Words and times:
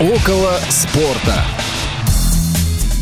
Около 0.00 0.60
спорта. 0.70 1.44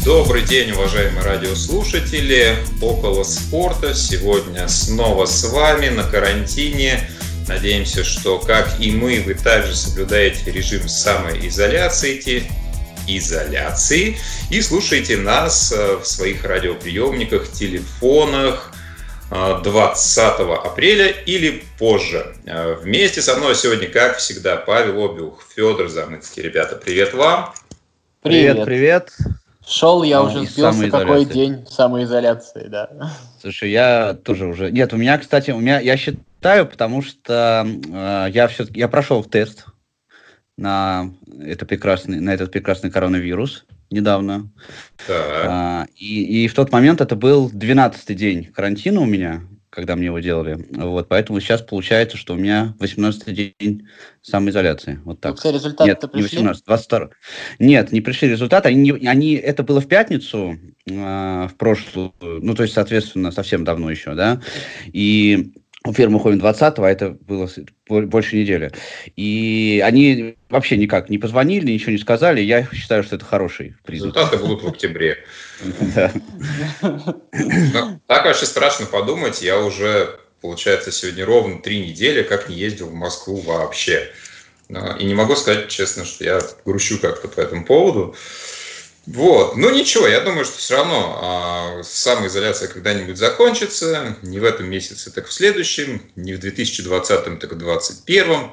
Добрый 0.02 0.40
день, 0.40 0.70
уважаемые 0.70 1.22
радиослушатели. 1.24 2.56
Около 2.80 3.22
спорта. 3.22 3.92
Сегодня 3.92 4.66
снова 4.66 5.26
с 5.26 5.44
вами 5.44 5.90
на 5.90 6.04
карантине. 6.04 7.06
Надеемся, 7.48 8.02
что, 8.02 8.38
как 8.38 8.80
и 8.80 8.92
мы, 8.92 9.20
вы 9.20 9.34
также 9.34 9.76
соблюдаете 9.76 10.50
режим 10.50 10.88
самоизоляции, 10.88 12.44
изоляции 13.06 14.16
и 14.48 14.62
слушаете 14.62 15.18
нас 15.18 15.70
э, 15.76 15.98
в 15.98 16.06
своих 16.06 16.44
радиоприемниках, 16.44 17.52
телефонах, 17.52 18.72
20 19.30 20.18
апреля 20.64 21.08
или 21.08 21.62
позже. 21.78 22.34
Э, 22.44 22.74
вместе 22.74 23.20
со 23.20 23.36
мной 23.36 23.54
сегодня, 23.56 23.88
как 23.88 24.18
всегда, 24.18 24.56
Павел 24.56 25.04
Обиух, 25.04 25.44
Федор 25.54 25.88
Замыцкий. 25.88 26.42
Ребята, 26.42 26.76
привет 26.76 27.12
вам. 27.12 27.52
Привет, 28.22 28.64
привет. 28.64 29.12
Шел 29.66 30.04
я 30.04 30.22
ну, 30.22 30.28
уже 30.28 30.46
сбился, 30.46 30.90
какой 30.90 31.24
день 31.24 31.66
самоизоляции, 31.68 32.68
да. 32.68 32.88
Слушай, 33.40 33.72
я 33.72 34.14
тоже 34.14 34.46
уже... 34.46 34.70
Нет, 34.70 34.92
у 34.92 34.96
меня, 34.96 35.18
кстати, 35.18 35.50
у 35.50 35.58
меня, 35.58 35.80
я 35.80 35.96
считаю, 35.96 36.66
потому 36.66 37.02
что 37.02 37.66
э, 37.66 38.30
я 38.30 38.46
все 38.46 38.64
я 38.74 38.86
прошел 38.86 39.24
тест 39.24 39.66
на, 40.56 41.10
это 41.40 41.66
прекрасный, 41.66 42.20
на 42.20 42.32
этот 42.32 42.52
прекрасный 42.52 42.92
коронавирус 42.92 43.66
недавно. 43.90 44.50
А, 45.08 45.86
и, 45.96 46.44
и 46.44 46.48
в 46.48 46.54
тот 46.54 46.72
момент 46.72 47.00
это 47.00 47.16
был 47.16 47.50
12-й 47.50 48.14
день 48.14 48.44
карантина 48.44 49.00
у 49.00 49.06
меня, 49.06 49.42
когда 49.70 49.94
мне 49.94 50.06
его 50.06 50.18
делали. 50.20 50.66
Вот, 50.70 51.08
поэтому 51.08 51.40
сейчас 51.40 51.60
получается, 51.62 52.16
что 52.16 52.34
у 52.34 52.36
меня 52.36 52.74
18-й 52.80 53.54
день 53.58 53.88
самоизоляции. 54.22 55.00
Вот 55.04 55.20
так. 55.20 55.36
Ну, 55.44 55.52
результаты 55.52 55.90
Нет, 55.90 56.00
пришли? 56.00 56.18
не 56.18 56.22
18, 56.22 56.64
22. 56.64 57.08
Нет, 57.58 57.92
не 57.92 58.00
пришли 58.00 58.28
результаты. 58.28 58.70
Они, 58.70 58.90
они, 59.06 59.34
это 59.34 59.62
было 59.62 59.80
в 59.80 59.86
пятницу, 59.86 60.58
э, 60.86 60.92
в 60.92 61.54
прошлую, 61.58 62.14
ну, 62.20 62.54
то 62.54 62.62
есть, 62.62 62.74
соответственно, 62.74 63.30
совсем 63.30 63.64
давно 63.64 63.90
еще, 63.90 64.14
да. 64.14 64.40
И 64.86 65.52
у 65.86 65.92
фирмы 65.92 66.18
ходим 66.18 66.40
20-го, 66.40 66.84
а 66.84 66.90
это 66.90 67.10
было 67.10 67.48
больше 67.88 68.36
недели. 68.36 68.72
И 69.14 69.82
они 69.84 70.36
вообще 70.48 70.76
никак 70.76 71.08
не 71.08 71.18
позвонили, 71.18 71.70
ничего 71.70 71.92
не 71.92 71.98
сказали. 71.98 72.40
Я 72.40 72.66
считаю, 72.72 73.04
что 73.04 73.16
это 73.16 73.24
хороший 73.24 73.76
признак. 73.84 74.14
Результаты 74.16 74.36
будут 74.38 74.62
в 74.62 74.68
октябре. 74.68 75.18
Так 78.06 78.24
вообще 78.24 78.46
страшно 78.46 78.86
подумать. 78.86 79.42
Я 79.42 79.58
уже, 79.60 80.18
получается, 80.40 80.90
сегодня 80.92 81.24
ровно 81.24 81.60
три 81.60 81.88
недели 81.88 82.22
как 82.22 82.48
не 82.48 82.56
ездил 82.56 82.88
в 82.88 82.94
Москву 82.94 83.36
вообще. 83.36 84.10
И 84.68 85.04
не 85.04 85.14
могу 85.14 85.36
сказать 85.36 85.68
честно, 85.68 86.04
что 86.04 86.24
я 86.24 86.40
грущу 86.64 86.98
как-то 86.98 87.28
по 87.28 87.40
этому 87.40 87.64
поводу. 87.64 88.16
Вот, 89.06 89.56
ну 89.56 89.70
ничего, 89.70 90.08
я 90.08 90.20
думаю, 90.20 90.44
что 90.44 90.58
все 90.58 90.76
равно 90.76 91.20
а, 91.22 91.82
самоизоляция 91.84 92.68
когда-нибудь 92.68 93.16
закончится, 93.16 94.16
не 94.22 94.40
в 94.40 94.44
этом 94.44 94.68
месяце, 94.68 95.12
так 95.12 95.28
в 95.28 95.32
следующем, 95.32 96.02
не 96.16 96.34
в 96.34 96.40
2020, 96.40 97.38
так 97.38 97.52
в 97.52 97.56
2021. 97.56 98.50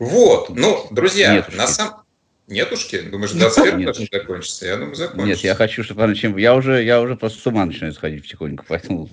Вот, 0.00 0.48
ну, 0.48 0.88
друзья, 0.90 1.34
Нет, 1.34 1.54
на 1.54 1.68
самом... 1.68 1.99
Нетушки? 2.50 3.00
Думаешь, 3.00 3.30
21 3.30 3.84
должен 3.84 4.08
закончиться? 4.10 4.66
Я 4.66 4.76
думаю, 4.76 4.96
закончится. 4.96 5.26
Нет, 5.26 5.38
я 5.38 5.54
хочу, 5.54 5.84
чтобы 5.84 6.02
она 6.02 6.16
чем... 6.16 6.36
Я 6.36 6.56
уже, 6.56 6.82
я 6.82 7.00
уже 7.00 7.14
просто 7.14 7.40
с 7.40 7.46
ума 7.46 7.64
начинаю 7.64 7.92
сходить 7.92 8.22
потихоньку, 8.22 8.64
поэтому 8.68 9.08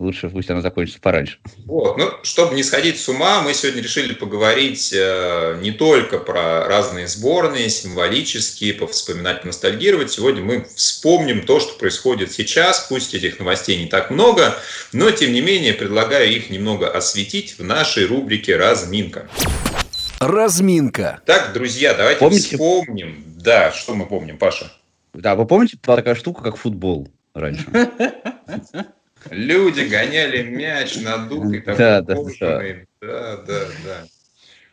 лучше 0.00 0.28
пусть 0.28 0.50
она 0.50 0.60
закончится 0.60 1.00
пораньше. 1.00 1.38
Вот, 1.66 1.96
ну, 1.98 2.10
чтобы 2.24 2.56
не 2.56 2.64
сходить 2.64 3.00
с 3.00 3.08
ума, 3.08 3.42
мы 3.42 3.54
сегодня 3.54 3.80
решили 3.80 4.12
поговорить 4.12 4.92
э, 4.92 5.58
не 5.62 5.70
только 5.70 6.18
про 6.18 6.66
разные 6.66 7.06
сборные, 7.06 7.70
символические, 7.70 8.74
повспоминать, 8.74 9.44
ностальгировать. 9.44 10.10
Сегодня 10.10 10.42
мы 10.42 10.66
вспомним 10.74 11.46
то, 11.46 11.60
что 11.60 11.78
происходит 11.78 12.32
сейчас. 12.32 12.86
Пусть 12.88 13.14
этих 13.14 13.38
новостей 13.38 13.80
не 13.80 13.86
так 13.86 14.10
много, 14.10 14.56
но, 14.92 15.12
тем 15.12 15.32
не 15.32 15.40
менее, 15.40 15.74
предлагаю 15.74 16.28
их 16.28 16.50
немного 16.50 16.90
осветить 16.90 17.54
в 17.56 17.62
нашей 17.62 18.06
рубрике 18.06 18.56
«Разминка». 18.56 19.28
Разминка. 20.20 21.22
Так, 21.24 21.54
друзья, 21.54 21.94
давайте 21.94 22.20
Помните? 22.20 22.56
вспомним. 22.56 23.24
Да, 23.38 23.72
что 23.72 23.94
мы 23.94 24.04
помним, 24.04 24.36
Паша? 24.36 24.70
Да, 25.14 25.34
вы 25.34 25.46
помните, 25.46 25.78
была 25.82 25.96
такая 25.96 26.14
штука, 26.14 26.42
как 26.42 26.56
футбол 26.56 27.08
раньше? 27.32 27.66
Люди 29.30 29.80
гоняли 29.80 30.42
мяч 30.42 30.96
надутый, 30.96 31.60
такой 31.60 31.78
да, 31.78 32.02
да, 32.02 32.14
да. 32.14 32.62
да, 33.00 33.36
да, 33.38 33.60
да. 33.84 34.06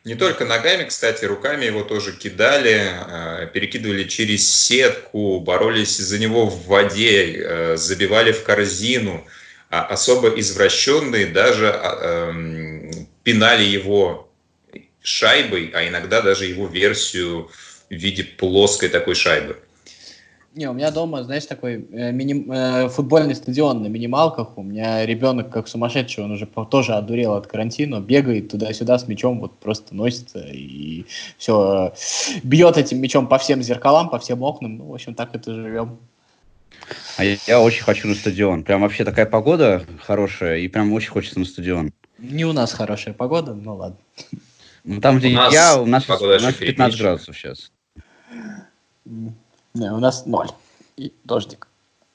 Не 0.03 0.15
только 0.15 0.45
ногами, 0.45 0.83
кстати, 0.83 1.23
руками 1.23 1.65
его 1.65 1.83
тоже 1.83 2.11
кидали, 2.11 2.81
а, 2.91 3.45
перекидывали 3.45 4.03
через 4.03 4.49
сетку, 4.49 5.39
боролись 5.39 5.97
за 5.97 6.19
него 6.19 6.45
в 6.45 6.65
воде, 6.65 7.33
э, 7.33 7.77
забивали 7.77 8.33
в 8.33 8.43
корзину. 8.43 9.25
А 9.69 9.85
особо 9.85 10.29
извращенные 10.29 11.25
даже 11.27 11.69
а, 11.69 12.29
эм, 12.31 13.07
пинали 13.23 13.63
его 13.63 14.26
шайбой, 15.07 15.71
а 15.73 15.87
иногда 15.87 16.21
даже 16.21 16.45
его 16.45 16.67
версию 16.67 17.49
в 17.89 17.93
виде 17.93 18.23
плоской 18.23 18.89
такой 18.89 19.15
шайбы. 19.15 19.57
Не, 20.53 20.69
у 20.69 20.73
меня 20.73 20.89
дома, 20.91 21.23
знаешь, 21.23 21.45
такой 21.45 21.85
э, 21.91 22.11
мини, 22.11 22.45
э, 22.49 22.89
футбольный 22.89 23.35
стадион 23.35 23.83
на 23.83 23.87
минималках. 23.87 24.57
У 24.57 24.63
меня 24.63 25.05
ребенок 25.05 25.51
как 25.51 25.67
сумасшедший, 25.67 26.23
он 26.23 26.31
уже 26.31 26.47
тоже 26.47 26.95
одурел 26.95 27.35
от 27.35 27.45
карантина, 27.45 28.01
бегает 28.01 28.49
туда-сюда 28.49 28.97
с 28.97 29.07
мячом, 29.07 29.39
вот 29.39 29.59
просто 29.59 29.95
носится 29.95 30.39
и 30.39 31.05
все, 31.37 31.93
э, 31.93 32.39
бьет 32.43 32.77
этим 32.77 32.99
мячом 32.99 33.27
по 33.27 33.37
всем 33.37 33.61
зеркалам, 33.61 34.09
по 34.09 34.17
всем 34.17 34.41
окнам. 34.41 34.77
Ну, 34.77 34.85
в 34.87 34.93
общем, 34.93 35.13
так 35.13 35.35
это 35.35 35.53
живем. 35.53 35.99
А 37.17 37.23
я, 37.23 37.37
я 37.45 37.61
очень 37.61 37.83
хочу 37.83 38.07
на 38.07 38.15
стадион. 38.15 38.63
Прям 38.63 38.81
вообще 38.81 39.05
такая 39.05 39.27
погода 39.27 39.85
хорошая, 40.01 40.57
и 40.57 40.67
прям 40.67 40.91
очень 40.91 41.11
хочется 41.11 41.39
на 41.39 41.45
стадион. 41.45 41.93
Не 42.17 42.45
у 42.45 42.53
нас 42.53 42.73
хорошая 42.73 43.13
погода, 43.13 43.53
ну 43.53 43.75
ладно. 43.75 43.97
Ну, 44.87 45.01
там, 45.01 45.19
где 45.19 45.27
у 45.27 45.31
нас 45.33 45.53
я, 45.53 45.77
у 45.81 45.85
нас, 45.85 46.09
у 46.09 46.25
нас 46.25 46.53
15 46.53 46.97
градусов 46.97 47.37
сейчас. 47.37 47.71
Не, 49.03 49.91
у 49.91 49.99
нас 49.99 50.25
ноль. 50.25 50.47
И 50.95 51.11
дождик. 51.25 51.67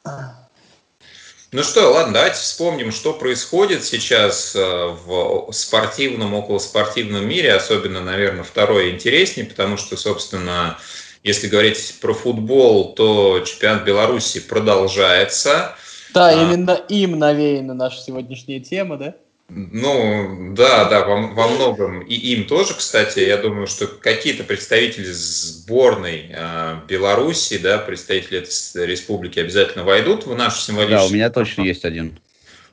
Ну 0.05 1.63
что, 1.63 1.93
ладно, 1.93 2.15
давайте 2.15 2.37
вспомним, 2.37 2.91
что 2.91 3.13
происходит 3.13 3.85
сейчас 3.85 4.57
э, 4.57 4.97
в 5.05 5.53
спортивном, 5.53 6.33
околоспортивном 6.33 7.29
мире, 7.29 7.53
особенно, 7.53 8.01
наверное, 8.01 8.43
второе 8.43 8.93
интереснее, 8.93 9.45
потому 9.45 9.77
что, 9.77 9.99
собственно, 9.99 10.79
если 11.23 11.49
говорить 11.49 11.99
про 12.01 12.15
футбол, 12.15 12.95
то 12.95 13.41
чемпионат 13.41 13.85
Беларуси 13.85 14.41
продолжается. 14.41 15.77
Да, 16.15 16.29
а... 16.29 16.33
именно 16.33 16.73
им 16.89 17.19
навеяна 17.19 17.75
наша 17.75 18.01
сегодняшняя 18.01 18.61
тема, 18.61 18.97
да? 18.97 19.15
Ну, 19.55 20.55
да, 20.55 20.87
да, 20.89 21.05
во, 21.05 21.29
во 21.29 21.49
многом. 21.49 22.01
И 22.01 22.15
им 22.15 22.47
тоже, 22.47 22.75
кстати, 22.75 23.21
я 23.21 23.37
думаю, 23.37 23.67
что 23.67 23.87
какие-то 23.87 24.45
представители 24.45 25.05
сборной 25.05 26.31
э, 26.31 26.77
Беларуси, 26.89 27.59
да, 27.59 27.79
представители 27.79 28.39
этой 28.41 28.87
республики 28.87 29.39
обязательно 29.39 29.85
войдут 29.85 30.27
в 30.27 30.35
нашу 30.35 30.59
символическую... 30.59 31.01
Да, 31.01 31.07
у 31.07 31.15
меня 31.15 31.31
точно 31.31 31.63
есть 31.63 31.85
один. 31.85 32.19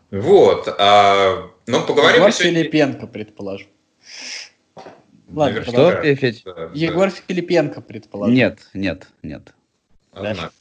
Вот. 0.10 0.74
А, 0.78 1.52
ну, 1.68 1.82
поговорим... 1.86 2.22
Егор 2.22 2.32
сегодня... 2.32 2.64
Филипенко, 2.64 3.08
предположу. 3.08 3.66
Ладно, 5.32 5.64
что, 5.64 6.16
Федь? 6.16 6.44
Да, 6.46 6.72
Егор 6.74 7.10
да. 7.10 7.16
Филипенко, 7.28 7.82
предположу. 7.82 8.32
Нет, 8.32 8.60
нет, 8.74 9.08
нет. 9.22 9.54
Однако. 10.14 10.52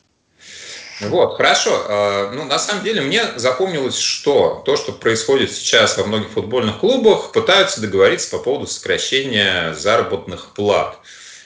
Вот, 1.01 1.37
хорошо. 1.37 1.85
А, 1.89 2.33
ну, 2.33 2.45
на 2.45 2.59
самом 2.59 2.83
деле, 2.83 3.01
мне 3.01 3.23
запомнилось, 3.37 3.99
что 3.99 4.63
то, 4.65 4.77
что 4.77 4.93
происходит 4.93 5.53
сейчас 5.53 5.97
во 5.97 6.05
многих 6.05 6.31
футбольных 6.31 6.79
клубах, 6.79 7.33
пытаются 7.33 7.81
договориться 7.81 8.31
по 8.31 8.39
поводу 8.39 8.67
сокращения 8.67 9.75
заработных 9.75 10.55
плат. 10.55 10.99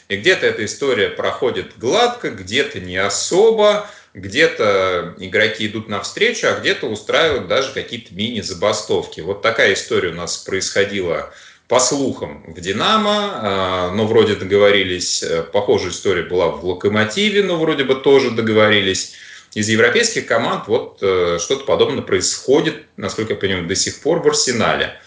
И 0.08 0.16
где-то 0.16 0.46
эта 0.46 0.64
история 0.64 1.08
проходит 1.08 1.78
гладко, 1.78 2.30
где-то 2.30 2.80
не 2.80 2.96
особо, 2.96 3.88
где-то 4.14 5.14
игроки 5.18 5.66
идут 5.66 5.88
навстречу, 5.88 6.48
а 6.48 6.58
где-то 6.58 6.86
устраивают 6.86 7.48
даже 7.48 7.72
какие-то 7.72 8.14
мини-забастовки. 8.14 9.20
Вот 9.20 9.42
такая 9.42 9.74
история 9.74 10.10
у 10.10 10.14
нас 10.14 10.38
происходила 10.38 11.32
по 11.68 11.78
слухам 11.78 12.44
в 12.46 12.60
«Динамо», 12.60 13.30
а, 13.34 13.90
но 13.90 14.06
вроде 14.06 14.34
договорились. 14.34 15.24
Похожая 15.52 15.90
история 15.90 16.22
была 16.22 16.48
в 16.48 16.64
«Локомотиве», 16.64 17.42
но 17.42 17.56
вроде 17.56 17.84
бы 17.84 17.94
тоже 17.94 18.30
договорились 18.30 19.14
из 19.54 19.68
европейских 19.68 20.26
команд 20.26 20.66
вот 20.66 20.98
э, 21.02 21.38
что-то 21.40 21.64
подобное 21.64 22.02
происходит, 22.02 22.84
насколько 22.96 23.34
я 23.34 23.38
понимаю, 23.38 23.66
до 23.66 23.74
сих 23.74 24.00
пор 24.00 24.20
в 24.20 24.26
Арсенале. 24.26 24.98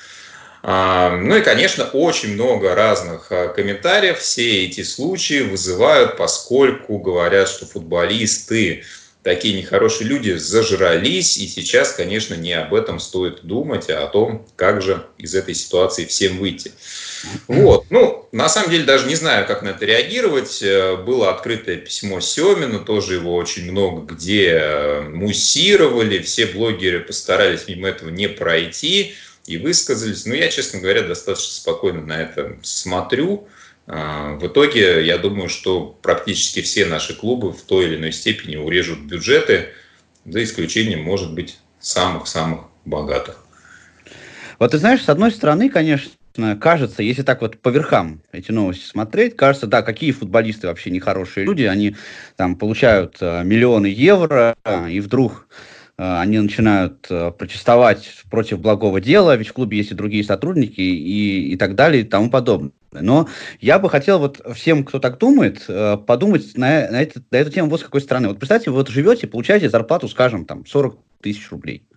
А, 0.62 1.16
ну 1.16 1.36
и, 1.36 1.42
конечно, 1.42 1.86
очень 1.86 2.34
много 2.34 2.74
разных 2.74 3.28
а, 3.32 3.50
комментариев. 3.50 4.20
Все 4.20 4.66
эти 4.66 4.82
случаи 4.84 5.42
вызывают, 5.42 6.18
поскольку 6.18 6.98
говорят, 6.98 7.50
что 7.50 7.66
футболисты 7.66 8.84
такие 9.26 9.58
нехорошие 9.58 10.08
люди 10.08 10.34
зажрались, 10.34 11.40
и 11.40 11.48
сейчас, 11.48 11.94
конечно, 11.94 12.36
не 12.36 12.54
об 12.54 12.76
этом 12.76 13.00
стоит 13.00 13.40
думать, 13.42 13.90
а 13.90 14.04
о 14.04 14.08
том, 14.08 14.48
как 14.56 14.84
же 14.84 15.04
из 15.18 15.34
этой 15.34 15.56
ситуации 15.56 16.06
всем 16.06 16.38
выйти. 16.38 16.72
Вот. 17.48 17.86
Ну, 17.90 18.30
на 18.32 18.48
самом 18.50 18.70
деле, 18.70 18.84
даже 18.84 19.08
не 19.08 19.16
знаю, 19.16 19.48
как 19.48 19.64
на 19.64 19.70
это 19.70 19.84
реагировать. 19.84 20.62
Э, 20.62 20.96
было 20.98 21.32
открытое 21.32 21.78
письмо 21.78 22.20
Семину, 22.20 22.86
тоже 22.86 23.16
его 23.16 23.36
очень 23.36 23.72
много 23.72 24.14
где 24.14 24.60
э, 24.62 25.02
муссировали, 25.02 26.20
все 26.20 26.46
блогеры 26.46 27.00
постарались 27.00 27.68
мимо 27.68 27.88
этого 27.88 28.10
не 28.10 28.30
пройти 28.30 29.16
и 29.48 29.58
высказались. 29.58 30.28
Но 30.28 30.36
я, 30.36 30.50
честно 30.50 30.80
говоря, 30.80 31.02
достаточно 31.02 31.52
спокойно 31.52 32.02
на 32.02 32.22
это 32.22 32.58
смотрю. 32.62 33.48
А, 33.88 34.34
в 34.36 34.48
итоге, 34.48 35.06
я 35.06 35.18
думаю, 35.18 35.50
что 35.50 35.98
практически 36.02 36.62
все 36.62 36.86
наши 36.86 37.14
клубы 37.14 37.52
в 37.52 37.62
той 37.62 37.86
или 37.86 37.96
иной 37.98 38.12
степени 38.12 38.56
урежут 38.56 39.00
бюджеты, 39.00 39.70
за 40.26 40.44
исключением, 40.44 41.04
может 41.04 41.34
быть, 41.34 41.60
самых-самых 41.80 42.62
богатых. 42.84 43.46
Вот 44.58 44.72
ты 44.72 44.78
знаешь, 44.80 45.04
с 45.04 45.10
одной 45.10 45.32
стороны, 45.32 45.70
конечно, 45.70 46.12
кажется, 46.60 47.04
если 47.04 47.22
так 47.22 47.42
вот 47.42 47.60
по 47.60 47.70
верхам 47.70 48.22
эти 48.32 48.52
новости 48.52 48.86
смотреть, 48.86 49.36
кажется, 49.36 49.68
да, 49.68 49.84
какие 49.84 50.12
футболисты 50.12 50.68
вообще 50.68 50.90
нехорошие 50.90 51.46
люди, 51.46 51.64
они 51.64 51.96
там 52.38 52.56
получают 52.56 53.18
э, 53.20 53.44
миллионы 53.44 53.88
евро, 53.88 54.56
и 54.90 55.00
вдруг 55.00 55.48
они 55.98 56.40
начинают 56.40 57.08
э, 57.10 57.32
протестовать 57.32 58.24
против 58.30 58.60
благого 58.60 59.00
дела, 59.00 59.36
ведь 59.36 59.48
в 59.48 59.54
клубе 59.54 59.78
есть 59.78 59.92
и 59.92 59.96
другие 59.96 60.24
сотрудники 60.24 60.82
и, 60.82 61.54
и 61.54 61.58
так 61.58 61.76
далее 61.76 62.02
и 62.02 62.06
тому 62.06 62.30
подобное. 62.30 62.72
Но 62.92 63.28
я 63.62 63.80
бы 63.80 63.90
хотел 63.90 64.20
вот 64.20 64.42
всем, 64.56 64.84
кто 64.84 65.00
так 65.00 65.18
думает, 65.18 65.64
э, 65.68 65.98
подумать 65.98 66.58
на, 66.58 66.90
на, 66.90 67.02
это, 67.02 67.22
на 67.32 67.38
эту 67.38 67.52
тему 67.52 67.70
вот 67.70 67.80
с 67.80 67.84
какой 67.84 68.02
стороны. 68.02 68.28
Вот 68.28 68.40
представьте, 68.40 68.72
вы 68.72 68.78
вот 68.78 68.90
живете, 68.90 69.28
получаете 69.28 69.70
зарплату, 69.70 70.08
скажем, 70.08 70.46
там 70.46 70.66
40 70.66 70.98
тысяч 71.22 71.50
рублей 71.50 71.88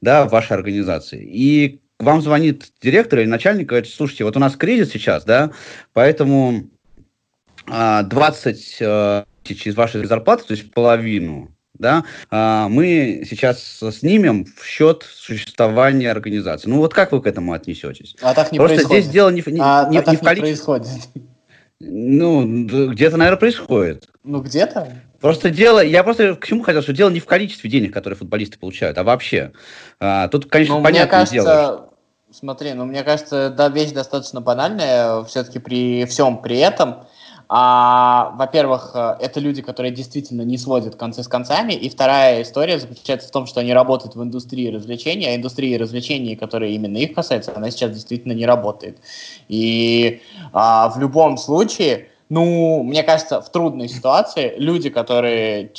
да, 0.00 0.26
в 0.26 0.30
вашей 0.30 0.52
организации. 0.52 1.24
И 1.24 1.80
вам 1.98 2.20
звонит 2.20 2.72
директор 2.80 3.20
или 3.20 3.26
начальник, 3.26 3.68
говорит, 3.68 3.88
слушайте, 3.88 4.24
вот 4.24 4.36
у 4.36 4.40
нас 4.40 4.56
кризис 4.56 4.90
сейчас, 4.90 5.24
да, 5.24 5.52
поэтому 5.92 6.68
20 7.66 8.78
а, 8.82 9.24
тысяч 9.44 9.68
из 9.68 9.76
вашей 9.76 10.04
зарплаты, 10.04 10.44
то 10.44 10.52
есть 10.52 10.72
половину, 10.72 11.54
да, 11.82 12.04
а, 12.30 12.68
мы 12.68 13.24
сейчас 13.28 13.80
снимем 13.92 14.46
в 14.46 14.64
счет 14.64 15.04
существования 15.14 16.10
организации. 16.10 16.70
Ну 16.70 16.78
вот 16.78 16.94
как 16.94 17.12
вы 17.12 17.20
к 17.20 17.26
этому 17.26 17.52
отнесетесь? 17.52 18.16
А 18.22 18.32
так 18.32 18.50
не 18.52 18.58
Просто 18.58 18.76
происходит. 18.76 19.02
здесь 19.02 19.12
дело 19.12 19.28
не, 19.28 19.42
не, 19.46 19.60
а, 19.60 19.88
не, 19.90 19.98
а 19.98 20.02
так 20.02 20.12
не 20.12 20.16
в 20.16 20.20
количестве. 20.20 20.64
происходит. 20.64 21.08
Ну, 21.80 22.64
где-то, 22.90 23.16
наверное, 23.16 23.38
происходит. 23.38 24.08
Ну, 24.22 24.40
где-то. 24.40 24.88
Просто 25.20 25.50
дело, 25.50 25.84
я 25.84 26.04
просто 26.04 26.36
к 26.36 26.46
чему 26.46 26.62
хотел, 26.62 26.80
что 26.80 26.92
дело 26.92 27.10
не 27.10 27.20
в 27.20 27.26
количестве 27.26 27.68
денег, 27.68 27.92
которые 27.92 28.16
футболисты 28.16 28.58
получают, 28.58 28.96
а 28.98 29.04
вообще. 29.04 29.52
А, 30.00 30.28
тут, 30.28 30.46
конечно, 30.46 30.76
ну, 30.76 30.82
понятное 30.82 31.04
мне 31.04 31.10
кажется, 31.10 31.34
дело. 31.34 31.88
Смотри, 32.30 32.72
ну 32.72 32.86
мне 32.86 33.02
кажется, 33.02 33.50
да, 33.50 33.68
вещь 33.68 33.90
достаточно 33.90 34.40
банальная, 34.40 35.22
все-таки 35.24 35.58
при 35.58 36.06
всем 36.06 36.40
при 36.40 36.58
этом 36.58 37.04
а, 37.54 38.32
во-первых, 38.38 38.92
э, 38.94 39.16
это 39.20 39.38
люди, 39.38 39.60
которые 39.60 39.92
действительно 39.92 40.40
не 40.40 40.56
сводят 40.56 40.96
концы 40.96 41.22
с 41.22 41.28
концами. 41.28 41.74
И 41.74 41.90
вторая 41.90 42.40
история 42.40 42.78
заключается 42.78 43.28
в 43.28 43.30
том, 43.30 43.44
что 43.44 43.60
они 43.60 43.74
работают 43.74 44.16
в 44.16 44.22
индустрии 44.22 44.70
развлечений, 44.70 45.26
а 45.26 45.36
индустрия 45.36 45.78
развлечений, 45.78 46.34
которая 46.34 46.70
именно 46.70 46.96
их 46.96 47.12
касается, 47.12 47.52
она 47.54 47.70
сейчас 47.70 47.90
действительно 47.90 48.32
не 48.32 48.46
работает. 48.46 48.96
И 49.48 50.22
а, 50.54 50.88
в 50.88 50.98
любом 50.98 51.36
случае, 51.36 52.08
ну, 52.30 52.82
мне 52.84 53.02
кажется, 53.02 53.42
в 53.42 53.52
трудной 53.52 53.88
ситуации 53.88 54.54
люди, 54.56 54.88
которые 54.88 55.72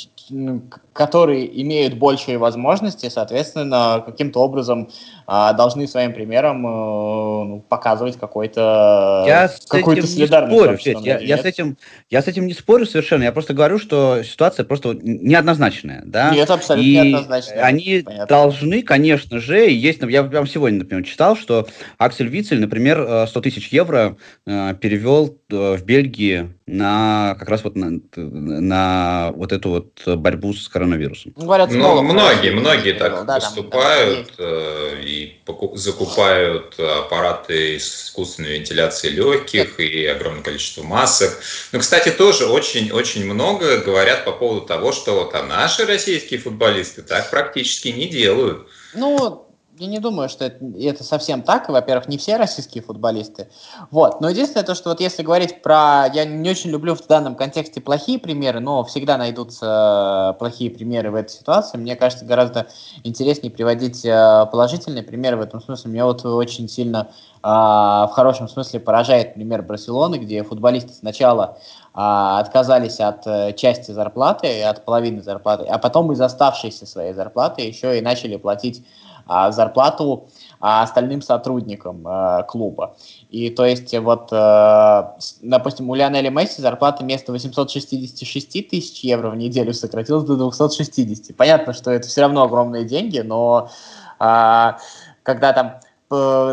которые 0.92 1.62
имеют 1.62 1.94
большие 1.94 2.38
возможности, 2.38 3.08
соответственно, 3.08 4.02
каким-то 4.04 4.40
образом 4.40 4.88
а, 5.26 5.52
должны 5.52 5.86
своим 5.88 6.12
примером 6.12 6.66
э, 6.66 6.70
ну, 6.70 7.64
показывать 7.68 8.18
какой-то 8.18 9.24
я 9.26 9.50
какую-то 9.68 10.06
солидарность. 10.06 10.56
Спорю, 10.56 10.76
Федь, 10.76 11.00
я, 11.00 11.18
я, 11.18 11.38
с 11.38 11.44
этим, 11.44 11.76
я 12.10 12.22
с 12.22 12.28
этим 12.28 12.46
не 12.46 12.54
спорю 12.54 12.86
совершенно, 12.86 13.24
я 13.24 13.32
просто 13.32 13.54
говорю, 13.54 13.78
что 13.78 14.22
ситуация 14.22 14.64
просто 14.64 14.96
неоднозначная. 15.02 16.02
Да? 16.04 16.30
Нет, 16.30 16.48
абсолютно 16.50 16.86
и 16.86 16.94
неоднозначная. 16.94 17.62
Они 17.62 18.02
понятно. 18.04 18.26
должны, 18.26 18.82
конечно 18.82 19.40
же, 19.40 19.70
есть, 19.70 20.00
я 20.02 20.22
прямо 20.22 20.46
сегодня, 20.46 20.80
например, 20.80 21.04
читал, 21.04 21.36
что 21.36 21.66
Аксель 21.98 22.28
Вицель, 22.28 22.60
например, 22.60 23.26
100 23.26 23.40
э, 23.40 23.42
тысяч 23.42 23.68
евро 23.68 24.16
э, 24.46 24.74
перевел 24.80 25.38
в 25.48 25.82
Бельгии 25.84 26.54
на 26.66 27.36
как 27.38 27.48
раз 27.48 27.64
вот 27.64 27.76
на, 27.76 28.00
на 28.16 29.32
вот 29.34 29.52
эту 29.52 29.70
вот 29.70 30.02
борьбу 30.16 30.52
с 30.52 30.68
коронавирусом. 30.68 31.32
Говорят, 31.36 31.70
ну, 31.70 32.02
многие, 32.02 32.50
многие 32.50 32.92
так 32.92 33.24
да, 33.26 33.34
поступают 33.34 34.36
там, 34.36 34.46
э, 34.46 35.02
и 35.04 35.38
закупают 35.74 36.78
аппараты 36.78 37.76
искусственной 37.76 38.58
вентиляции 38.58 39.08
легких 39.08 39.80
и 39.80 40.06
огромное 40.06 40.42
количество 40.42 40.82
масок. 40.82 41.38
Ну, 41.72 41.78
кстати, 41.78 42.10
тоже 42.10 42.46
очень-очень 42.46 43.24
много 43.24 43.78
говорят 43.78 44.24
по 44.24 44.32
поводу 44.32 44.66
того, 44.66 44.92
что 44.92 45.14
вот 45.14 45.34
а 45.34 45.42
наши 45.42 45.84
российские 45.86 46.40
футболисты 46.40 47.02
так 47.02 47.30
практически 47.30 47.88
не 47.88 48.06
делают. 48.06 48.66
Ну, 48.94 49.44
я 49.78 49.86
не 49.88 49.98
думаю, 49.98 50.28
что 50.28 50.44
это, 50.44 50.64
это 50.78 51.02
совсем 51.02 51.42
так. 51.42 51.68
Во-первых, 51.68 52.08
не 52.08 52.16
все 52.16 52.36
российские 52.36 52.82
футболисты. 52.82 53.48
Вот. 53.90 54.20
Но 54.20 54.28
единственное 54.28 54.64
то, 54.64 54.74
что 54.74 54.90
вот 54.90 55.00
если 55.00 55.22
говорить 55.22 55.62
про... 55.62 56.06
Я 56.12 56.24
не 56.24 56.48
очень 56.48 56.70
люблю 56.70 56.94
в 56.94 57.06
данном 57.06 57.34
контексте 57.34 57.80
плохие 57.80 58.18
примеры, 58.18 58.60
но 58.60 58.84
всегда 58.84 59.16
найдутся 59.16 60.36
плохие 60.38 60.70
примеры 60.70 61.10
в 61.10 61.16
этой 61.16 61.30
ситуации. 61.30 61.76
Мне 61.76 61.96
кажется, 61.96 62.24
гораздо 62.24 62.68
интереснее 63.02 63.50
приводить 63.50 64.04
э, 64.04 64.46
положительные 64.50 65.02
примеры 65.02 65.36
в 65.38 65.40
этом 65.40 65.60
смысле. 65.60 65.90
Меня 65.90 66.06
вот 66.06 66.24
очень 66.24 66.68
сильно 66.68 67.10
а, 67.42 68.06
в 68.06 68.12
хорошем 68.12 68.48
смысле 68.48 68.80
поражает 68.80 69.34
пример 69.34 69.62
Барселоны, 69.62 70.16
где 70.16 70.42
футболисты 70.42 70.94
сначала 70.94 71.58
отказались 71.92 72.98
от 73.00 73.26
э, 73.26 73.52
части 73.52 73.92
зарплаты, 73.92 74.62
от 74.62 74.84
половины 74.84 75.22
зарплаты, 75.22 75.64
а 75.64 75.78
потом 75.78 76.10
из 76.10 76.20
оставшейся 76.20 76.86
своей 76.86 77.12
зарплаты 77.12 77.62
еще 77.62 77.96
и 77.96 78.00
начали 78.00 78.36
платить 78.36 78.84
а, 79.26 79.50
зарплату 79.52 80.28
а, 80.60 80.82
остальным 80.82 81.22
сотрудникам 81.22 82.02
а, 82.06 82.42
клуба. 82.42 82.96
И 83.30 83.50
то 83.50 83.64
есть 83.64 83.96
вот, 83.98 84.28
а, 84.32 85.16
допустим, 85.42 85.90
у 85.90 85.94
Лионеля 85.94 86.30
Месси 86.30 86.60
зарплата 86.60 87.02
вместо 87.02 87.32
866 87.32 88.68
тысяч 88.68 89.00
евро 89.04 89.30
в 89.30 89.36
неделю 89.36 89.72
сократилась 89.74 90.24
до 90.24 90.36
260. 90.36 91.36
Понятно, 91.36 91.72
что 91.72 91.90
это 91.90 92.08
все 92.08 92.22
равно 92.22 92.42
огромные 92.42 92.84
деньги, 92.84 93.20
но 93.20 93.70
а, 94.18 94.78
когда 95.22 95.52
там 95.52 95.80
Э, 95.84 95.93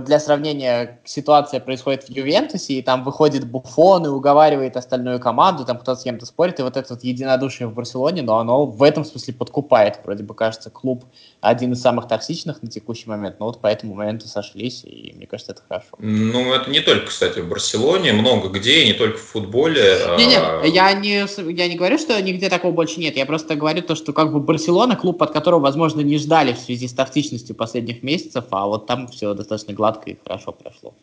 для 0.06 0.20
сравнения, 0.20 1.00
ситуация 1.06 1.60
происходит 1.60 2.04
в 2.04 2.10
Ювентусе, 2.10 2.74
и 2.76 2.82
там 2.82 3.04
выходит 3.04 3.50
Буфон 3.50 4.06
и 4.06 4.10
уговаривает 4.10 4.78
остальную 4.78 5.20
команду, 5.20 5.66
там 5.66 5.78
кто-то 5.78 6.00
с 6.00 6.04
кем-то 6.04 6.26
спорит, 6.26 6.60
и 6.60 6.64
вот 6.64 6.78
это 6.78 6.94
вот 6.94 7.04
единодушие 7.04 7.68
в 7.68 7.74
Барселоне, 7.74 8.22
но 8.22 8.38
оно 8.38 8.66
в 8.66 8.84
этом 8.84 9.06
смысле 9.06 9.34
подкупает. 9.34 10.00
Вроде 10.04 10.24
бы, 10.24 10.34
кажется, 10.34 10.70
клуб 10.70 11.06
один 11.42 11.74
из 11.74 11.82
самых 11.82 12.08
токсичных 12.08 12.62
на 12.62 12.70
текущий 12.70 13.10
момент, 13.10 13.40
но 13.40 13.48
вот 13.48 13.62
по 13.62 13.68
этому 13.68 13.96
моменту 13.96 14.28
сошлись, 14.28 14.84
и 14.84 15.14
мне 15.16 15.28
кажется, 15.28 15.54
это 15.54 15.62
хорошо. 15.68 15.88
Ну, 16.00 16.54
это 16.54 16.70
не 16.70 16.82
только, 16.82 17.08
кстати, 17.08 17.40
в 17.40 17.50
Барселоне, 17.50 18.14
много 18.14 18.50
где, 18.50 18.84
и 18.84 18.88
не 18.88 18.94
только 18.94 19.18
в 19.18 19.22
футболе. 19.22 19.98
Не-не, 20.18 20.38
а... 20.38 20.64
я, 20.66 20.94
не, 20.94 21.26
я 21.54 21.68
не 21.68 21.76
говорю, 21.76 21.98
что 21.98 22.22
нигде 22.22 22.50
такого 22.50 22.72
больше 22.72 23.00
нет, 23.00 23.18
я 23.18 23.26
просто 23.26 23.56
говорю 23.56 23.82
то, 23.82 23.96
что 23.96 24.14
как 24.14 24.32
бы 24.32 24.40
Барселона, 24.40 24.96
клуб, 24.96 25.22
от 25.22 25.32
которого, 25.32 25.60
возможно, 25.62 26.02
не 26.02 26.18
ждали 26.18 26.54
в 26.54 26.60
связи 26.60 26.88
с 26.88 26.94
токсичностью 26.94 27.56
последних 27.56 28.04
месяцев, 28.04 28.46
а 28.52 28.68
вот 28.68 28.88
там 28.88 29.08
все 29.08 29.34
достаточно 29.34 29.51
гладко 29.74 30.10
и 30.10 30.18
хорошо 30.26 30.52
прошло. 30.52 30.94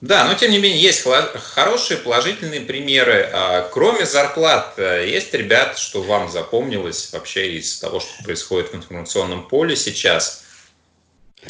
Да, 0.00 0.26
но 0.26 0.34
тем 0.34 0.52
не 0.52 0.58
менее 0.58 0.80
есть 0.80 1.04
хорошие 1.54 1.98
положительные 1.98 2.60
примеры. 2.60 3.28
А, 3.32 3.68
кроме 3.72 4.06
зарплат, 4.06 4.74
э, 4.76 5.08
есть 5.08 5.34
ребят, 5.34 5.76
что 5.76 6.02
вам 6.02 6.30
запомнилось 6.30 7.12
вообще 7.12 7.54
из 7.58 7.78
того, 7.80 7.98
что 7.98 8.22
происходит 8.22 8.72
в 8.72 8.76
информационном 8.76 9.48
поле 9.48 9.74
сейчас. 9.74 10.44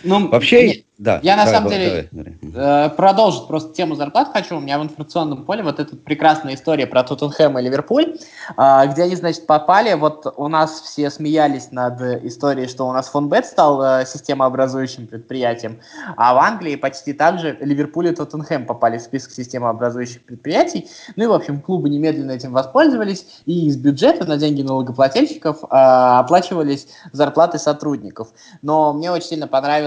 Ну, 0.04 0.28
вообще, 0.28 0.84
да, 0.98 1.20
я 1.22 1.36
на 1.36 1.44
давай, 1.44 1.54
самом 1.54 1.70
деле 1.70 2.08
давай, 2.10 2.36
давай. 2.42 2.86
Э, 2.86 2.90
продолжить 2.90 3.46
просто 3.46 3.72
тему 3.72 3.94
зарплат 3.94 4.32
хочу. 4.32 4.56
У 4.56 4.60
меня 4.60 4.78
в 4.78 4.82
информационном 4.82 5.44
поле 5.44 5.62
вот 5.62 5.78
эта 5.78 5.96
прекрасная 5.96 6.54
история 6.54 6.86
про 6.86 7.04
Тоттенхэм 7.04 7.58
и 7.58 7.62
Ливерпуль, 7.62 8.16
э, 8.56 8.86
где 8.90 9.02
они, 9.04 9.16
значит, 9.16 9.46
попали. 9.46 9.94
Вот 9.94 10.26
у 10.36 10.48
нас 10.48 10.80
все 10.80 11.08
смеялись 11.10 11.72
над 11.72 12.00
историей, 12.24 12.66
что 12.66 12.88
у 12.88 12.92
нас 12.92 13.08
Фонбет 13.08 13.46
стал 13.46 13.80
э, 13.82 14.06
системообразующим 14.06 15.06
предприятием, 15.06 15.80
а 16.16 16.34
в 16.34 16.38
Англии 16.38 16.74
почти 16.76 17.12
так 17.12 17.38
же 17.38 17.56
Ливерпуль 17.60 18.08
и 18.08 18.14
Тоттенхэм 18.14 18.66
попали 18.66 18.98
в 18.98 19.02
список 19.02 19.30
системообразующих 19.32 20.24
предприятий. 20.24 20.88
Ну 21.14 21.24
и, 21.24 21.26
в 21.28 21.32
общем, 21.32 21.60
клубы 21.60 21.88
немедленно 21.88 22.32
этим 22.32 22.52
воспользовались, 22.52 23.24
и 23.46 23.68
из 23.68 23.76
бюджета 23.76 24.24
на 24.24 24.36
деньги 24.36 24.62
налогоплательщиков 24.62 25.62
э, 25.62 25.66
оплачивались 25.70 26.88
зарплаты 27.12 27.58
сотрудников. 27.58 28.28
Но 28.62 28.92
мне 28.92 29.12
очень 29.12 29.28
сильно 29.28 29.46
понравилось 29.46 29.77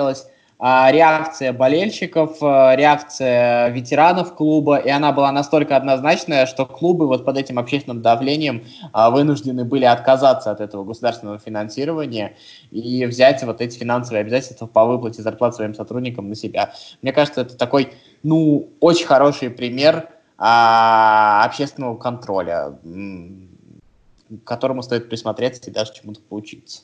а, 0.63 0.91
реакция 0.91 1.53
болельщиков, 1.53 2.37
а, 2.39 2.75
реакция 2.75 3.69
ветеранов 3.69 4.35
клуба, 4.35 4.77
и 4.77 4.89
она 4.89 5.11
была 5.11 5.31
настолько 5.31 5.75
однозначная, 5.75 6.45
что 6.45 6.67
клубы 6.67 7.07
вот 7.07 7.25
под 7.25 7.37
этим 7.37 7.57
общественным 7.57 8.03
давлением 8.03 8.63
а, 8.93 9.09
вынуждены 9.09 9.65
были 9.65 9.85
отказаться 9.85 10.51
от 10.51 10.61
этого 10.61 10.83
государственного 10.83 11.39
финансирования 11.39 12.37
и 12.69 13.03
взять 13.07 13.41
вот 13.41 13.59
эти 13.59 13.79
финансовые 13.79 14.21
обязательства 14.21 14.67
по 14.67 14.85
выплате 14.85 15.23
зарплат 15.23 15.55
своим 15.55 15.73
сотрудникам 15.73 16.29
на 16.29 16.35
себя. 16.35 16.73
Мне 17.01 17.11
кажется, 17.11 17.41
это 17.41 17.57
такой, 17.57 17.93
ну, 18.21 18.69
очень 18.81 19.07
хороший 19.07 19.49
пример 19.49 20.09
общественного 20.37 21.97
контроля, 21.97 22.75
к 22.83 24.43
которому 24.43 24.83
стоит 24.83 25.09
присмотреться 25.09 25.71
и 25.71 25.73
даже 25.73 25.93
чему-то 25.93 26.21
поучиться. 26.21 26.81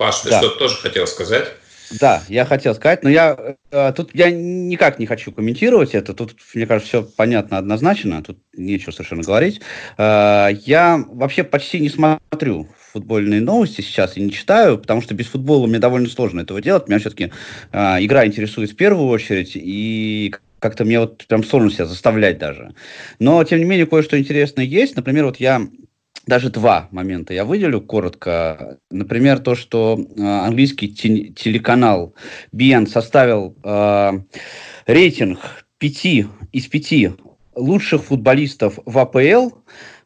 Паш, 0.00 0.20
ты 0.20 0.30
да. 0.30 0.38
что-то 0.38 0.60
тоже 0.60 0.76
хотел 0.76 1.06
сказать? 1.06 1.52
Да, 2.00 2.22
я 2.30 2.46
хотел 2.46 2.74
сказать, 2.74 3.02
но 3.02 3.10
я 3.10 3.56
э, 3.70 3.92
тут 3.94 4.14
я 4.14 4.30
никак 4.30 4.98
не 4.98 5.04
хочу 5.04 5.30
комментировать 5.30 5.94
это. 5.94 6.14
Тут, 6.14 6.36
мне 6.54 6.66
кажется, 6.66 6.88
все 6.88 7.02
понятно 7.02 7.58
однозначно. 7.58 8.22
Тут 8.22 8.38
нечего 8.56 8.92
совершенно 8.92 9.22
говорить. 9.22 9.60
Э, 9.98 10.48
я 10.64 11.04
вообще 11.06 11.44
почти 11.44 11.80
не 11.80 11.90
смотрю 11.90 12.66
футбольные 12.94 13.42
новости 13.42 13.82
сейчас 13.82 14.16
и 14.16 14.22
не 14.22 14.32
читаю, 14.32 14.78
потому 14.78 15.02
что 15.02 15.12
без 15.12 15.26
футбола 15.26 15.66
мне 15.66 15.78
довольно 15.78 16.08
сложно 16.08 16.40
этого 16.40 16.62
делать. 16.62 16.88
Меня 16.88 16.98
все-таки 16.98 17.30
э, 17.70 17.78
игра 18.00 18.24
интересует 18.24 18.70
в 18.70 18.76
первую 18.76 19.08
очередь, 19.08 19.52
и 19.54 20.34
как-то 20.60 20.86
мне 20.86 20.98
вот 20.98 21.26
прям 21.26 21.44
сложно 21.44 21.70
себя 21.70 21.84
заставлять 21.84 22.38
даже. 22.38 22.72
Но, 23.18 23.44
тем 23.44 23.58
не 23.58 23.66
менее, 23.66 23.84
кое-что 23.84 24.18
интересное 24.18 24.64
есть. 24.64 24.96
Например, 24.96 25.26
вот 25.26 25.36
я 25.36 25.60
даже 26.26 26.50
два 26.50 26.88
момента 26.90 27.34
я 27.34 27.44
выделю 27.44 27.80
коротко. 27.80 28.78
Например, 28.90 29.38
то, 29.38 29.54
что 29.54 29.98
э, 29.98 30.22
английский 30.22 30.88
те- 30.88 31.28
телеканал 31.28 32.14
BN 32.54 32.86
составил 32.86 33.56
э, 33.64 34.12
рейтинг 34.86 35.40
пяти 35.78 36.26
из 36.52 36.66
пяти 36.66 37.12
лучших 37.54 38.04
футболистов 38.04 38.78
в 38.84 38.98
АПЛ, 38.98 39.50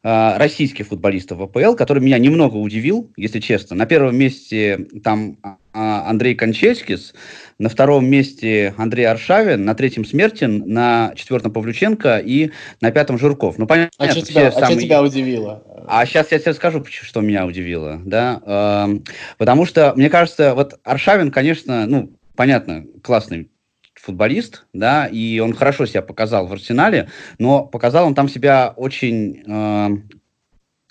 э, 0.03 0.37
российских 0.39 0.87
футболистов 0.89 1.39
в 1.39 1.43
АПЛ, 1.43 1.75
который 1.75 2.03
меня 2.03 2.19
немного 2.19 2.57
удивил, 2.57 3.13
если 3.17 3.41
честно. 3.41 3.77
На 3.77 3.87
первом 3.87 4.17
месте 4.17 4.87
там 5.03 5.39
э, 5.43 5.49
Андрей 5.73 6.35
Кончельскис, 6.35 7.15
на 7.59 7.69
втором 7.69 8.07
месте 8.07 8.75
Андрей 8.77 9.05
Аршавин, 9.05 9.65
на 9.65 9.75
третьем 9.75 10.05
Смертин, 10.05 10.65
на 10.67 11.13
четвертом 11.15 11.53
Павлюченко 11.53 12.19
и 12.19 12.51
на 12.81 12.91
пятом 12.91 13.19
Журков. 13.19 13.59
Ну, 13.59 13.67
понятно, 13.67 13.93
а 13.99 14.11
что 14.11 14.23
тебя, 14.23 14.51
самые... 14.51 14.67
а 14.67 14.71
что 14.71 14.81
тебя 14.81 15.03
удивило? 15.03 15.63
А 15.87 16.07
сейчас 16.07 16.33
я 16.33 16.39
тебе 16.39 16.55
скажу, 16.55 16.85
что 16.89 17.21
меня 17.21 17.47
удивило, 17.47 18.01
да, 18.05 18.41
э, 18.45 18.99
потому 19.39 19.67
что, 19.67 19.93
мне 19.97 20.09
кажется, 20.11 20.55
вот 20.55 20.79
Аршавин, 20.85 21.31
конечно, 21.31 21.87
ну, 21.87 22.11
понятно, 22.35 22.85
классный 23.03 23.51
футболист, 23.95 24.67
да, 24.73 25.07
и 25.07 25.39
он 25.39 25.55
хорошо 25.55 25.87
себя 25.87 26.03
показал 26.03 26.47
в 26.47 26.53
Арсенале, 26.53 27.09
но 27.39 27.65
показал 27.65 28.07
он 28.07 28.15
там 28.15 28.29
себя 28.29 28.73
очень 28.77 29.43
э, 29.47 29.89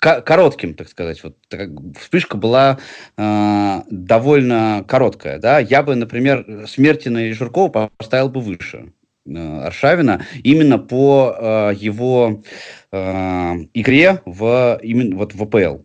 коротким, 0.04 0.74
так 0.74 0.88
сказать. 0.88 1.22
Вот 1.22 1.36
вспышка 2.00 2.36
была 2.36 2.78
э, 3.16 3.82
довольно 3.90 4.84
короткая, 4.86 5.38
да. 5.38 5.58
Я 5.58 5.82
бы, 5.82 5.94
например, 5.94 6.66
Смертина 6.68 7.28
и 7.28 7.32
Журкова 7.32 7.90
поставил 7.96 8.28
бы 8.28 8.40
выше 8.40 8.92
э, 9.26 9.60
Аршавина 9.66 10.26
именно 10.42 10.78
по 10.78 11.34
э, 11.36 11.72
его 11.76 12.42
э, 12.92 12.96
игре 13.72 14.20
в 14.26 14.78
именно 14.82 15.16
вот 15.16 15.34
в 15.34 15.42
АПЛ. 15.42 15.82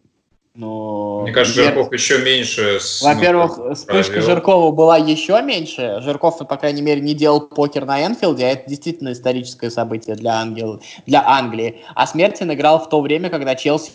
Но... 0.59 1.21
Мне 1.21 1.31
кажется, 1.31 1.63
Жирков 1.63 1.93
еще 1.93 2.17
меньше. 2.17 2.79
Во-первых, 3.01 3.59
вспышка 3.75 4.13
провел. 4.13 4.27
Жиркова 4.27 4.71
была 4.71 4.97
еще 4.97 5.41
меньше. 5.41 5.99
Жирков, 6.01 6.39
по 6.39 6.57
крайней 6.57 6.81
мере, 6.81 6.99
не 6.99 7.13
делал 7.13 7.39
покер 7.39 7.85
на 7.85 8.05
Энфилде, 8.05 8.45
а 8.45 8.49
это 8.49 8.69
действительно 8.69 9.13
историческое 9.13 9.69
событие 9.69 10.17
для, 10.17 10.33
Ангел... 10.33 10.81
для 11.05 11.25
Англии. 11.25 11.79
А 11.95 12.05
Смертин 12.05 12.51
играл 12.53 12.79
в 12.83 12.89
то 12.89 12.99
время, 12.99 13.29
когда 13.29 13.55
Челси 13.55 13.91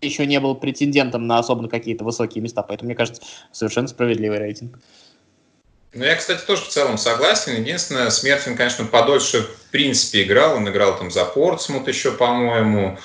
еще 0.00 0.26
не 0.26 0.40
был 0.40 0.54
претендентом 0.54 1.26
на 1.26 1.38
особо 1.38 1.68
какие-то 1.68 2.04
высокие 2.04 2.42
места, 2.42 2.62
поэтому, 2.62 2.88
мне 2.88 2.96
кажется, 2.96 3.22
совершенно 3.52 3.88
справедливый 3.88 4.38
рейтинг. 4.38 4.78
Ну, 5.92 6.04
я, 6.04 6.14
кстати, 6.14 6.44
тоже 6.46 6.62
в 6.62 6.68
целом 6.68 6.98
согласен. 6.98 7.56
Единственное, 7.60 8.10
Смертин, 8.10 8.56
конечно, 8.56 8.84
подольше 8.84 9.42
в 9.42 9.70
принципе 9.72 10.22
играл. 10.22 10.56
Он 10.56 10.68
играл 10.68 10.96
там 10.96 11.10
за 11.10 11.24
Портсмут 11.24 11.88
еще, 11.88 12.12
по-моему. 12.12 12.96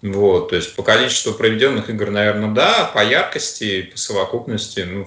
Вот, 0.00 0.48
то 0.48 0.56
есть 0.56 0.74
по 0.74 0.82
количеству 0.82 1.34
проведенных 1.34 1.90
игр, 1.90 2.10
наверное, 2.10 2.54
да, 2.54 2.90
по 2.94 3.04
яркости, 3.04 3.82
по 3.82 3.98
совокупности, 3.98 4.80
ну, 4.80 5.06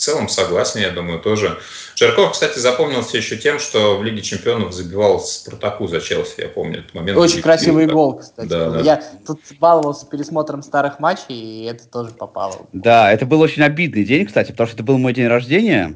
целом 0.00 0.28
согласен, 0.28 0.80
я 0.80 0.90
думаю, 0.90 1.20
тоже. 1.20 1.58
Жирков, 1.94 2.32
кстати, 2.32 2.58
запомнился 2.58 3.16
еще 3.16 3.36
тем, 3.36 3.58
что 3.58 3.98
в 3.98 4.02
Лиге 4.02 4.22
Чемпионов 4.22 4.72
забивал 4.72 5.20
Спартаку 5.20 5.86
за 5.86 6.00
Челси, 6.00 6.40
я 6.40 6.48
помню 6.48 6.80
этот 6.80 6.94
момент. 6.94 7.18
Очень 7.18 7.42
красивый 7.42 7.86
да. 7.86 7.92
гол, 7.92 8.18
кстати. 8.18 8.48
Да, 8.48 8.70
да. 8.70 8.80
Я 8.80 9.02
тут 9.26 9.40
баловался 9.58 10.06
пересмотром 10.06 10.62
старых 10.62 10.98
матчей, 10.98 11.36
и 11.36 11.64
это 11.64 11.86
тоже 11.86 12.12
попало. 12.12 12.66
Да, 12.72 13.12
это 13.12 13.26
был 13.26 13.40
очень 13.40 13.62
обидный 13.62 14.04
день, 14.04 14.26
кстати, 14.26 14.50
потому 14.52 14.68
что 14.68 14.76
это 14.76 14.84
был 14.84 14.98
мой 14.98 15.12
день 15.12 15.26
рождения. 15.26 15.94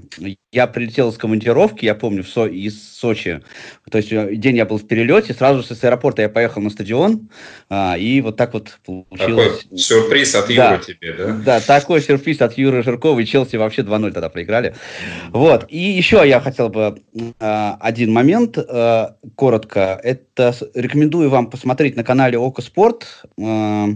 Я 0.54 0.68
прилетел 0.68 1.12
с 1.12 1.18
командировки, 1.18 1.84
я 1.84 1.96
помню, 1.96 2.22
в 2.22 2.28
Со 2.28 2.46
из 2.46 2.80
Сочи. 2.80 3.42
То 3.90 3.98
есть 3.98 4.12
э, 4.12 4.36
день 4.36 4.56
я 4.56 4.64
был 4.64 4.78
в 4.78 4.86
перелете, 4.86 5.34
сразу 5.34 5.62
же 5.62 5.74
с 5.74 5.82
аэропорта 5.82 6.22
я 6.22 6.28
поехал 6.28 6.62
на 6.62 6.70
стадион, 6.70 7.28
а, 7.68 7.96
и 7.98 8.20
вот 8.20 8.36
так 8.36 8.54
вот 8.54 8.78
получилось. 8.86 9.64
Такой 9.64 9.78
сюрприз 9.78 10.34
от 10.36 10.50
Юры 10.50 10.56
да, 10.56 10.78
тебе, 10.78 11.12
да? 11.12 11.32
Да, 11.44 11.60
такой 11.60 12.00
сюрприз 12.00 12.40
от 12.40 12.56
Юры 12.56 12.84
Жиркова, 12.84 13.18
и 13.18 13.26
Челси 13.26 13.56
вообще 13.56 13.82
2-0 13.82 14.12
тогда 14.12 14.28
проиграли. 14.28 14.76
Вот, 15.30 15.66
и 15.68 15.78
еще 15.78 16.22
я 16.24 16.40
хотел 16.40 16.68
бы 16.68 17.02
э, 17.16 17.72
один 17.80 18.12
момент 18.12 18.56
э, 18.56 19.06
коротко. 19.34 20.00
Это 20.04 20.54
рекомендую 20.74 21.30
вам 21.30 21.50
посмотреть 21.50 21.96
на 21.96 22.04
канале 22.04 22.38
Око 22.38 22.62
Спорт 22.62 23.24
э, 23.36 23.86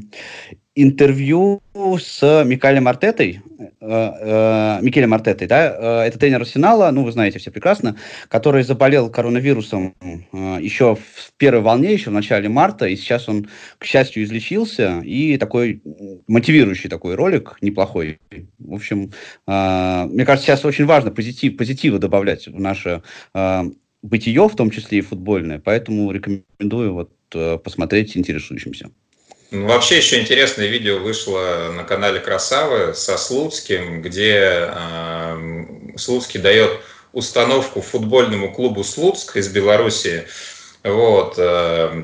интервью 0.82 1.60
с 1.74 2.44
Микалем 2.44 2.86
Артетой, 2.86 3.40
э, 3.58 3.68
э, 3.80 4.78
Микелем 4.80 5.12
Артетой, 5.12 5.48
да, 5.48 6.02
э, 6.04 6.06
это 6.06 6.18
тренер 6.20 6.42
Арсенала, 6.42 6.90
ну, 6.92 7.02
вы 7.02 7.10
знаете 7.10 7.40
все 7.40 7.50
прекрасно, 7.50 7.96
который 8.28 8.62
заболел 8.62 9.10
коронавирусом 9.10 9.96
э, 10.00 10.58
еще 10.60 10.94
в 10.94 11.32
первой 11.36 11.62
волне, 11.62 11.92
еще 11.92 12.10
в 12.10 12.12
начале 12.12 12.48
марта, 12.48 12.86
и 12.86 12.94
сейчас 12.94 13.28
он, 13.28 13.48
к 13.78 13.84
счастью, 13.84 14.22
излечился, 14.22 15.00
и 15.04 15.36
такой 15.36 15.82
мотивирующий 16.28 16.88
такой 16.88 17.16
ролик, 17.16 17.56
неплохой. 17.60 18.20
В 18.58 18.74
общем, 18.74 19.12
мне 19.46 20.24
кажется, 20.24 20.46
сейчас 20.46 20.64
очень 20.64 20.86
важно 20.86 21.10
позитив, 21.10 21.56
позитива 21.56 21.98
добавлять 21.98 22.46
в 22.46 22.60
наше 22.60 23.02
бытие, 24.02 24.48
в 24.48 24.54
том 24.54 24.70
числе 24.70 24.98
и 24.98 25.02
футбольное, 25.02 25.58
поэтому 25.58 26.10
рекомендую 26.12 26.94
вот 26.94 27.62
посмотреть 27.62 28.16
интересующимся. 28.16 28.90
Ну, 29.50 29.66
вообще 29.66 29.96
еще 29.96 30.20
интересное 30.20 30.66
видео 30.66 30.98
вышло 30.98 31.72
на 31.74 31.82
канале 31.82 32.20
Красавы 32.20 32.92
со 32.94 33.16
Слуцким, 33.16 34.02
где 34.02 34.68
э, 34.68 35.64
Слуцкий 35.96 36.38
дает 36.38 36.80
установку 37.14 37.80
футбольному 37.80 38.52
клубу 38.52 38.84
Слуцк 38.84 39.38
из 39.38 39.48
Беларуси. 39.48 40.26
Вот, 40.84 41.36
э, 41.38 42.02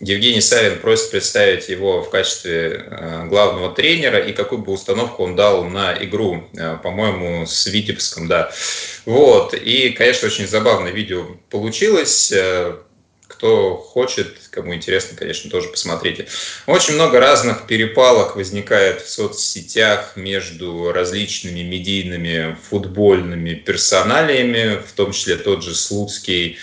Евгений 0.00 0.40
Савин 0.40 0.80
просит 0.80 1.12
представить 1.12 1.68
его 1.68 2.02
в 2.02 2.10
качестве 2.10 2.84
э, 2.84 3.26
главного 3.28 3.72
тренера 3.72 4.18
и 4.18 4.32
какую 4.32 4.58
бы 4.58 4.72
установку 4.72 5.22
он 5.22 5.36
дал 5.36 5.62
на 5.64 5.96
игру, 6.02 6.48
э, 6.52 6.78
по-моему, 6.82 7.46
с 7.46 7.66
Витебском, 7.66 8.26
да. 8.26 8.50
Вот, 9.04 9.54
и, 9.54 9.90
конечно, 9.90 10.26
очень 10.26 10.48
забавное 10.48 10.90
видео 10.90 11.26
получилось. 11.48 12.32
Э, 12.32 12.74
кто 13.28 13.76
хочет, 13.76 14.45
кому 14.56 14.74
интересно, 14.74 15.16
конечно, 15.16 15.50
тоже 15.50 15.68
посмотрите. 15.68 16.26
Очень 16.66 16.94
много 16.94 17.20
разных 17.20 17.66
перепалок 17.66 18.36
возникает 18.36 19.02
в 19.02 19.10
соцсетях 19.10 20.14
между 20.16 20.92
различными 20.92 21.60
медийными 21.60 22.56
футбольными 22.68 23.52
персоналиями, 23.52 24.80
в 24.82 24.92
том 24.92 25.12
числе 25.12 25.36
тот 25.36 25.62
же 25.62 25.74
Слуцкий 25.74 26.58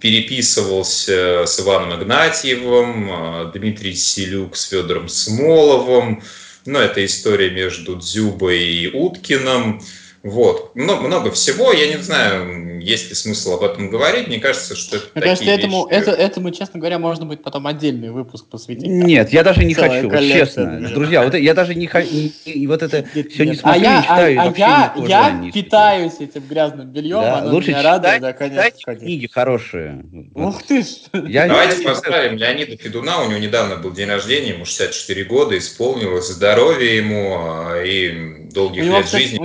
переписывался 0.00 1.46
с 1.46 1.60
Иваном 1.60 2.00
Игнатьевым, 2.00 3.08
а, 3.12 3.52
Дмитрий 3.54 3.94
Селюк 3.94 4.56
с 4.56 4.68
Федором 4.68 5.08
Смоловым. 5.08 6.22
Ну, 6.66 6.78
это 6.78 7.04
история 7.04 7.50
между 7.50 7.96
Дзюбой 7.96 8.58
и 8.58 8.88
Уткиным. 8.88 9.82
Вот. 10.22 10.74
Много, 10.74 11.06
много 11.06 11.30
всего. 11.30 11.72
Я 11.72 11.88
не 11.88 12.02
знаю, 12.02 12.78
есть 12.80 13.08
ли 13.08 13.14
смысл 13.14 13.54
об 13.54 13.62
этом 13.62 13.90
говорить. 13.90 14.28
Мне 14.28 14.38
кажется, 14.38 14.76
что 14.76 14.96
это 14.96 15.06
Мне 15.14 15.22
кажется, 15.22 15.50
этому, 15.50 15.88
вещи... 15.88 15.98
это, 15.98 16.10
этому, 16.10 16.50
честно 16.50 16.78
говоря, 16.78 16.98
можно 16.98 17.24
будет 17.24 17.42
потом 17.42 17.66
отдельный 17.66 18.10
выпуск 18.10 18.46
посвятить. 18.46 18.86
Нет, 18.86 19.32
я 19.32 19.42
даже 19.42 19.64
не 19.64 19.72
хочу, 19.72 20.10
вот, 20.10 20.20
честно. 20.20 20.80
Друзья, 20.92 21.22
вот 21.24 21.34
я 21.34 21.54
даже 21.54 21.74
не 21.74 21.86
хочу, 21.86 22.32
вот 22.66 22.82
это 22.82 23.06
нет, 23.14 23.32
все 23.32 23.46
не 23.46 23.54
смотрю, 23.54 23.80
а 23.80 23.82
я, 23.82 23.96
не 23.96 24.02
читаю. 24.02 24.40
А, 24.40 24.42
а 24.42 24.54
я, 24.56 24.94
я 25.06 25.50
питаюсь 25.52 26.20
этим 26.20 26.42
грязным 26.46 26.88
бельем, 26.88 27.20
да, 27.20 27.38
оно 27.38 27.52
лучше 27.52 27.68
меня 27.68 27.78
читать, 27.78 28.02
радует, 28.02 28.20
да, 28.20 28.32
конечно. 28.32 28.70
Читать 28.78 28.98
книги 28.98 29.26
хорошие. 29.26 30.04
Ух 30.34 30.62
ты 30.62 30.82
ж! 30.82 30.86
Я 31.12 31.46
Давайте 31.46 31.82
поздравим 31.82 32.36
Леонида 32.36 32.76
Федуна, 32.76 33.22
у 33.22 33.28
него 33.28 33.38
недавно 33.38 33.76
был 33.76 33.92
день 33.92 34.08
рождения, 34.08 34.50
ему 34.50 34.64
64 34.64 35.24
года, 35.24 35.56
исполнилось, 35.56 36.28
здоровья 36.28 36.92
ему 36.92 37.36
а, 37.38 37.82
и 37.82 38.48
долгих 38.50 38.84
лет 38.84 39.04
кстати, 39.04 39.22
жизни. 39.22 39.38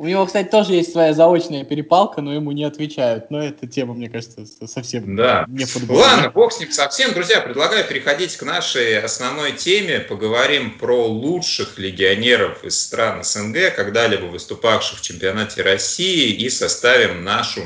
У 0.00 0.06
него, 0.06 0.24
кстати, 0.24 0.48
тоже 0.48 0.72
есть 0.72 0.92
своя 0.92 1.12
заочная 1.12 1.62
перепалка, 1.62 2.22
но 2.22 2.32
ему 2.32 2.52
не 2.52 2.64
отвечают. 2.64 3.30
Но 3.30 3.44
эта 3.44 3.66
тема, 3.66 3.92
мне 3.92 4.08
кажется, 4.08 4.46
совсем 4.66 5.14
да. 5.14 5.44
не 5.46 5.66
футбольная. 5.66 6.04
Ладно, 6.04 6.30
бог 6.30 6.54
с 6.54 6.58
ним 6.58 6.72
совсем. 6.72 7.12
Друзья, 7.12 7.42
предлагаю 7.42 7.86
переходить 7.86 8.34
к 8.38 8.42
нашей 8.42 8.98
основной 8.98 9.52
теме. 9.52 10.00
Поговорим 10.00 10.78
про 10.78 11.06
лучших 11.06 11.78
легионеров 11.78 12.64
из 12.64 12.80
стран 12.80 13.22
СНГ, 13.22 13.74
когда-либо 13.76 14.24
выступавших 14.24 15.00
в 15.00 15.02
чемпионате 15.02 15.60
России, 15.60 16.32
и 16.32 16.48
составим 16.48 17.22
нашу 17.22 17.60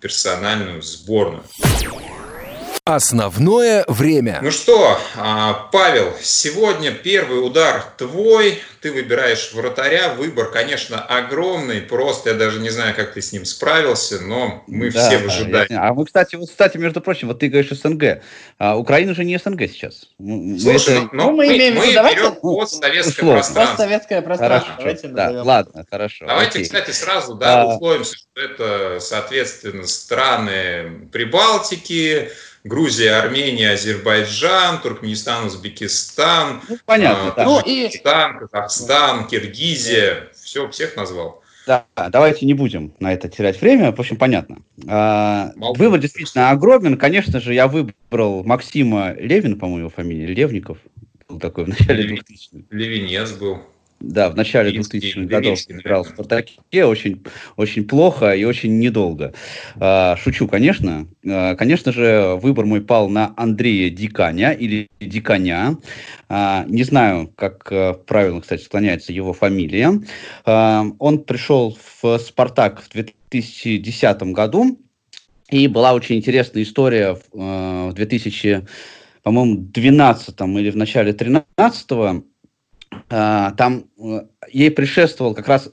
персональную 0.00 0.82
сборную. 0.82 1.42
Основное 2.90 3.84
время. 3.86 4.40
Ну 4.42 4.50
что, 4.50 4.98
а, 5.16 5.68
Павел, 5.70 6.12
сегодня 6.20 6.90
первый 6.90 7.36
удар 7.36 7.84
твой. 7.96 8.58
Ты 8.80 8.90
выбираешь 8.90 9.52
вратаря. 9.52 10.14
Выбор, 10.14 10.50
конечно, 10.50 10.98
огромный. 11.00 11.82
Просто 11.82 12.30
я 12.30 12.34
даже 12.34 12.58
не 12.58 12.70
знаю, 12.70 12.96
как 12.96 13.12
ты 13.12 13.22
с 13.22 13.30
ним 13.30 13.44
справился, 13.44 14.20
но 14.20 14.64
мы 14.66 14.90
да, 14.90 15.06
все 15.06 15.18
в 15.18 15.26
ожидании. 15.26 15.76
А 15.76 15.94
мы, 15.94 16.04
кстати, 16.04 16.34
вот, 16.34 16.48
кстати, 16.50 16.78
между 16.78 17.00
прочим, 17.00 17.28
вот 17.28 17.38
ты 17.38 17.46
говоришь 17.46 17.70
СНГ. 17.70 18.22
А 18.58 18.76
Украина 18.76 19.14
же 19.14 19.24
не 19.24 19.38
СНГ 19.38 19.68
сейчас. 19.68 20.08
Слушай, 20.18 20.96
это... 20.96 21.08
ну, 21.12 21.26
ну, 21.26 21.30
мы, 21.30 21.46
мы, 21.46 21.56
имеем 21.56 21.76
мы 21.76 21.86
берем 21.92 22.34
постсоветское 22.40 23.24
ну, 23.24 23.32
пространство. 23.34 23.76
Постсоветское 23.76 24.22
пространство. 24.22 24.74
Хорошо, 24.76 25.08
да, 25.10 25.42
ладно, 25.44 25.84
хорошо. 25.88 26.26
Давайте, 26.26 26.50
окей. 26.50 26.64
кстати, 26.64 26.90
сразу 26.90 27.34
да, 27.36 27.62
а... 27.62 27.76
условимся, 27.76 28.16
что 28.16 28.40
это, 28.40 28.98
соответственно, 28.98 29.86
страны 29.86 31.08
Прибалтики, 31.12 32.30
Грузия, 32.64 33.12
Армения, 33.14 33.70
Азербайджан, 33.70 34.80
Туркменистан, 34.82 35.46
Узбекистан, 35.46 36.60
ну, 36.68 36.78
понятно, 36.84 37.28
э, 37.28 37.32
Таджикистан, 37.32 38.32
ну, 38.32 38.38
и... 38.38 38.48
Казахстан, 38.48 39.26
Киргизия. 39.26 40.28
Все, 40.34 40.68
всех 40.68 40.96
назвал. 40.96 41.42
Да, 41.66 41.84
давайте 42.10 42.46
не 42.46 42.54
будем 42.54 42.92
на 43.00 43.12
это 43.12 43.28
терять 43.28 43.60
время. 43.60 43.92
В 43.92 44.00
общем, 44.00 44.16
понятно. 44.16 44.62
А, 44.88 45.52
выбор 45.56 46.00
действительно 46.00 46.50
огромен. 46.50 46.96
Конечно 46.96 47.40
же, 47.40 47.54
я 47.54 47.68
выбрал 47.68 48.42
Максима 48.44 49.12
Левина, 49.12 49.56
по-моему, 49.56 49.88
фамилия, 49.88 50.34
Левников. 50.34 50.78
Был 51.28 51.38
такой 51.38 51.64
в 51.64 51.68
начале 51.68 52.16
2000-х. 52.16 52.64
Левинец 52.70 53.30
был. 53.32 53.60
Да, 54.00 54.30
в 54.30 54.36
начале 54.36 54.72
2000-х 54.80 55.26
годов 55.26 55.58
играл 55.68 56.04
в 56.04 56.08
«Спартаке», 56.08 56.84
очень, 56.86 57.22
очень 57.56 57.86
плохо 57.86 58.32
и 58.32 58.44
очень 58.44 58.78
недолго. 58.78 59.34
А, 59.78 60.16
шучу, 60.16 60.48
конечно. 60.48 61.06
А, 61.26 61.54
конечно 61.54 61.92
же, 61.92 62.38
выбор 62.40 62.64
мой 62.64 62.80
пал 62.80 63.10
на 63.10 63.34
Андрея 63.36 63.90
Диканя 63.90 64.52
или 64.52 64.88
Диканя. 65.00 65.76
А, 66.30 66.64
не 66.66 66.82
знаю, 66.82 67.30
как 67.36 67.68
а, 67.70 67.92
правильно, 67.92 68.40
кстати, 68.40 68.62
склоняется 68.62 69.12
его 69.12 69.34
фамилия. 69.34 70.00
Он 70.46 71.18
пришел 71.24 71.76
в 72.02 72.18
«Спартак» 72.18 72.82
в 72.82 72.88
2010 72.88 74.22
году, 74.32 74.78
и 75.50 75.68
была 75.68 75.92
очень 75.92 76.16
интересная 76.16 76.62
история 76.62 77.14
в, 77.14 77.22
а, 77.34 77.90
в 77.90 77.94
2000 77.94 78.66
по-моему, 79.22 79.56
12 79.56 80.40
или 80.40 80.70
в 80.70 80.76
начале 80.76 81.12
13 81.12 81.92
а, 81.92 82.22
там 83.08 83.84
э, 83.98 84.22
ей 84.50 84.70
предшествовал 84.70 85.34
как 85.34 85.48
раз 85.48 85.70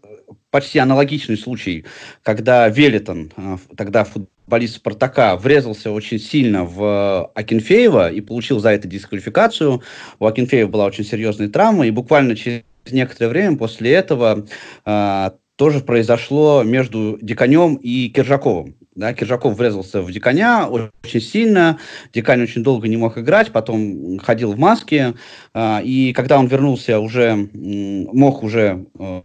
почти 0.51 0.79
аналогичный 0.79 1.37
случай, 1.37 1.85
когда 2.23 2.67
Велитон, 2.69 3.31
а, 3.35 3.57
тогда 3.75 4.03
футболист 4.03 4.77
Спартака, 4.77 5.35
врезался 5.35 5.91
очень 5.91 6.19
сильно 6.19 6.63
в 6.63 7.31
Акинфеева 7.35 8.11
и 8.11 8.21
получил 8.21 8.59
за 8.59 8.69
это 8.69 8.87
дисквалификацию. 8.87 9.81
У 10.19 10.25
Акинфеева 10.25 10.67
была 10.67 10.85
очень 10.85 11.03
серьезная 11.03 11.49
травма, 11.49 11.85
и 11.87 11.91
буквально 11.91 12.35
через 12.35 12.63
некоторое 12.89 13.29
время 13.29 13.57
после 13.57 13.91
этого 13.91 14.47
а, 14.85 15.33
тоже 15.57 15.81
произошло 15.81 16.63
между 16.63 17.17
Диканем 17.21 17.75
и 17.75 18.09
Киржаковым. 18.09 18.75
Да, 18.97 19.13
Киржаков 19.13 19.55
врезался 19.55 20.01
в 20.01 20.11
Диканя 20.11 20.65
очень 20.65 21.21
сильно, 21.21 21.77
Дикань 22.15 22.41
очень 22.41 22.63
долго 22.63 22.87
не 22.87 22.97
мог 22.97 23.15
играть, 23.19 23.51
потом 23.51 24.17
ходил 24.17 24.53
в 24.53 24.57
маске, 24.57 25.13
э, 25.53 25.83
и 25.83 26.13
когда 26.13 26.39
он 26.39 26.47
вернулся, 26.47 26.99
уже 26.99 27.35
мог 27.53 28.41
уже 28.41 28.87
э, 28.97 29.21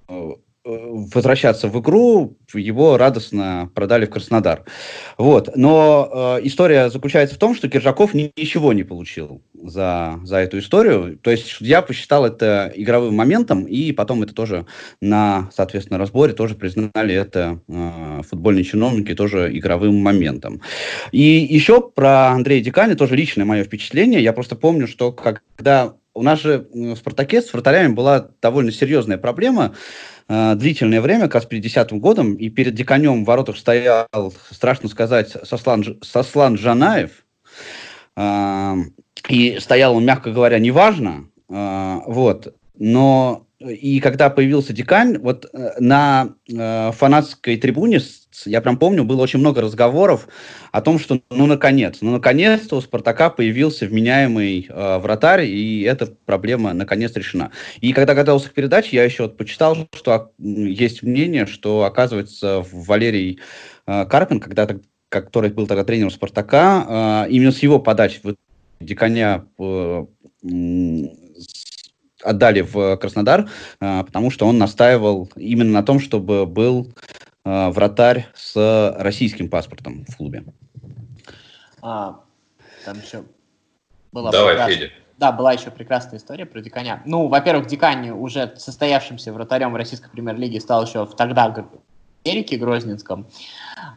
возвращаться 0.65 1.69
в 1.69 1.81
игру, 1.81 2.37
его 2.53 2.99
радостно 2.99 3.71
продали 3.75 4.05
в 4.05 4.11
Краснодар. 4.11 4.65
Вот. 5.17 5.57
Но 5.57 6.37
э, 6.39 6.47
история 6.47 6.91
заключается 6.91 7.37
в 7.37 7.39
том, 7.39 7.55
что 7.55 7.71
Киржаков 7.71 8.13
ни, 8.13 8.31
ничего 8.37 8.75
не 8.75 8.85
получил 8.85 9.41
за, 9.63 10.21
за 10.25 10.39
эту 10.39 10.59
историю. 10.59 11.19
То 11.19 11.31
есть 11.31 11.61
я 11.61 11.83
посчитал 11.83 12.27
это 12.27 12.73
игровым 12.75 13.15
моментом, 13.15 13.65
и 13.65 13.93
потом 13.93 14.23
это 14.23 14.35
тоже 14.35 14.67
на, 15.01 15.51
соответственно, 15.55 15.99
разборе 15.99 16.33
тоже 16.33 16.55
признали 16.55 17.15
это 17.15 17.61
э, 17.69 18.23
футбольные 18.29 18.65
чиновники 18.65 19.15
тоже 19.15 19.57
игровым 19.57 19.97
моментом. 19.97 20.61
И 21.13 21.23
еще 21.23 21.81
про 21.81 22.29
Андрея 22.29 22.63
Дикани 22.63 22.95
тоже 22.95 23.17
личное 23.17 23.45
мое 23.45 23.65
впечатление. 23.65 24.23
Я 24.23 24.33
просто 24.33 24.57
помню, 24.57 24.87
что 24.87 25.13
когда 25.13 25.95
у 26.15 26.23
нас 26.23 26.41
же 26.41 26.67
в 26.73 26.97
«Спартаке» 26.97 27.41
с 27.41 27.53
вратарями 27.53 27.93
была 27.93 28.29
довольно 28.41 28.73
серьезная 28.73 29.19
проблема. 29.19 29.75
Э, 30.29 30.55
длительное 30.55 31.01
время, 31.01 31.23
как 31.23 31.37
раз 31.37 31.47
перед 31.47 31.63
десятым 31.63 32.01
годом, 32.01 32.35
и 32.35 32.49
перед 32.49 32.75
Диканем 32.75 33.25
в 33.25 33.27
воротах 33.27 33.57
стоял, 33.57 34.07
страшно 34.51 34.89
сказать, 34.89 35.37
Сослан, 35.45 35.99
Сослан 36.03 36.59
Жанаев. 36.59 37.11
Э, 38.17 38.75
и 39.29 39.59
стоял 39.61 39.97
он, 39.97 40.05
мягко 40.05 40.31
говоря, 40.31 40.59
неважно. 40.59 41.29
Э, 41.49 42.01
вот. 42.07 42.55
Но 42.79 43.47
и 43.69 44.01
когда 44.01 44.31
появился 44.31 44.73
Дикань, 44.73 45.19
вот 45.19 45.49
э, 45.53 45.73
на 45.79 46.35
э, 46.51 46.91
фанатской 46.93 47.57
трибуне, 47.57 48.01
я 48.47 48.61
прям 48.61 48.77
помню, 48.77 49.05
было 49.05 49.23
очень 49.23 49.39
много 49.39 49.61
разговоров 49.61 50.29
о 50.73 50.81
том, 50.81 50.99
что 50.99 51.21
ну 51.31 51.47
наконец, 51.47 51.99
ну 52.01 52.13
наконец-то 52.13 52.77
у 52.77 52.81
Спартака 52.81 53.31
появился 53.31 53.87
вменяемый 53.87 54.67
э, 54.69 54.99
вратарь, 54.99 55.45
и 55.45 55.83
эта 55.83 56.07
проблема 56.07 56.73
наконец 56.73 57.15
решена. 57.15 57.53
И 57.81 57.93
когда 57.93 58.15
готовился 58.15 58.51
к 58.51 58.55
передаче, 58.55 58.97
я 58.97 59.05
еще 59.05 59.25
вот 59.25 59.37
почитал, 59.37 59.77
что 59.95 60.33
есть 60.39 61.03
мнение, 61.03 61.47
что 61.47 61.85
оказывается 61.85 62.65
Валерий 62.73 63.41
э, 63.87 64.07
Карпин, 64.07 64.41
когда 64.41 64.69
который 65.09 65.51
был 65.51 65.67
тогда 65.67 65.85
тренером 65.85 66.11
Спартака, 66.11 67.27
э, 67.27 67.31
именно 67.31 67.53
с 67.53 67.59
его 67.59 67.79
подачи 67.79 68.21
в 68.23 68.35
Диканя 68.83 69.47
э, 69.59 70.05
отдали 72.23 72.61
в 72.61 72.97
Краснодар, 72.97 73.49
а, 73.81 74.05
потому 74.05 74.31
что 74.31 74.47
он 74.47 74.59
настаивал 74.59 75.31
именно 75.37 75.73
на 75.73 75.83
том, 75.83 76.01
чтобы 76.01 76.47
был 76.47 76.93
а, 77.45 77.71
вратарь 77.71 78.29
с 78.35 78.97
российским 78.99 79.49
паспортом 79.49 80.05
в 80.09 80.17
клубе. 80.17 80.45
А, 81.81 82.21
там 82.85 82.99
еще 83.01 83.25
была 84.13 84.31
Давай, 84.31 84.55
прекрасная... 84.55 84.77
Федя. 84.77 84.93
Да, 85.19 85.31
была 85.31 85.53
еще 85.53 85.71
прекрасная 85.71 86.19
история 86.19 86.47
про 86.47 86.61
Диканя. 86.61 87.03
Ну, 87.05 87.29
во-первых, 87.29 87.67
Дикань 87.67 88.11
уже 88.11 88.55
состоявшимся 88.57 89.33
вратарем 89.33 89.77
российской 89.77 90.11
премьер-лиги 90.11 90.59
стал 90.59 90.85
еще 90.85 91.07
в 91.07 91.15
тогда 91.15 91.55
Америке 92.25 92.57
Грозненском. 92.57 93.29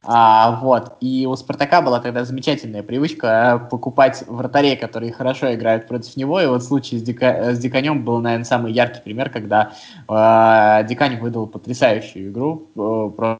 А, 0.03 0.59
вот. 0.61 0.97
И 1.01 1.25
у 1.25 1.35
Спартака 1.35 1.81
была 1.81 1.99
тогда 1.99 2.23
замечательная 2.25 2.83
привычка 2.83 3.61
э, 3.65 3.69
покупать 3.69 4.23
вратарей, 4.27 4.75
которые 4.75 5.11
хорошо 5.11 5.53
играют 5.53 5.87
против 5.87 6.15
него. 6.15 6.39
И 6.39 6.45
вот 6.45 6.63
случай 6.63 6.97
с, 6.97 7.03
Дика, 7.03 7.53
с 7.53 7.59
Диканем 7.59 8.03
был, 8.03 8.19
наверное, 8.19 8.45
самый 8.45 8.71
яркий 8.71 9.01
пример, 9.01 9.29
когда 9.29 9.73
э, 10.07 10.87
Дикань 10.87 11.19
выдал 11.19 11.47
потрясающую 11.47 12.29
игру. 12.29 12.67
Э, 12.75 13.37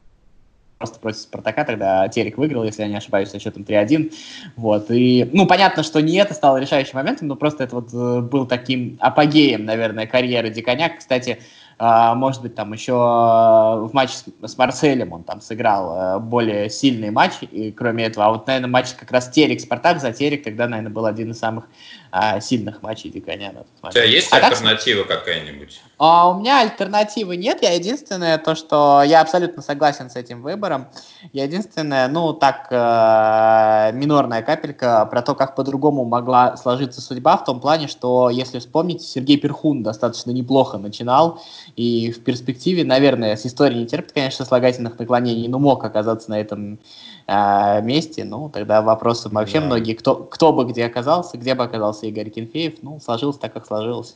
просто 0.77 0.99
против 0.99 1.19
Спартака, 1.19 1.63
тогда 1.63 2.07
Терек 2.09 2.37
выиграл, 2.37 2.63
если 2.63 2.83
я 2.83 2.87
не 2.87 2.97
ошибаюсь, 2.97 3.29
со 3.29 3.39
счетом 3.39 3.63
3-1. 3.63 4.13
Вот, 4.55 4.91
и, 4.91 5.29
ну, 5.33 5.45
понятно, 5.47 5.83
что 5.83 6.01
не 6.01 6.17
это 6.17 6.33
стало 6.33 6.57
решающим 6.57 6.97
моментом, 6.97 7.27
но 7.27 7.35
просто 7.35 7.63
это 7.63 7.75
вот 7.75 7.93
э, 7.93 8.21
был 8.21 8.45
таким 8.45 8.97
апогеем, 8.99 9.65
наверное, 9.65 10.07
карьеры 10.07 10.49
Диконя. 10.49 10.89
Кстати, 10.97 11.39
может 11.79 12.41
быть, 12.41 12.55
там 12.55 12.71
еще 12.73 12.93
в 12.93 13.89
матче 13.93 14.15
с 14.41 14.57
Марселем 14.57 15.13
он 15.13 15.23
там 15.23 15.41
сыграл 15.41 16.19
более 16.21 16.69
сильный 16.69 17.11
матч, 17.11 17.33
и 17.41 17.71
кроме 17.71 18.05
этого, 18.05 18.27
а 18.27 18.29
вот, 18.31 18.47
наверное, 18.47 18.69
матч 18.69 18.93
как 18.93 19.11
раз 19.11 19.29
Терек-Спартак, 19.29 19.99
за 19.99 20.13
Терек 20.13 20.43
тогда, 20.43 20.67
наверное, 20.67 20.93
был 20.93 21.05
один 21.05 21.31
из 21.31 21.39
самых 21.39 21.67
а, 22.17 22.39
сильных 22.39 22.81
матчей 22.81 23.09
Диконяна. 23.09 23.65
У 23.83 23.89
тебя 23.89 24.05
есть 24.05 24.31
а 24.31 24.37
альтернатива 24.37 25.03
так... 25.03 25.19
какая-нибудь? 25.19 25.81
А, 25.97 26.29
у 26.29 26.39
меня 26.39 26.61
альтернативы 26.61 27.35
нет. 27.35 27.61
Я 27.61 27.73
единственное, 27.73 28.37
то, 28.37 28.55
что 28.55 29.03
я 29.05 29.19
абсолютно 29.19 29.61
согласен 29.61 30.09
с 30.09 30.15
этим 30.15 30.41
выбором. 30.41 30.87
Я 31.33 31.43
единственное, 31.43 32.07
ну, 32.07 32.31
так, 32.31 32.67
э, 32.71 33.91
минорная 33.97 34.43
капелька 34.43 35.05
про 35.07 35.21
то, 35.21 35.35
как 35.35 35.55
по-другому 35.55 36.05
могла 36.05 36.55
сложиться 36.55 37.01
судьба, 37.01 37.35
в 37.35 37.43
том 37.43 37.59
плане, 37.59 37.89
что, 37.89 38.29
если 38.29 38.59
вспомнить, 38.59 39.01
Сергей 39.01 39.37
Перхун 39.37 39.83
достаточно 39.83 40.31
неплохо 40.31 40.77
начинал, 40.77 41.41
и 41.75 42.11
в 42.11 42.23
перспективе, 42.23 42.85
наверное, 42.85 43.35
с 43.35 43.45
историей 43.45 43.81
не 43.81 43.87
терпит, 43.87 44.13
конечно, 44.13 44.45
слагательных 44.45 44.97
наклонений, 44.97 45.49
но 45.49 45.59
мог 45.59 45.83
оказаться 45.83 46.29
на 46.29 46.39
этом 46.39 46.79
э, 47.27 47.81
месте, 47.81 48.23
ну, 48.23 48.49
тогда 48.49 48.81
вопросы 48.81 49.29
вообще 49.29 49.59
да. 49.59 49.65
многие, 49.65 49.93
кто, 49.93 50.15
кто 50.15 50.53
бы 50.53 50.65
где 50.65 50.85
оказался, 50.85 51.37
где 51.37 51.55
бы 51.55 51.63
оказался 51.63 52.05
Игорь 52.05 52.29
Кенфеев, 52.29 52.75
ну, 52.81 52.99
сложилось 52.99 53.37
так, 53.37 53.53
как 53.53 53.65
сложилось. 53.65 54.15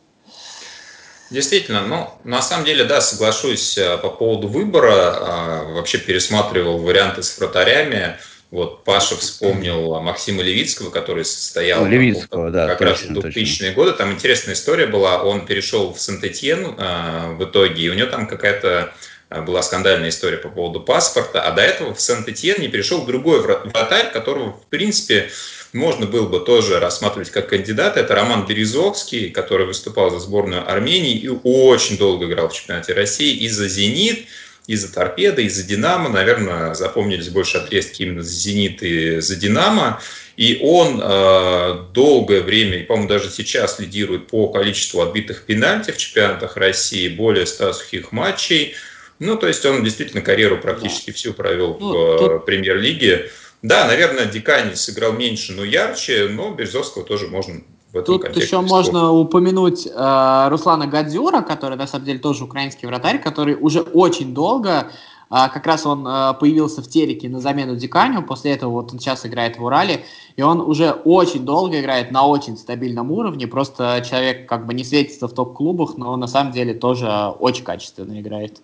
Действительно, 1.30 1.82
ну, 1.86 2.10
на 2.24 2.42
самом 2.42 2.66
деле, 2.66 2.86
да, 2.86 3.02
соглашусь 3.02 3.78
э, 3.78 3.98
по 3.98 4.10
поводу 4.10 4.48
выбора. 4.48 4.94
А, 4.94 5.64
вообще 5.74 6.00
пересматривал 6.00 6.80
варианты 6.80 7.22
с 7.22 7.38
вратарями. 7.38 8.18
Вот 8.50 8.84
Паша 8.84 9.16
вспомнил 9.16 10.02
Максима 10.02 10.42
Левицкого, 10.42 10.90
который 10.90 11.24
состоял 11.24 11.82
ну, 11.82 11.92
Левицкого, 11.92 12.50
да, 12.50 12.68
как 12.70 12.80
точно, 12.80 13.22
раз 13.22 13.24
в 13.24 13.28
2000-е 13.28 13.74
годы. 13.74 13.92
Там 13.94 14.12
интересная 14.12 14.56
история 14.56 14.88
была. 14.88 15.22
Он 15.22 15.46
перешел 15.46 15.94
в 15.94 16.00
Сент-Этьен 16.00 16.76
э, 16.76 17.36
в 17.36 17.44
итоге, 17.44 17.84
и 17.84 17.90
у 17.90 17.94
него 17.94 18.10
там 18.10 18.26
какая-то 18.26 18.92
была 19.30 19.62
скандальная 19.62 20.10
история 20.10 20.38
по 20.38 20.50
поводу 20.50 20.80
паспорта, 20.82 21.42
а 21.42 21.52
до 21.52 21.62
этого 21.62 21.94
в 21.94 22.02
Сент-Этьен 22.02 22.60
не 22.60 22.68
перешел 22.68 23.06
другой 23.06 23.42
вратарь, 23.42 24.12
которого, 24.12 24.54
в 24.54 24.66
принципе, 24.68 25.30
можно 25.72 26.08
было 26.08 26.28
бы 26.28 26.40
тоже 26.40 26.80
рассматривать 26.80 27.30
как 27.30 27.50
кандидата. 27.50 28.00
Это 28.00 28.16
Роман 28.16 28.48
Березовский, 28.48 29.30
который 29.30 29.68
выступал 29.68 30.10
за 30.10 30.20
сборную 30.20 30.70
Армении 30.70 31.16
и 31.16 31.28
очень 31.28 31.98
долго 31.98 32.26
играл 32.26 32.50
в 32.50 32.54
чемпионате 32.54 32.94
России 32.94 33.36
и 33.36 33.48
за 33.50 33.68
«Зенит», 33.68 34.26
и 34.66 34.76
за 34.76 34.92
«Торпедо», 34.92 35.42
и 35.42 35.50
за 35.50 35.64
«Динамо». 35.64 36.10
Наверное, 36.10 36.74
запомнились 36.74 37.30
больше 37.30 37.60
отрезки 37.60 38.02
именно 38.02 38.24
за 38.24 38.32
«Зенит» 38.32 38.82
и 38.82 39.20
за 39.20 39.36
«Динамо». 39.36 40.02
И 40.38 40.60
он 40.64 41.00
э, 41.04 41.84
долгое 41.94 42.42
время, 42.42 42.80
и, 42.80 42.84
по-моему, 42.84 43.10
даже 43.10 43.30
сейчас 43.30 43.78
лидирует 43.78 44.28
по 44.28 44.48
количеству 44.48 45.02
отбитых 45.02 45.44
пенальти 45.44 45.92
в 45.92 45.98
чемпионатах 45.98 46.56
России, 46.56 47.10
более 47.10 47.46
100 47.46 47.74
сухих 47.74 48.12
матчей– 48.12 48.74
ну, 49.20 49.36
то 49.36 49.48
есть 49.48 49.66
он 49.66 49.84
действительно 49.84 50.22
карьеру 50.22 50.58
практически 50.58 51.12
да. 51.12 51.16
всю 51.16 51.34
провел 51.34 51.78
ну, 51.80 51.90
в 51.90 52.18
тут... 52.18 52.32
Э, 52.32 52.40
премьер-лиге. 52.40 53.30
Да, 53.62 53.86
наверное, 53.86 54.26
Дикани 54.26 54.74
сыграл 54.74 55.12
меньше, 55.14 55.54
но 55.54 55.64
ярче, 55.64 56.30
но 56.30 56.52
Березовского 56.52 57.04
тоже 57.04 57.28
можно 57.28 57.62
в 57.92 57.98
этом 57.98 58.20
Тут 58.20 58.36
еще 58.36 58.46
вспомнить. 58.46 58.72
можно 58.72 59.12
упомянуть 59.12 59.88
э, 59.88 60.48
Руслана 60.50 60.88
Гадзюра, 60.88 61.42
который 61.42 61.78
на 61.78 61.88
самом 61.88 62.06
деле 62.06 62.20
тоже 62.20 62.44
украинский 62.44 62.88
вратарь, 62.88 63.20
который 63.20 63.58
уже 63.60 63.82
очень 63.82 64.34
долго, 64.34 64.70
э, 64.70 64.84
как 65.30 65.66
раз 65.66 65.86
он 65.86 66.08
э, 66.08 66.34
появился 66.40 66.84
в 66.84 66.88
телеке 66.88 67.28
на 67.30 67.40
замену 67.40 67.76
Диканю, 67.76 68.22
после 68.22 68.52
этого 68.52 68.72
вот 68.72 68.94
он 68.94 69.00
сейчас 69.00 69.26
играет 69.26 69.58
в 69.58 69.64
Урале, 69.64 70.06
и 70.36 70.42
он 70.44 70.62
уже 70.62 70.92
очень 70.92 71.46
долго 71.46 71.82
играет 71.82 72.12
на 72.12 72.28
очень 72.28 72.58
стабильном 72.58 73.12
уровне, 73.12 73.48
просто 73.48 74.06
человек 74.08 74.48
как 74.48 74.68
бы 74.68 74.76
не 74.76 74.84
светится 74.84 75.28
в 75.28 75.34
топ-клубах, 75.34 75.98
но 75.98 76.16
на 76.16 76.28
самом 76.28 76.54
деле 76.54 76.76
тоже 76.76 77.10
очень 77.40 77.64
качественно 77.64 78.22
играет. 78.22 78.62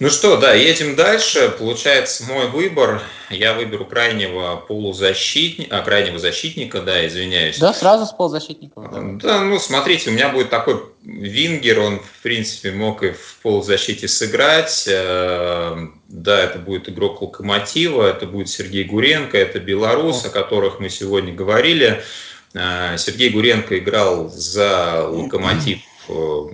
Ну 0.00 0.10
что, 0.10 0.36
да, 0.36 0.54
едем 0.54 0.94
дальше. 0.94 1.52
Получается, 1.58 2.24
мой 2.24 2.46
выбор. 2.46 3.02
Я 3.30 3.54
выберу 3.54 3.84
крайнего 3.84 4.54
полузащитника, 4.56 5.82
крайнего 5.82 6.20
защитника, 6.20 6.80
да, 6.80 7.04
извиняюсь. 7.04 7.58
Да, 7.58 7.74
сразу 7.74 8.06
с 8.06 8.12
полузащитником. 8.12 9.18
Да. 9.18 9.28
да, 9.28 9.40
ну, 9.40 9.58
смотрите, 9.58 10.10
у 10.10 10.12
меня 10.12 10.28
будет 10.28 10.50
такой 10.50 10.84
вингер, 11.02 11.80
он, 11.80 11.98
в 11.98 12.22
принципе, 12.22 12.70
мог 12.70 13.02
и 13.02 13.10
в 13.10 13.38
полузащите 13.42 14.06
сыграть. 14.06 14.84
Э, 14.88 15.88
да, 16.06 16.44
это 16.44 16.60
будет 16.60 16.88
игрок 16.88 17.20
Локомотива, 17.20 18.08
это 18.08 18.26
будет 18.26 18.48
Сергей 18.48 18.84
Гуренко, 18.84 19.36
это 19.36 19.58
белорус, 19.58 20.24
о 20.24 20.30
которых 20.30 20.78
мы 20.78 20.90
сегодня 20.90 21.34
говорили. 21.34 22.04
Э, 22.54 22.96
Сергей 22.96 23.30
Гуренко 23.30 23.76
играл 23.76 24.28
за 24.28 25.08
Локомотив 25.08 25.80
э, 26.08 26.46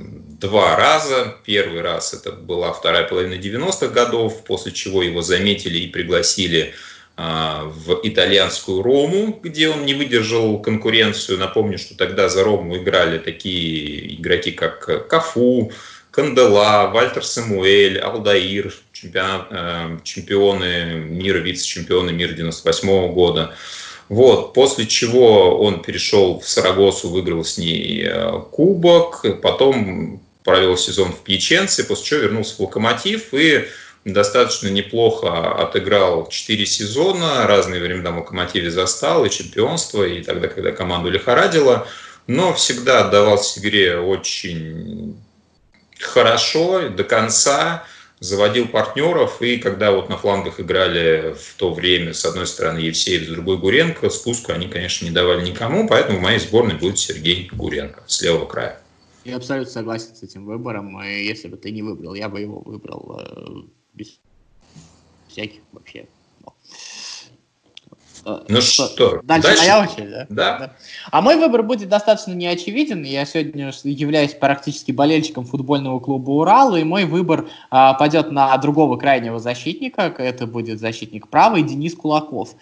два 0.45 0.77
раза. 0.77 1.37
Первый 1.45 1.81
раз 1.81 2.13
это 2.13 2.31
была 2.31 2.73
вторая 2.73 3.09
половина 3.09 3.41
90-х 3.41 3.89
годов, 3.89 4.45
после 4.45 4.73
чего 4.73 5.03
его 5.03 5.23
заметили 5.23 5.79
и 5.79 5.89
пригласили 5.89 6.75
а, 7.17 7.65
в 7.65 8.01
итальянскую 8.03 8.83
Рому, 8.83 9.41
где 9.43 9.71
он 9.71 9.87
не 9.87 9.95
выдержал 9.95 10.61
конкуренцию. 10.61 11.39
Напомню, 11.39 11.79
что 11.79 11.97
тогда 11.97 12.29
за 12.29 12.45
Рому 12.45 12.77
играли 12.77 13.19
такие 13.19 14.17
игроки, 14.17 14.51
как 14.51 15.09
Кафу, 15.09 15.73
Кандела, 16.11 16.91
Вальтер 16.93 17.25
Самуэль, 17.25 17.99
Алдаир, 17.99 18.75
чемпион, 18.93 19.47
э, 19.51 19.99
чемпионы 20.05 21.05
мира, 21.09 21.39
вице-чемпионы 21.39 22.13
мира 22.13 22.33
98 22.33 23.13
года. 23.15 23.55
Вот, 24.11 24.53
после 24.53 24.87
чего 24.87 25.59
он 25.59 25.83
перешел 25.83 26.39
в 26.39 26.47
Сарагосу, 26.47 27.09
выиграл 27.09 27.45
с 27.45 27.57
ней 27.57 28.05
э, 28.05 28.41
кубок, 28.53 29.25
потом 29.41 30.21
провел 30.45 30.77
сезон 30.77 31.13
в 31.13 31.21
Пьяченце, 31.21 31.85
после 31.85 32.05
чего 32.05 32.21
вернулся 32.21 32.55
в 32.57 32.61
«Локомотив» 32.61 33.33
и 33.33 33.67
достаточно 34.05 34.69
неплохо 34.69 35.55
отыграл 35.55 36.29
4 36.29 36.67
сезона, 36.67 37.47
разные 37.47 37.81
времена 37.81 38.11
в 38.11 38.19
«Локомотиве» 38.19 38.71
застал, 38.71 39.25
и 39.25 39.31
чемпионство, 39.31 40.05
и 40.05 40.23
тогда, 40.23 40.49
когда 40.49 40.71
команду 40.73 41.11
лихорадило, 41.11 41.89
но 42.27 42.53
всегда 42.53 43.01
отдавался 43.07 43.61
игре 43.61 43.99
очень 43.99 45.17
хорошо, 45.99 46.91
до 46.91 47.05
конца, 47.05 47.87
заводил 48.21 48.69
партнеров, 48.69 49.41
и 49.41 49.57
когда 49.57 49.93
вот 49.93 50.11
на 50.11 50.19
флангах 50.19 50.61
играли 50.61 51.35
в 51.35 51.55
то 51.57 51.73
время, 51.73 52.13
с 52.13 52.25
одной 52.27 52.47
стороны 52.47 52.79
Евсеев, 52.79 53.25
с 53.25 53.29
другой 53.29 53.57
Гуренко, 53.57 54.11
спуску 54.11 54.53
они, 54.53 54.69
конечно, 54.69 55.07
не 55.07 55.11
давали 55.11 55.45
никому, 55.45 55.89
поэтому 55.89 56.19
в 56.19 56.23
моей 56.23 56.39
сборной 56.39 56.75
будет 56.75 56.99
Сергей 56.99 57.49
Гуренко 57.51 58.03
с 58.07 58.21
левого 58.21 58.47
края. 58.47 58.81
Я 59.25 59.37
абсолютно 59.37 59.73
согласен 59.73 60.15
с 60.15 60.23
этим 60.23 60.45
выбором. 60.45 61.03
И 61.03 61.25
если 61.25 61.49
бы 61.49 61.57
ты 61.57 61.71
не 61.71 61.83
выбрал, 61.83 62.15
я 62.15 62.29
бы 62.29 62.41
его 62.41 62.61
выбрал 62.61 63.21
э, 63.21 63.63
без 63.95 64.21
всяких 65.29 65.61
вообще. 65.73 66.07
Э, 68.27 68.43
ну 68.49 68.61
что, 68.61 68.87
что 68.87 69.21
дальше, 69.23 69.49
дальше 69.49 69.63
моя 69.63 69.83
очередь, 69.83 70.11
да? 70.11 70.27
да? 70.29 70.59
Да. 70.59 70.77
А 71.11 71.21
мой 71.21 71.37
выбор 71.37 71.63
будет 71.63 71.89
достаточно 71.89 72.33
неочевиден. 72.33 73.03
Я 73.03 73.25
сегодня 73.25 73.73
являюсь 73.85 74.35
практически 74.35 74.93
болельщиком 74.93 75.45
футбольного 75.45 76.01
клуба 76.01 76.31
«Урал», 76.31 76.77
и 76.77 76.85
мой 76.85 77.05
выбор 77.05 77.49
а, 77.71 77.95
пойдет 77.95 78.31
на 78.31 78.57
другого 78.59 78.97
крайнего 78.97 79.39
защитника. 79.39 80.15
Это 80.19 80.47
будет 80.47 80.81
защитник 80.81 81.29
правый 81.29 81.63
Денис 81.63 81.95
Кулаков. 81.95 82.55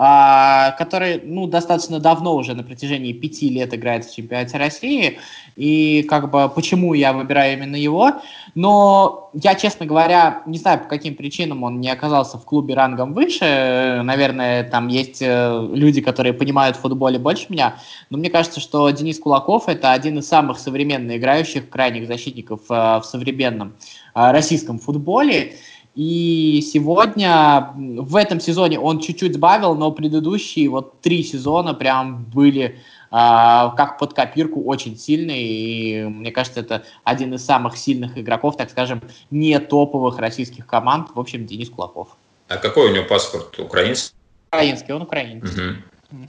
А, 0.00 0.76
который 0.78 1.20
ну, 1.24 1.48
достаточно 1.48 1.98
давно 1.98 2.36
уже 2.36 2.54
на 2.54 2.62
протяжении 2.62 3.12
пяти 3.12 3.48
лет 3.48 3.74
играет 3.74 4.04
в 4.04 4.14
чемпионате 4.14 4.56
России. 4.56 5.18
И 5.56 6.04
как 6.08 6.30
бы 6.30 6.48
почему 6.48 6.94
я 6.94 7.12
выбираю 7.12 7.54
именно 7.54 7.74
его. 7.74 8.12
Но 8.54 9.30
я, 9.34 9.56
честно 9.56 9.86
говоря, 9.86 10.42
не 10.46 10.56
знаю, 10.56 10.78
по 10.78 10.84
каким 10.84 11.16
причинам 11.16 11.64
он 11.64 11.80
не 11.80 11.90
оказался 11.90 12.38
в 12.38 12.44
клубе 12.44 12.74
рангом 12.74 13.12
выше. 13.12 14.00
Наверное, 14.04 14.62
там 14.62 14.86
есть 14.86 15.20
э, 15.20 15.68
люди, 15.72 16.00
которые 16.00 16.32
понимают 16.32 16.76
в 16.76 16.80
футболе 16.80 17.18
больше 17.18 17.46
меня. 17.48 17.74
Но 18.08 18.18
мне 18.18 18.30
кажется, 18.30 18.60
что 18.60 18.88
Денис 18.90 19.18
Кулаков 19.18 19.68
это 19.68 19.90
один 19.90 20.20
из 20.20 20.28
самых 20.28 20.60
современных 20.60 21.16
играющих 21.16 21.68
крайних 21.68 22.06
защитников 22.06 22.60
э, 22.70 23.00
в 23.00 23.02
современном 23.02 23.74
э, 24.14 24.30
российском 24.30 24.78
футболе. 24.78 25.56
И 25.98 26.62
сегодня, 26.62 27.72
в 27.74 28.14
этом 28.14 28.38
сезоне 28.38 28.78
он 28.78 29.00
чуть-чуть 29.00 29.34
сбавил, 29.34 29.74
но 29.74 29.90
предыдущие 29.90 30.68
вот 30.68 31.00
три 31.00 31.24
сезона 31.24 31.74
прям 31.74 32.22
были 32.22 32.78
а, 33.10 33.70
как 33.70 33.98
под 33.98 34.14
копирку 34.14 34.62
очень 34.62 34.96
сильные. 34.96 35.42
И 35.42 36.04
мне 36.04 36.30
кажется, 36.30 36.60
это 36.60 36.84
один 37.02 37.34
из 37.34 37.44
самых 37.44 37.76
сильных 37.76 38.16
игроков, 38.16 38.56
так 38.56 38.70
скажем, 38.70 39.02
не 39.32 39.58
топовых 39.58 40.20
российских 40.20 40.68
команд. 40.68 41.08
В 41.16 41.18
общем, 41.18 41.46
Денис 41.46 41.68
Кулаков. 41.68 42.16
А 42.46 42.58
какой 42.58 42.92
у 42.92 42.94
него 42.94 43.04
паспорт? 43.04 43.58
Украинский? 43.58 44.14
Украинский, 44.52 44.94
он 44.94 45.02
украинец. 45.02 45.50
Угу. 45.52 46.28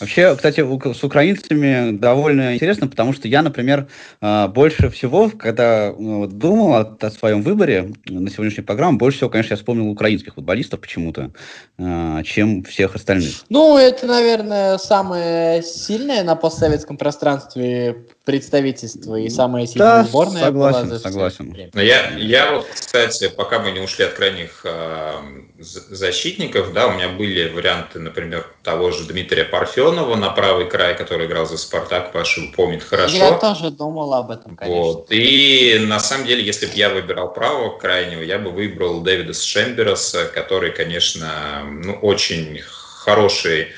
Вообще, 0.00 0.34
кстати, 0.34 0.60
с 0.94 1.04
украинцами 1.04 1.96
довольно 1.96 2.54
интересно, 2.54 2.88
потому 2.88 3.12
что 3.12 3.28
я, 3.28 3.42
например, 3.42 3.86
а, 4.22 4.48
больше 4.48 4.88
всего, 4.88 5.30
когда 5.30 5.92
ну, 5.96 6.26
думал 6.26 6.74
о, 6.74 7.10
своем 7.10 7.42
выборе 7.42 7.92
на 8.06 8.30
сегодняшнюю 8.30 8.64
программу, 8.64 8.96
больше 8.96 9.18
всего, 9.18 9.30
конечно, 9.30 9.52
я 9.52 9.56
вспомнил 9.58 9.90
украинских 9.90 10.34
футболистов 10.34 10.80
почему-то, 10.80 11.32
а, 11.78 12.22
чем 12.22 12.64
всех 12.64 12.94
остальных. 12.94 13.44
Ну, 13.50 13.76
это, 13.76 14.06
наверное, 14.06 14.78
самое 14.78 15.62
сильное 15.62 16.24
на 16.24 16.34
постсоветском 16.34 16.96
пространстве 16.96 18.06
представительство 18.30 19.16
и 19.16 19.28
самая 19.28 19.66
сильная 19.66 20.02
да, 20.02 20.04
сборная 20.04 20.44
согласен, 20.44 20.88
была 20.88 20.96
за 20.96 21.02
согласен. 21.02 21.70
Но 21.74 21.82
я, 21.82 22.10
я 22.16 22.52
вот, 22.52 22.66
кстати, 22.72 23.28
пока 23.28 23.58
мы 23.58 23.72
не 23.72 23.80
ушли 23.80 24.04
от 24.04 24.12
крайних 24.12 24.60
э, 24.64 25.14
защитников, 25.58 26.72
да, 26.72 26.86
у 26.86 26.92
меня 26.92 27.08
были 27.08 27.48
варианты, 27.48 27.98
например, 27.98 28.46
того 28.62 28.92
же 28.92 29.04
Дмитрия 29.04 29.44
Парфенова 29.44 30.14
на 30.14 30.30
правый 30.30 30.68
край, 30.68 30.96
который 30.96 31.26
играл 31.26 31.46
за 31.46 31.58
Спартак, 31.58 32.12
Паша 32.12 32.40
помнит 32.54 32.84
хорошо. 32.84 33.16
Я 33.16 33.32
тоже 33.32 33.70
думал 33.70 34.14
об 34.14 34.30
этом, 34.30 34.56
конечно. 34.56 34.80
Вот. 34.80 35.06
И 35.10 35.84
на 35.86 35.98
самом 35.98 36.26
деле, 36.26 36.44
если 36.44 36.66
бы 36.66 36.72
я 36.74 36.90
выбирал 36.90 37.32
правого 37.32 37.76
крайнего, 37.78 38.22
я 38.22 38.38
бы 38.38 38.50
выбрал 38.50 39.00
Дэвида 39.00 39.34
Шембераса, 39.34 40.26
который, 40.26 40.70
конечно, 40.70 41.62
ну, 41.64 41.94
очень 41.94 42.60
хороший 42.64 43.68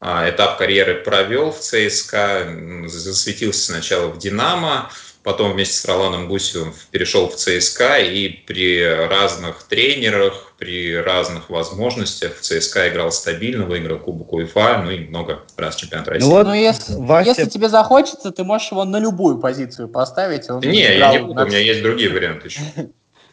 этап 0.00 0.58
карьеры 0.58 1.02
провел 1.02 1.50
в 1.50 1.58
ЦСКА, 1.58 2.46
засветился 2.86 3.72
сначала 3.72 4.08
в 4.08 4.18
«Динамо», 4.18 4.90
потом 5.28 5.52
вместе 5.52 5.74
с 5.74 5.84
Роланом 5.84 6.28
Гусевым 6.28 6.72
перешел 6.90 7.28
в 7.28 7.34
ЦСКА, 7.34 7.98
и 7.98 8.28
при 8.28 8.82
разных 8.82 9.62
тренерах, 9.64 10.54
при 10.58 10.96
разных 10.96 11.50
возможностях 11.50 12.36
в 12.36 12.40
ЦСКА 12.40 12.88
играл 12.88 13.12
стабильно, 13.12 13.66
выиграл 13.66 13.98
Кубок 13.98 14.32
УЕФА, 14.32 14.82
ну 14.84 14.90
и 14.90 15.00
много 15.00 15.40
раз 15.56 15.76
чемпионат 15.76 16.06
ну 16.06 16.12
России. 16.12 16.28
Ну, 16.28 16.34
вот, 16.34 16.46
ну 16.46 16.54
если, 16.54 16.94
Вася... 16.94 17.28
если 17.28 17.44
тебе 17.44 17.68
захочется, 17.68 18.30
ты 18.30 18.44
можешь 18.44 18.70
его 18.70 18.84
на 18.84 18.98
любую 18.98 19.38
позицию 19.38 19.88
поставить. 19.88 20.48
Он 20.48 20.60
не, 20.60 20.80
я 20.80 21.12
не 21.12 21.18
буду, 21.18 21.34
на... 21.34 21.44
у 21.44 21.46
меня 21.46 21.58
есть 21.58 21.82
другие 21.82 22.10
варианты 22.10 22.48
еще. 22.48 22.60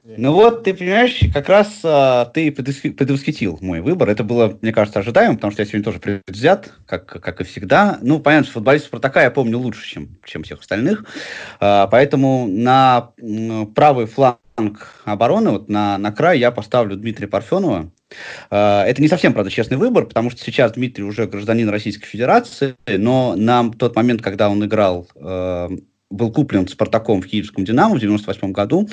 Ну 0.05 0.33
вот, 0.33 0.63
ты 0.63 0.75
понимаешь, 0.75 1.19
как 1.33 1.49
раз 1.49 1.79
а, 1.83 2.25
ты 2.25 2.51
предвосхитил 2.51 3.57
мой 3.61 3.81
выбор. 3.81 4.07
Это 4.09 4.23
было, 4.23 4.55
мне 4.61 4.71
кажется, 4.71 4.99
ожидаемо, 4.99 5.35
потому 5.35 5.51
что 5.51 5.63
я 5.63 5.65
сегодня 5.65 5.83
тоже 5.83 5.99
предвзят, 5.99 6.73
как, 6.85 7.07
как 7.07 7.41
и 7.41 7.43
всегда. 7.43 7.97
Ну, 8.03 8.19
понятно, 8.19 8.45
что 8.45 8.53
футболист 8.53 8.85
Спартака 8.85 9.23
я 9.23 9.31
помню 9.31 9.57
лучше, 9.57 9.87
чем, 9.87 10.09
чем 10.23 10.43
всех 10.43 10.59
остальных. 10.59 11.05
А, 11.59 11.87
поэтому 11.87 12.47
на 12.47 13.13
правый 13.73 14.05
фланг 14.05 14.39
обороны, 15.05 15.49
вот 15.49 15.69
на, 15.69 15.97
на 15.97 16.11
край 16.11 16.37
я 16.37 16.51
поставлю 16.51 16.95
Дмитрия 16.97 17.27
Парфенова. 17.27 17.89
А, 18.51 18.85
это 18.85 19.01
не 19.01 19.07
совсем, 19.07 19.33
правда, 19.33 19.49
честный 19.49 19.77
выбор, 19.77 20.05
потому 20.05 20.29
что 20.29 20.39
сейчас 20.39 20.73
Дмитрий 20.73 21.03
уже 21.03 21.25
гражданин 21.25 21.67
Российской 21.69 22.05
Федерации, 22.05 22.75
но 22.85 23.35
на 23.35 23.71
тот 23.71 23.95
момент, 23.95 24.21
когда 24.21 24.51
он 24.51 24.63
играл 24.63 25.07
а, 25.15 25.71
был 26.15 26.31
куплен 26.31 26.67
Спартаком 26.67 27.21
в 27.21 27.27
Киевском 27.27 27.65
Динамо 27.65 27.95
в 27.95 27.99
98 27.99 28.51
году. 28.51 28.89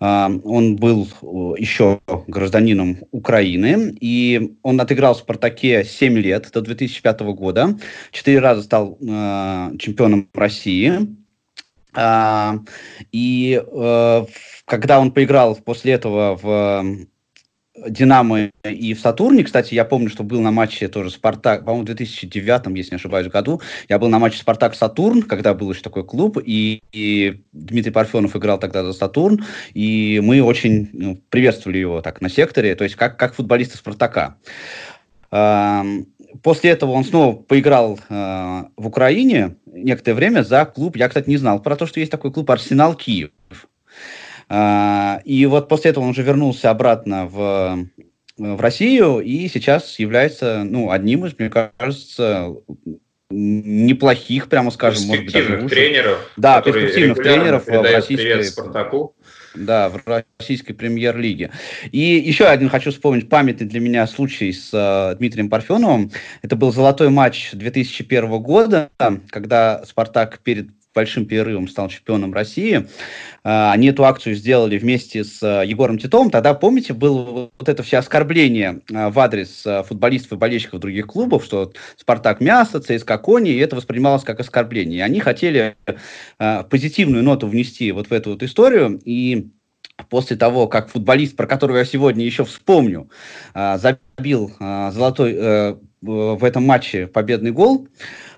А, 0.00 0.30
он 0.44 0.76
был 0.76 1.08
э, 1.22 1.26
еще 1.60 2.00
гражданином 2.26 2.98
Украины, 3.10 3.96
и 4.00 4.56
он 4.62 4.80
отыграл 4.80 5.14
в 5.14 5.18
Спартаке 5.18 5.84
7 5.84 6.18
лет, 6.18 6.50
до 6.52 6.60
2005 6.60 7.20
года. 7.20 7.76
Четыре 8.12 8.40
раза 8.40 8.62
стал 8.62 8.98
э, 9.00 9.76
чемпионом 9.78 10.28
России. 10.32 10.92
А, 11.94 12.58
и 13.10 13.62
э, 13.64 14.26
когда 14.66 15.00
он 15.00 15.12
поиграл 15.12 15.56
после 15.56 15.92
этого 15.92 16.38
в 16.40 17.06
Динамо 17.88 18.50
и 18.64 18.94
в 18.94 19.00
Сатурне. 19.00 19.44
Кстати, 19.44 19.74
я 19.74 19.84
помню, 19.84 20.08
что 20.08 20.22
был 20.22 20.40
на 20.40 20.50
матче 20.50 20.88
тоже 20.88 21.10
Спартак, 21.10 21.64
по-моему, 21.64 21.82
в 21.82 21.86
2009, 21.86 22.76
если 22.76 22.92
не 22.92 22.96
ошибаюсь, 22.96 23.28
году. 23.28 23.60
Я 23.88 23.98
был 23.98 24.08
на 24.08 24.18
матче 24.18 24.38
Спартак-Сатурн, 24.38 25.22
когда 25.22 25.54
был 25.54 25.70
еще 25.70 25.82
такой 25.82 26.04
клуб, 26.04 26.38
и, 26.44 26.82
и 26.92 27.42
Дмитрий 27.52 27.92
Парфенов 27.92 28.36
играл 28.36 28.58
тогда 28.58 28.84
за 28.84 28.92
Сатурн, 28.92 29.44
и 29.74 30.20
мы 30.22 30.42
очень 30.42 30.88
ну, 30.92 31.20
приветствовали 31.28 31.78
его 31.78 32.00
так 32.00 32.20
на 32.20 32.28
секторе, 32.28 32.74
то 32.74 32.84
есть 32.84 32.96
как, 32.96 33.16
как 33.18 33.34
футболиста 33.34 33.76
Спартака. 33.76 34.36
После 36.42 36.70
этого 36.70 36.92
он 36.92 37.04
снова 37.04 37.34
поиграл 37.34 37.98
э, 38.08 38.64
в 38.76 38.86
Украине 38.86 39.56
некоторое 39.66 40.14
время 40.14 40.42
за 40.42 40.64
клуб. 40.64 40.96
Я, 40.96 41.08
кстати, 41.08 41.28
не 41.28 41.36
знал 41.36 41.60
про 41.60 41.76
то, 41.76 41.86
что 41.86 42.00
есть 42.00 42.12
такой 42.12 42.32
клуб 42.32 42.50
Арсенал 42.50 42.94
Киев. 42.94 43.30
А, 44.48 45.20
и 45.24 45.44
вот 45.46 45.68
после 45.68 45.90
этого 45.90 46.04
он 46.04 46.10
уже 46.10 46.22
вернулся 46.22 46.70
обратно 46.70 47.26
в, 47.26 47.86
в 48.36 48.60
Россию 48.60 49.20
и 49.20 49.48
сейчас 49.48 49.98
является 49.98 50.62
ну, 50.64 50.90
одним 50.90 51.26
из, 51.26 51.36
мне 51.38 51.50
кажется, 51.50 52.54
неплохих, 53.30 54.48
прямо 54.48 54.70
скажем, 54.70 55.06
может 55.06 55.24
быть, 55.24 55.32
даже 55.32 55.68
тренеров. 55.68 56.30
Да, 56.36 56.62
перспективных 56.62 57.16
тренеров 57.16 57.66
в 57.66 57.82
российской... 57.82 58.44
Спартаку. 58.44 59.14
Да, 59.56 59.88
в 59.88 60.02
российской 60.38 60.74
премьер-лиге. 60.74 61.50
И 61.90 61.98
еще 61.98 62.44
один 62.44 62.68
хочу 62.68 62.90
вспомнить 62.90 63.28
памятный 63.28 63.66
для 63.66 63.80
меня 63.80 64.06
случай 64.06 64.52
с 64.52 64.68
э, 64.72 65.16
Дмитрием 65.16 65.48
Парфеновым. 65.48 66.12
Это 66.42 66.56
был 66.56 66.72
золотой 66.72 67.08
матч 67.08 67.52
2001 67.52 68.42
года, 68.42 68.90
когда 69.30 69.82
«Спартак» 69.86 70.40
перед 70.40 70.68
большим 70.96 71.26
перерывом 71.26 71.68
стал 71.68 71.88
чемпионом 71.88 72.32
России. 72.32 72.88
А, 73.44 73.70
они 73.72 73.88
эту 73.88 74.04
акцию 74.04 74.34
сделали 74.34 74.78
вместе 74.78 75.22
с 75.22 75.40
а, 75.42 75.62
Егором 75.62 75.98
Титовым. 75.98 76.30
Тогда, 76.30 76.54
помните, 76.54 76.94
было 76.94 77.50
вот 77.56 77.68
это 77.68 77.82
все 77.84 77.98
оскорбление 77.98 78.80
а, 78.92 79.10
в 79.10 79.18
адрес 79.20 79.62
футболистов 79.86 80.32
и 80.32 80.36
болельщиков 80.36 80.80
других 80.80 81.06
клубов, 81.06 81.44
что 81.44 81.72
«Спартак» 81.96 82.40
мясо, 82.40 82.80
ЦСКА 82.80 83.18
кони, 83.18 83.50
и 83.50 83.58
это 83.58 83.76
воспринималось 83.76 84.24
как 84.24 84.40
оскорбление. 84.40 84.98
И 84.98 85.02
они 85.02 85.20
хотели 85.20 85.76
позитивную 86.70 87.22
ноту 87.22 87.46
внести 87.46 87.92
вот 87.92 88.08
в 88.08 88.12
эту 88.12 88.30
вот 88.30 88.42
историю, 88.42 88.98
и 89.04 89.50
после 90.08 90.36
того, 90.36 90.66
как 90.66 90.88
футболист, 90.88 91.36
про 91.36 91.46
которого 91.46 91.78
я 91.78 91.84
сегодня 91.84 92.24
еще 92.24 92.44
вспомню, 92.44 93.10
забил 93.54 94.52
золотой 94.58 95.34
э, 95.36 95.76
в 96.02 96.44
этом 96.44 96.64
матче 96.64 97.06
победный 97.06 97.50
гол, 97.50 97.88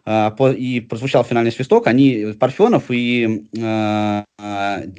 и 0.07 0.81
прозвучал 0.81 1.25
финальный 1.25 1.53
свисток, 1.53 1.87
они, 1.87 2.35
Парфенов 2.39 2.91
и 2.91 3.47
э, 3.57 4.23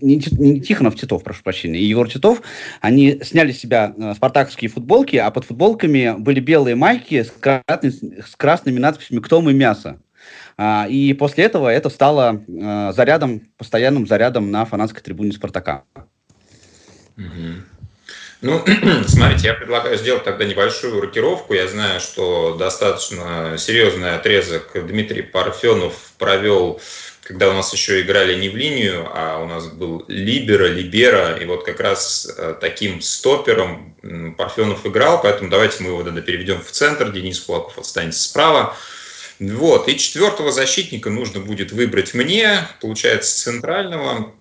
не, 0.02 0.22
не 0.38 0.62
Тихонов, 0.62 0.96
Титов, 0.96 1.24
прошу 1.24 1.44
прощения, 1.44 1.80
и 1.80 1.86
Егор 1.86 2.10
Титов, 2.10 2.42
они 2.82 3.20
сняли 3.24 3.52
с 3.52 3.60
себя 3.60 3.94
э, 3.98 4.14
спартаковские 4.16 4.70
футболки, 4.70 5.16
а 5.16 5.32
под 5.32 5.46
футболками 5.46 6.16
были 6.18 6.40
белые 6.40 6.76
майки 6.76 7.24
с, 7.24 7.32
красными, 7.32 8.22
с 8.22 8.36
красными 8.36 8.80
надписями 8.80 9.20
«Кто 9.20 9.42
мы 9.42 9.54
мясо?». 9.54 10.00
А, 10.58 10.88
и 10.90 11.14
после 11.14 11.46
этого 11.46 11.70
это 11.70 11.90
стало 11.90 12.44
э, 12.48 12.92
зарядом, 12.94 13.42
постоянным 13.58 14.06
зарядом 14.06 14.52
на 14.52 14.66
фанатской 14.66 15.02
трибуне 15.02 15.32
«Спартака». 15.32 15.84
Mm-hmm. 17.18 17.62
Ну, 18.42 18.64
смотрите, 19.08 19.48
я 19.48 19.54
предлагаю 19.54 19.98
сделать 19.98 20.24
тогда 20.24 20.46
небольшую 20.46 21.02
рокировку. 21.02 21.54
Я 21.54 21.68
знаю, 21.68 22.00
что 22.00 22.56
достаточно 22.56 23.56
серьезный 23.58 24.16
отрезок 24.16 24.72
Дмитрий 24.88 25.24
Парфенов 25.24 26.12
провел, 26.18 26.80
когда 27.22 27.50
у 27.50 27.54
нас 27.54 27.74
еще 27.74 28.00
играли 28.02 28.40
не 28.40 28.48
в 28.48 28.56
линию, 28.56 29.10
а 29.14 29.44
у 29.44 29.46
нас 29.46 29.68
был 29.68 30.06
Либера, 30.08 30.68
Либера, 30.68 31.36
и 31.36 31.46
вот 31.46 31.66
как 31.66 31.82
раз 31.82 32.34
э, 32.38 32.56
таким 32.60 33.02
стопером 33.02 33.94
Парфенов 34.38 34.86
играл, 34.86 35.22
поэтому 35.22 35.50
давайте 35.50 35.84
мы 35.84 35.90
его 35.90 36.04
тогда 36.04 36.22
переведем 36.22 36.62
в 36.62 36.72
центр, 36.72 37.12
Денис 37.12 37.40
Кулаков 37.42 37.78
останется 37.78 38.24
справа. 38.24 38.76
Вот, 39.40 39.88
и 39.88 39.98
четвертого 39.98 40.52
защитника 40.52 41.10
нужно 41.10 41.42
будет 41.42 41.72
выбрать 41.72 42.14
мне, 42.14 42.68
получается, 42.82 43.38
центрального. 43.38 44.34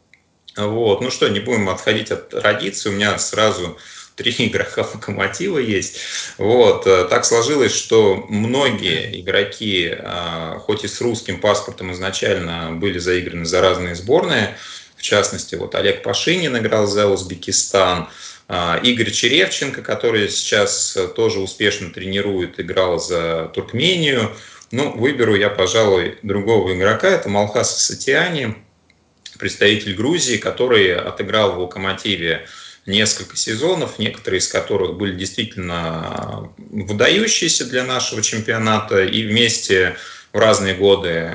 Вот. 0.58 1.00
Ну 1.00 1.10
что, 1.10 1.28
не 1.28 1.40
будем 1.40 1.68
отходить 1.68 2.10
от 2.10 2.30
традиции. 2.30 2.90
У 2.90 2.92
меня 2.92 3.16
сразу 3.18 3.78
три 4.16 4.34
игрока 4.38 4.82
локомотива 4.92 5.58
есть. 5.58 5.98
Вот. 6.36 6.84
Так 6.84 7.24
сложилось, 7.24 7.74
что 7.74 8.26
многие 8.28 9.20
игроки, 9.20 9.94
а, 9.96 10.58
хоть 10.58 10.84
и 10.84 10.88
с 10.88 11.00
русским 11.00 11.40
паспортом 11.40 11.92
изначально, 11.92 12.72
были 12.72 12.98
заиграны 12.98 13.46
за 13.46 13.60
разные 13.60 13.94
сборные. 13.94 14.56
В 14.96 15.02
частности, 15.02 15.54
вот 15.54 15.76
Олег 15.76 16.02
Пашинин 16.02 16.56
играл 16.58 16.86
за 16.86 17.06
Узбекистан. 17.06 18.08
А, 18.48 18.80
Игорь 18.82 19.12
Черевченко, 19.12 19.82
который 19.82 20.28
сейчас 20.28 20.98
тоже 21.14 21.38
успешно 21.38 21.90
тренирует, 21.90 22.58
играл 22.58 22.98
за 22.98 23.50
Туркмению. 23.54 24.34
Ну, 24.70 24.90
выберу 24.98 25.34
я, 25.34 25.50
пожалуй, 25.50 26.18
другого 26.22 26.74
игрока. 26.74 27.08
Это 27.08 27.28
Малхас 27.28 27.78
Сатиани 27.78 28.56
представитель 29.38 29.94
Грузии, 29.94 30.36
который 30.36 30.94
отыграл 30.94 31.52
в 31.52 31.58
«Локомотиве» 31.60 32.46
несколько 32.86 33.36
сезонов, 33.36 33.98
некоторые 33.98 34.38
из 34.38 34.48
которых 34.48 34.96
были 34.96 35.14
действительно 35.14 36.50
выдающиеся 36.58 37.66
для 37.66 37.84
нашего 37.84 38.22
чемпионата, 38.22 39.04
и 39.04 39.22
вместе 39.26 39.96
в 40.32 40.38
разные 40.38 40.74
годы, 40.74 41.30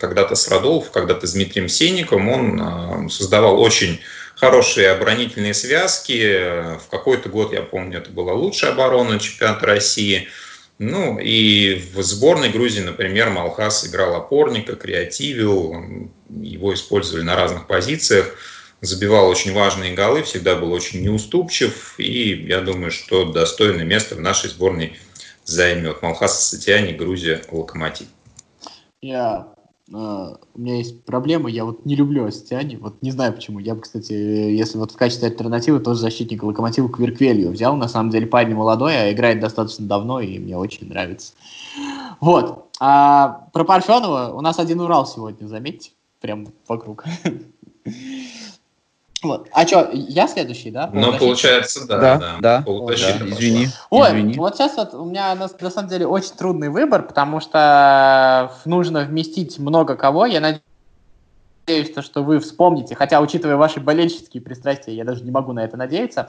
когда-то 0.00 0.34
с 0.34 0.48
Радолф, 0.48 0.90
когда-то 0.90 1.26
с 1.26 1.32
Дмитрием 1.32 1.68
Сенником, 1.68 2.28
он 2.28 3.10
создавал 3.10 3.60
очень 3.60 4.00
хорошие 4.34 4.90
оборонительные 4.90 5.54
связки. 5.54 6.78
В 6.78 6.88
какой-то 6.90 7.28
год, 7.28 7.52
я 7.52 7.62
помню, 7.62 7.98
это 7.98 8.10
была 8.10 8.34
лучшая 8.34 8.72
оборона 8.72 9.18
чемпионата 9.18 9.66
России– 9.66 10.28
ну 10.78 11.18
и 11.18 11.82
в 11.94 12.02
сборной 12.02 12.50
Грузии, 12.50 12.82
например, 12.82 13.30
Малхас 13.30 13.86
играл 13.86 14.14
опорника, 14.14 14.76
креативил, 14.76 16.10
его 16.28 16.74
использовали 16.74 17.22
на 17.22 17.36
разных 17.36 17.66
позициях, 17.66 18.34
забивал 18.80 19.28
очень 19.28 19.52
важные 19.52 19.94
голы, 19.94 20.22
всегда 20.22 20.56
был 20.56 20.72
очень 20.72 21.02
неуступчив, 21.02 21.94
и 21.98 22.46
я 22.46 22.60
думаю, 22.60 22.90
что 22.90 23.32
достойное 23.32 23.84
место 23.84 24.16
в 24.16 24.20
нашей 24.20 24.50
сборной 24.50 24.96
займет. 25.44 26.02
Малхас 26.02 26.48
Сатиани, 26.48 26.92
Грузия, 26.92 27.42
Локомотив. 27.50 28.06
Я 29.00 29.48
Uh, 29.92 30.36
у 30.54 30.60
меня 30.60 30.78
есть 30.78 31.04
проблема, 31.04 31.48
я 31.48 31.64
вот 31.64 31.86
не 31.86 31.94
люблю 31.94 32.26
Астиани, 32.26 32.74
вот 32.74 33.00
не 33.02 33.12
знаю 33.12 33.32
почему. 33.32 33.60
Я 33.60 33.76
бы, 33.76 33.82
кстати, 33.82 34.12
если 34.12 34.78
вот 34.78 34.90
в 34.90 34.96
качестве 34.96 35.28
альтернативы 35.28 35.78
тоже 35.78 36.00
защитника 36.00 36.44
Локомотива 36.44 36.88
Кверквелью 36.88 37.52
взял. 37.52 37.76
На 37.76 37.86
самом 37.86 38.10
деле 38.10 38.26
парень 38.26 38.56
молодой, 38.56 38.96
а 38.96 39.12
играет 39.12 39.38
достаточно 39.38 39.86
давно, 39.86 40.18
и 40.18 40.40
мне 40.40 40.56
очень 40.56 40.88
нравится. 40.88 41.34
Вот. 42.18 42.66
А 42.80 43.48
про 43.52 43.62
Парфенова 43.62 44.32
у 44.34 44.40
нас 44.40 44.58
один 44.58 44.80
Урал 44.80 45.06
сегодня, 45.06 45.46
заметьте, 45.46 45.92
прям 46.26 46.48
вокруг. 46.66 47.04
Вот. 49.22 49.48
А 49.52 49.66
что, 49.66 49.90
я 49.92 50.28
следующий, 50.28 50.70
да? 50.70 50.90
Ну, 50.92 51.16
получается, 51.18 51.86
да. 51.86 51.98
Да, 51.98 52.18
да. 52.18 52.36
да. 52.40 52.62
да. 52.66 52.94
Извини. 52.94 53.68
Ой, 53.90 54.08
извини. 54.08 54.34
вот 54.34 54.56
сейчас 54.56 54.76
вот 54.76 54.92
у 54.92 55.06
меня 55.06 55.34
на, 55.34 55.48
на 55.58 55.70
самом 55.70 55.88
деле 55.88 56.06
очень 56.06 56.34
трудный 56.36 56.68
выбор, 56.68 57.02
потому 57.02 57.40
что 57.40 58.52
нужно 58.66 59.04
вместить 59.04 59.58
много 59.58 59.96
кого. 59.96 60.26
Я 60.26 60.40
надеюсь, 60.40 61.92
что 62.04 62.22
вы 62.22 62.40
вспомните, 62.40 62.94
хотя, 62.94 63.20
учитывая 63.20 63.56
ваши 63.56 63.80
болельщические 63.80 64.42
пристрастия, 64.42 64.94
я 64.94 65.04
даже 65.04 65.24
не 65.24 65.30
могу 65.30 65.52
на 65.52 65.64
это 65.64 65.76
надеяться. 65.76 66.28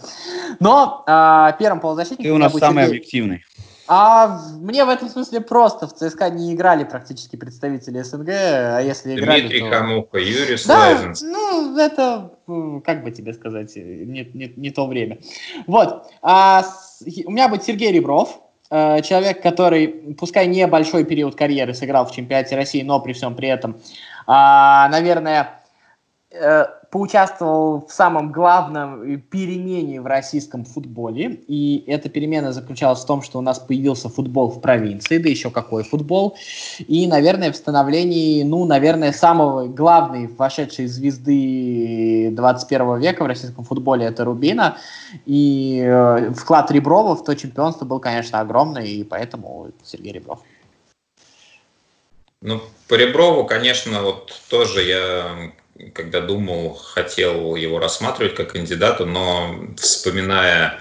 Но 0.59 1.03
э, 1.05 1.49
первым 1.59 1.81
полузащитником... 1.81 2.23
Ты 2.23 2.31
у 2.31 2.37
нас 2.37 2.53
самый 2.53 2.83
Сергей... 2.83 2.99
объективный. 2.99 3.43
А 3.87 4.39
мне 4.59 4.83
в 4.83 4.89
этом 4.89 5.09
смысле 5.09 5.41
просто. 5.41 5.87
В 5.87 5.93
ЦСКА 5.93 6.29
не 6.29 6.53
играли 6.53 6.83
практически 6.83 7.35
представители 7.35 8.01
СНГ, 8.01 8.29
а 8.29 8.79
если 8.81 9.15
играли, 9.15 9.41
Дмитрий 9.41 9.61
то... 9.61 9.69
Камуха, 9.69 10.17
Юрий 10.17 10.57
да, 10.67 11.13
ну, 11.21 11.77
это, 11.77 12.31
как 12.83 13.03
бы 13.03 13.11
тебе 13.11 13.33
сказать, 13.33 13.75
не, 13.75 14.29
не, 14.33 14.53
не 14.55 14.71
то 14.71 14.87
время. 14.87 15.19
Вот. 15.67 16.05
А, 16.21 16.65
у 17.25 17.31
меня 17.31 17.47
будет 17.47 17.63
Сергей 17.63 17.91
Ребров, 17.91 18.41
э, 18.69 19.01
человек, 19.01 19.41
который, 19.41 19.87
пускай 20.17 20.47
не 20.47 20.67
большой 20.67 21.05
период 21.05 21.35
карьеры 21.35 21.73
сыграл 21.73 22.05
в 22.05 22.11
чемпионате 22.11 22.55
России, 22.55 22.81
но 22.81 22.99
при 22.99 23.13
всем 23.13 23.35
при 23.35 23.47
этом, 23.47 23.77
а, 24.25 24.89
наверное, 24.89 25.43
э, 25.43 25.56
поучаствовал 26.91 27.85
в 27.85 27.91
самом 27.91 28.31
главном 28.31 29.19
перемене 29.21 29.99
в 30.01 30.05
российском 30.05 30.63
футболе. 30.63 31.41
И 31.47 31.83
эта 31.87 32.09
перемена 32.09 32.53
заключалась 32.53 33.01
в 33.01 33.05
том, 33.05 33.21
что 33.21 33.39
у 33.39 33.41
нас 33.41 33.59
появился 33.59 34.09
футбол 34.09 34.49
в 34.49 34.61
провинции, 34.61 35.17
да 35.17 35.29
еще 35.29 35.49
какой 35.49 35.83
футбол. 35.83 36.37
И, 36.79 37.07
наверное, 37.07 37.51
в 37.51 37.55
становлении, 37.55 38.43
ну, 38.43 38.65
наверное, 38.65 39.11
самого 39.11 39.67
главной 39.67 40.27
вошедшей 40.27 40.87
звезды 40.87 42.29
21 42.31 42.99
века 42.99 43.23
в 43.23 43.27
российском 43.27 43.65
футболе 43.65 44.05
это 44.05 44.23
Рубина. 44.23 44.77
И 45.25 45.83
э, 45.85 46.31
вклад 46.33 46.71
Реброва 46.71 47.15
в 47.15 47.23
то 47.23 47.35
чемпионство 47.35 47.85
был, 47.85 47.99
конечно, 47.99 48.39
огромный, 48.39 48.89
и 48.89 49.03
поэтому 49.03 49.71
Сергей 49.83 50.13
Ребров. 50.13 50.39
Ну, 52.41 52.61
по 52.87 52.93
Реброву, 52.93 53.45
конечно, 53.45 54.03
вот 54.03 54.31
тоже 54.49 54.83
я 54.83 55.51
когда 55.93 56.21
думал, 56.21 56.73
хотел 56.73 57.55
его 57.55 57.79
рассматривать 57.79 58.35
как 58.35 58.53
кандидата, 58.53 59.05
но 59.05 59.67
вспоминая, 59.77 60.79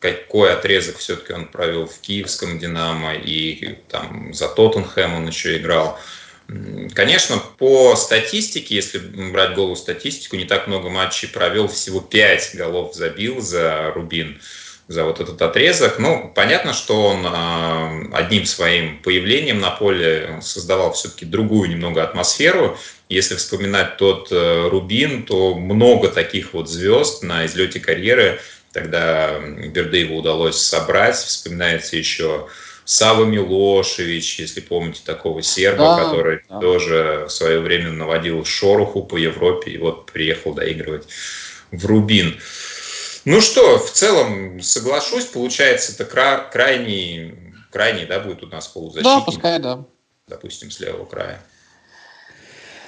какой 0.00 0.52
отрезок 0.52 0.98
все-таки 0.98 1.32
он 1.32 1.46
провел 1.46 1.86
в 1.86 1.98
киевском 2.00 2.58
«Динамо» 2.58 3.14
и 3.14 3.78
там 3.88 4.32
за 4.32 4.48
Тоттенхэм 4.48 5.14
он 5.14 5.28
еще 5.28 5.56
играл, 5.56 5.98
Конечно, 6.94 7.36
по 7.58 7.94
статистике, 7.94 8.74
если 8.76 8.98
брать 8.98 9.54
голую 9.54 9.76
статистику, 9.76 10.36
не 10.36 10.46
так 10.46 10.66
много 10.66 10.88
матчей 10.88 11.28
провел, 11.28 11.68
всего 11.68 12.00
5 12.00 12.54
голов 12.54 12.94
забил 12.94 13.42
за 13.42 13.92
Рубин 13.94 14.40
за 14.88 15.04
вот 15.04 15.20
этот 15.20 15.40
отрезок. 15.42 15.98
Ну, 15.98 16.32
понятно, 16.34 16.72
что 16.72 17.08
он 17.08 17.24
э, 17.26 18.14
одним 18.14 18.46
своим 18.46 18.98
появлением 19.02 19.60
на 19.60 19.70
поле 19.70 20.38
создавал 20.40 20.94
все-таки 20.94 21.26
другую 21.26 21.68
немного 21.68 22.02
атмосферу. 22.02 22.76
Если 23.10 23.36
вспоминать 23.36 23.98
тот 23.98 24.28
э, 24.32 24.68
Рубин, 24.68 25.24
то 25.24 25.54
много 25.54 26.08
таких 26.08 26.54
вот 26.54 26.70
звезд 26.70 27.22
на 27.22 27.44
излете 27.44 27.80
карьеры 27.80 28.40
тогда 28.72 29.38
Бердыеву 29.38 30.16
удалось 30.16 30.56
собрать. 30.56 31.16
Вспоминается 31.16 31.96
еще 31.96 32.48
Сава 32.84 33.26
Милошевич, 33.26 34.38
если 34.38 34.60
помните 34.60 35.00
такого 35.04 35.42
серба, 35.42 35.96
да, 35.96 36.04
который 36.04 36.40
да. 36.48 36.60
тоже 36.60 37.26
в 37.28 37.30
свое 37.30 37.60
время 37.60 37.90
наводил 37.90 38.42
шороху 38.46 39.02
по 39.02 39.18
Европе 39.18 39.72
и 39.72 39.76
вот 39.78 40.10
приехал 40.10 40.54
доигрывать 40.54 41.06
в 41.70 41.84
Рубин. 41.84 42.40
Ну 43.28 43.42
что, 43.42 43.78
в 43.78 43.90
целом 43.90 44.62
соглашусь, 44.62 45.26
получается, 45.26 45.92
это 45.92 46.06
кра- 46.06 46.48
крайний, 46.50 47.34
крайний, 47.70 48.06
да, 48.06 48.20
будет 48.20 48.42
у 48.42 48.46
нас 48.46 48.68
полузащитник. 48.68 49.04
Да, 49.04 49.20
пускай, 49.20 49.58
да. 49.58 49.84
Допустим, 50.26 50.70
с 50.70 50.80
левого 50.80 51.04
края. 51.04 51.38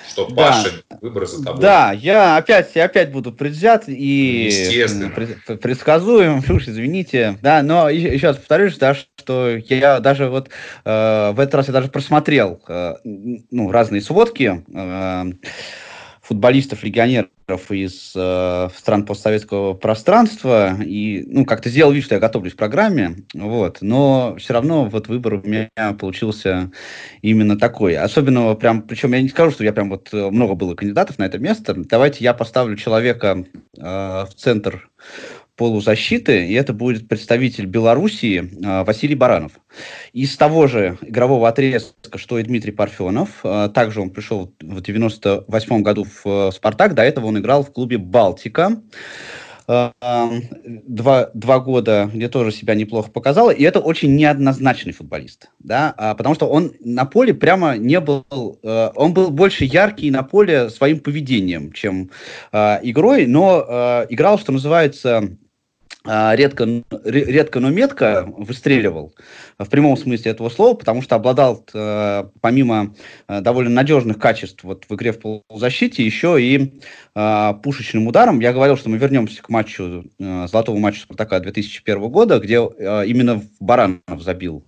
Что, 0.08 0.28
Паша, 0.28 0.82
да. 0.88 0.96
выбор 1.02 1.26
за 1.26 1.44
тобой. 1.44 1.60
Да, 1.60 1.92
я 1.92 2.38
опять, 2.38 2.70
я 2.74 2.86
опять 2.86 3.12
буду 3.12 3.32
предвзят 3.32 3.84
и 3.86 4.48
предсказуем, 5.60 6.42
уж 6.48 6.68
извините. 6.68 7.38
Да, 7.42 7.62
но 7.62 7.90
еще 7.90 8.28
раз 8.28 8.38
повторюсь, 8.38 8.78
да, 8.78 8.94
что 8.94 9.50
я 9.50 10.00
даже 10.00 10.30
вот 10.30 10.48
э, 10.86 11.32
в 11.34 11.38
этот 11.38 11.54
раз 11.54 11.66
я 11.66 11.74
даже 11.74 11.88
просмотрел 11.88 12.62
э, 12.66 12.94
ну, 13.04 13.70
разные 13.70 14.00
сводки. 14.00 14.64
Э, 14.74 15.24
футболистов, 16.22 16.84
легионеров 16.84 17.28
из 17.70 18.12
э, 18.14 18.68
стран 18.76 19.04
постсоветского 19.04 19.74
пространства, 19.74 20.76
и, 20.82 21.24
ну, 21.26 21.44
как-то 21.44 21.68
сделал 21.68 21.92
вид, 21.92 22.04
что 22.04 22.14
я 22.14 22.20
готовлюсь 22.20 22.54
к 22.54 22.56
программе, 22.56 23.16
вот, 23.34 23.78
но 23.80 24.36
все 24.38 24.52
равно 24.52 24.84
вот 24.84 25.08
выбор 25.08 25.34
у 25.34 25.42
меня 25.42 25.68
получился 25.98 26.70
именно 27.22 27.58
такой. 27.58 27.96
Особенно 27.96 28.54
прям, 28.54 28.82
причем 28.82 29.12
я 29.12 29.22
не 29.22 29.28
скажу, 29.28 29.50
что 29.50 29.64
я 29.64 29.72
прям 29.72 29.90
вот 29.90 30.08
э, 30.12 30.30
много 30.30 30.54
было 30.54 30.74
кандидатов 30.74 31.18
на 31.18 31.24
это 31.24 31.38
место. 31.38 31.74
Давайте 31.76 32.24
я 32.24 32.34
поставлю 32.34 32.76
человека 32.76 33.44
э, 33.76 33.82
в 33.82 34.30
центр 34.36 34.90
полузащиты, 35.60 36.46
и 36.46 36.54
это 36.54 36.72
будет 36.72 37.06
представитель 37.06 37.66
Белоруссии 37.66 38.38
э, 38.40 38.82
Василий 38.82 39.14
Баранов. 39.14 39.52
Из 40.14 40.34
того 40.34 40.66
же 40.68 40.96
игрового 41.02 41.50
отрезка, 41.50 42.16
что 42.16 42.38
и 42.38 42.42
Дмитрий 42.42 42.72
Парфенов, 42.72 43.28
э, 43.44 43.68
также 43.74 44.00
он 44.00 44.08
пришел 44.08 44.54
в 44.58 44.80
98 44.80 45.82
году 45.82 46.04
в 46.04 46.48
э, 46.48 46.52
«Спартак», 46.52 46.94
до 46.94 47.02
этого 47.02 47.26
он 47.26 47.38
играл 47.40 47.62
в 47.62 47.72
клубе 47.72 47.98
«Балтика», 47.98 48.80
два, 49.68 51.30
два 51.32 51.60
года, 51.60 52.10
где 52.12 52.28
тоже 52.28 52.50
себя 52.50 52.74
неплохо 52.74 53.08
показал, 53.08 53.52
и 53.52 53.62
это 53.62 53.78
очень 53.78 54.16
неоднозначный 54.16 54.92
футболист, 54.92 55.48
да, 55.60 55.94
а, 55.96 56.16
потому 56.16 56.34
что 56.34 56.48
он 56.48 56.72
на 56.80 57.04
поле 57.04 57.34
прямо 57.34 57.76
не 57.76 58.00
был, 58.00 58.24
он 58.64 59.14
был 59.14 59.30
больше 59.30 59.64
яркий 59.64 60.10
на 60.10 60.24
поле 60.24 60.70
своим 60.70 60.98
поведением, 60.98 61.70
чем 61.70 62.10
игрой, 62.52 63.26
но 63.28 64.04
играл, 64.10 64.40
что 64.40 64.50
называется, 64.50 65.18
а, 65.18 65.22
редко, 66.04 66.82
редко, 67.04 67.60
но 67.60 67.70
метко 67.70 68.24
выстреливал 68.26 69.14
в 69.58 69.68
прямом 69.68 69.96
смысле 69.96 70.32
этого 70.32 70.48
слова, 70.48 70.74
потому 70.74 71.02
что 71.02 71.16
обладал, 71.16 71.64
э, 71.74 72.24
помимо 72.40 72.94
э, 73.28 73.40
довольно 73.40 73.70
надежных 73.70 74.18
качеств 74.18 74.64
вот 74.64 74.84
в 74.88 74.94
игре 74.94 75.12
в 75.12 75.18
полузащите, 75.20 76.04
еще 76.04 76.42
и 76.42 76.80
э, 77.14 77.54
пушечным 77.62 78.06
ударом. 78.06 78.40
Я 78.40 78.52
говорил, 78.52 78.76
что 78.76 78.88
мы 78.88 78.96
вернемся 78.96 79.42
к 79.42 79.48
матчу, 79.50 80.04
золотому 80.18 80.78
матчу 80.78 81.00
Спартака 81.02 81.40
2001 81.40 82.08
года, 82.08 82.38
где 82.38 82.56
именно 82.56 83.42
Баранов 83.60 84.22
забил 84.22 84.64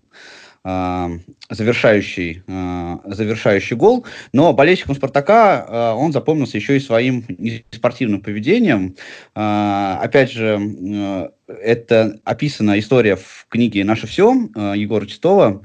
завершающий, 0.64 2.42
э, 2.46 2.96
завершающий 3.06 3.76
гол. 3.76 4.06
Но 4.32 4.52
болельщикам 4.52 4.94
«Спартака» 4.94 5.66
э, 5.66 5.90
он 5.94 6.12
запомнился 6.12 6.56
еще 6.56 6.76
и 6.76 6.80
своим 6.80 7.24
спортивным 7.70 8.20
поведением. 8.20 8.94
Э, 9.34 9.98
опять 10.00 10.30
же, 10.30 10.60
э, 10.60 11.28
это 11.48 12.20
описана 12.24 12.78
история 12.78 13.16
в 13.16 13.46
книге 13.48 13.84
«Наше 13.84 14.06
все» 14.06 14.34
э, 14.54 14.74
Егора 14.76 15.06
Титова 15.06 15.62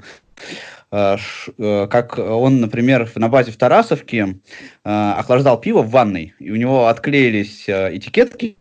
как 0.90 2.16
он, 2.16 2.60
например, 2.62 3.10
на 3.14 3.28
базе 3.28 3.50
в 3.52 3.58
Тарасовке 3.58 4.38
охлаждал 4.84 5.60
пиво 5.60 5.82
в 5.82 5.90
ванной, 5.90 6.32
и 6.38 6.50
у 6.50 6.56
него 6.56 6.86
отклеились 6.86 7.64
этикетки, 7.68 8.56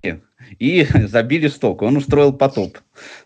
и 0.60 0.88
забили 1.08 1.48
сток. 1.48 1.82
Он 1.82 1.98
устроил 1.98 2.34
потоп 2.34 2.78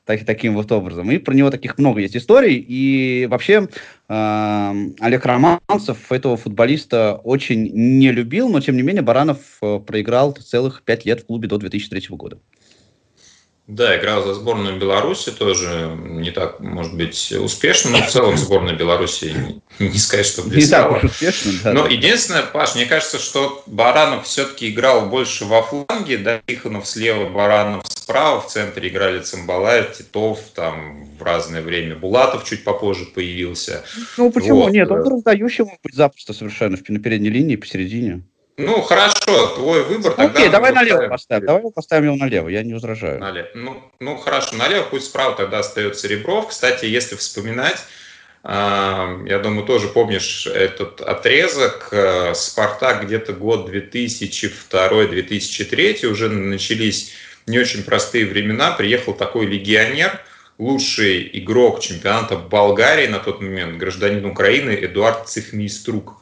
так, 0.05 0.25
таким 0.25 0.55
вот 0.55 0.71
образом. 0.71 1.11
И 1.11 1.17
про 1.17 1.33
него 1.33 1.49
таких 1.49 1.77
много 1.77 2.01
есть 2.01 2.15
историй. 2.15 2.55
И 2.55 3.27
вообще 3.29 3.67
э, 4.09 4.73
Олег 4.99 5.25
Романцев 5.25 6.11
этого 6.11 6.37
футболиста 6.37 7.15
очень 7.23 7.69
не 7.73 8.11
любил, 8.11 8.49
но 8.49 8.59
тем 8.59 8.75
не 8.75 8.81
менее 8.81 9.01
Баранов 9.01 9.39
э, 9.61 9.79
проиграл 9.79 10.33
целых 10.33 10.83
пять 10.83 11.05
лет 11.05 11.21
в 11.21 11.25
клубе 11.25 11.47
до 11.47 11.57
2003 11.57 12.07
года. 12.09 12.39
Да, 13.67 13.97
играл 13.97 14.23
за 14.23 14.33
сборную 14.33 14.77
Беларуси 14.77 15.31
тоже 15.31 15.95
не 16.03 16.31
так, 16.31 16.59
может 16.59 16.95
быть, 16.95 17.31
успешно, 17.31 17.91
но 17.91 18.01
в 18.03 18.09
целом 18.09 18.35
сборная 18.35 18.75
Беларуси 18.75 19.33
не, 19.79 19.87
не 19.87 19.97
сказать, 19.97 20.25
что 20.25 20.43
блистала. 20.43 20.95
Не 20.95 20.95
так 20.95 21.03
уж 21.03 21.11
успешно, 21.11 21.51
да. 21.63 21.73
Но 21.73 21.87
единственное, 21.87 22.41
Паш, 22.41 22.75
мне 22.75 22.85
кажется, 22.85 23.17
что 23.17 23.63
Баранов 23.67 24.25
все-таки 24.25 24.69
играл 24.69 25.05
больше 25.07 25.45
во 25.45 25.61
фланге, 25.61 26.17
да, 26.17 26.41
Тихонов 26.47 26.87
слева, 26.87 27.29
Баранов 27.29 27.85
справа, 27.87 28.41
в 28.41 28.47
центре 28.47 28.89
играли 28.89 29.19
Цимбалаев, 29.21 29.93
Титов, 29.93 30.39
там 30.53 31.07
в 31.17 31.23
разное 31.23 31.61
время 31.61 31.95
Булатов 31.95 32.43
чуть 32.43 32.63
попозже 32.63 33.05
появился. 33.05 33.83
Ну 34.17 34.31
почему? 34.31 34.63
Вот. 34.63 34.71
Нет, 34.71 34.91
он 34.91 35.07
раздающий 35.07 35.63
может 35.63 35.79
быть 35.81 35.93
запросто 35.93 36.33
совершенно 36.33 36.77
на 36.87 36.99
передней 36.99 37.29
линии, 37.29 37.55
посередине. 37.55 38.23
Ну, 38.57 38.81
хорошо, 38.81 39.47
твой 39.55 39.83
выбор. 39.83 40.13
Тогда 40.13 40.39
Окей, 40.39 40.49
давай 40.49 40.71
налево 40.71 41.07
поставим. 41.07 41.47
Давай 41.47 41.71
поставим 41.71 42.05
его 42.05 42.15
налево, 42.15 42.49
я 42.49 42.63
не 42.63 42.73
возражаю. 42.73 43.19
Налево. 43.19 43.47
Ну, 43.55 43.83
ну, 43.99 44.17
хорошо, 44.17 44.55
налево, 44.55 44.85
пусть 44.89 45.05
справа 45.05 45.35
тогда 45.35 45.59
остается 45.59 46.07
Ребров. 46.07 46.49
Кстати, 46.49 46.85
если 46.85 47.15
вспоминать, 47.15 47.77
а, 48.43 49.19
я 49.25 49.39
думаю, 49.39 49.65
тоже 49.65 49.87
помнишь 49.87 50.45
этот 50.47 51.01
отрезок. 51.01 51.89
Э, 51.91 52.33
Спартак 52.33 53.05
где-то 53.05 53.33
год 53.33 53.69
2002-2003, 53.69 56.07
уже 56.07 56.29
начались 56.29 57.11
не 57.45 57.59
очень 57.59 57.83
простые 57.83 58.25
времена. 58.25 58.71
Приехал 58.71 59.13
такой 59.13 59.45
легионер, 59.45 60.19
лучший 60.57 61.29
игрок 61.33 61.81
чемпионата 61.81 62.35
Болгарии 62.35 63.05
на 63.07 63.19
тот 63.19 63.41
момент, 63.41 63.77
гражданин 63.77 64.25
Украины 64.25 64.71
Эдуард 64.71 65.29
Цехмейструк. 65.29 66.20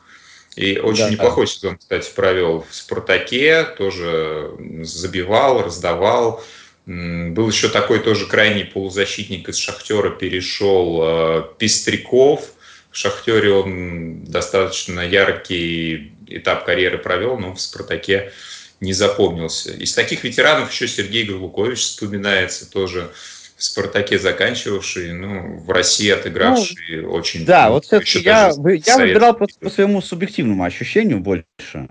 И 0.56 0.78
очень 0.78 1.06
да, 1.06 1.10
неплохой 1.12 1.46
да. 1.46 1.52
сезон, 1.52 1.78
кстати, 1.78 2.12
провел 2.14 2.66
в 2.70 2.76
«Спартаке», 2.76 3.64
тоже 3.78 4.52
забивал, 4.82 5.64
раздавал. 5.64 6.44
Был 6.86 7.48
еще 7.48 7.70
такой 7.70 8.00
тоже 8.00 8.26
крайний 8.26 8.66
полузащитник 8.66 9.48
из 9.48 9.58
«Шахтера», 9.58 10.10
перешел 10.10 11.00
э, 11.02 11.44
Пестряков. 11.58 12.52
В 12.92 12.98
«Шахтере» 12.98 13.52
он 13.52 14.24
достаточно 14.26 15.02
яркий 15.02 16.14
этап 16.28 16.66
карьеры 16.66 16.98
провел, 16.98 17.38
но 17.38 17.54
в 17.54 17.62
«Спартаке» 17.62 18.32
не 18.80 18.94
запомнился. 18.94 19.72
Из 19.72 19.94
таких 19.94 20.24
ветеранов 20.24 20.72
еще 20.72 20.88
Сергей 20.88 21.26
Гарлукович 21.26 21.80
вспоминается 21.80 22.70
тоже 22.70 23.12
в 23.60 23.64
«Спартаке» 23.64 24.18
заканчивавший, 24.18 25.12
ну, 25.12 25.58
в 25.60 25.70
России 25.70 26.10
отыгравший 26.10 27.02
ну, 27.02 27.12
очень... 27.12 27.46
Да, 27.46 27.68
ну, 27.68 27.74
вот 27.74 27.86
все-таки 27.86 28.20
я, 28.20 28.54
я 28.86 28.98
выбирал 28.98 29.34
по, 29.34 29.48
по 29.60 29.70
своему 29.70 30.02
субъективному 30.02 30.64
ощущению 30.64 31.20
больше. 31.20 31.90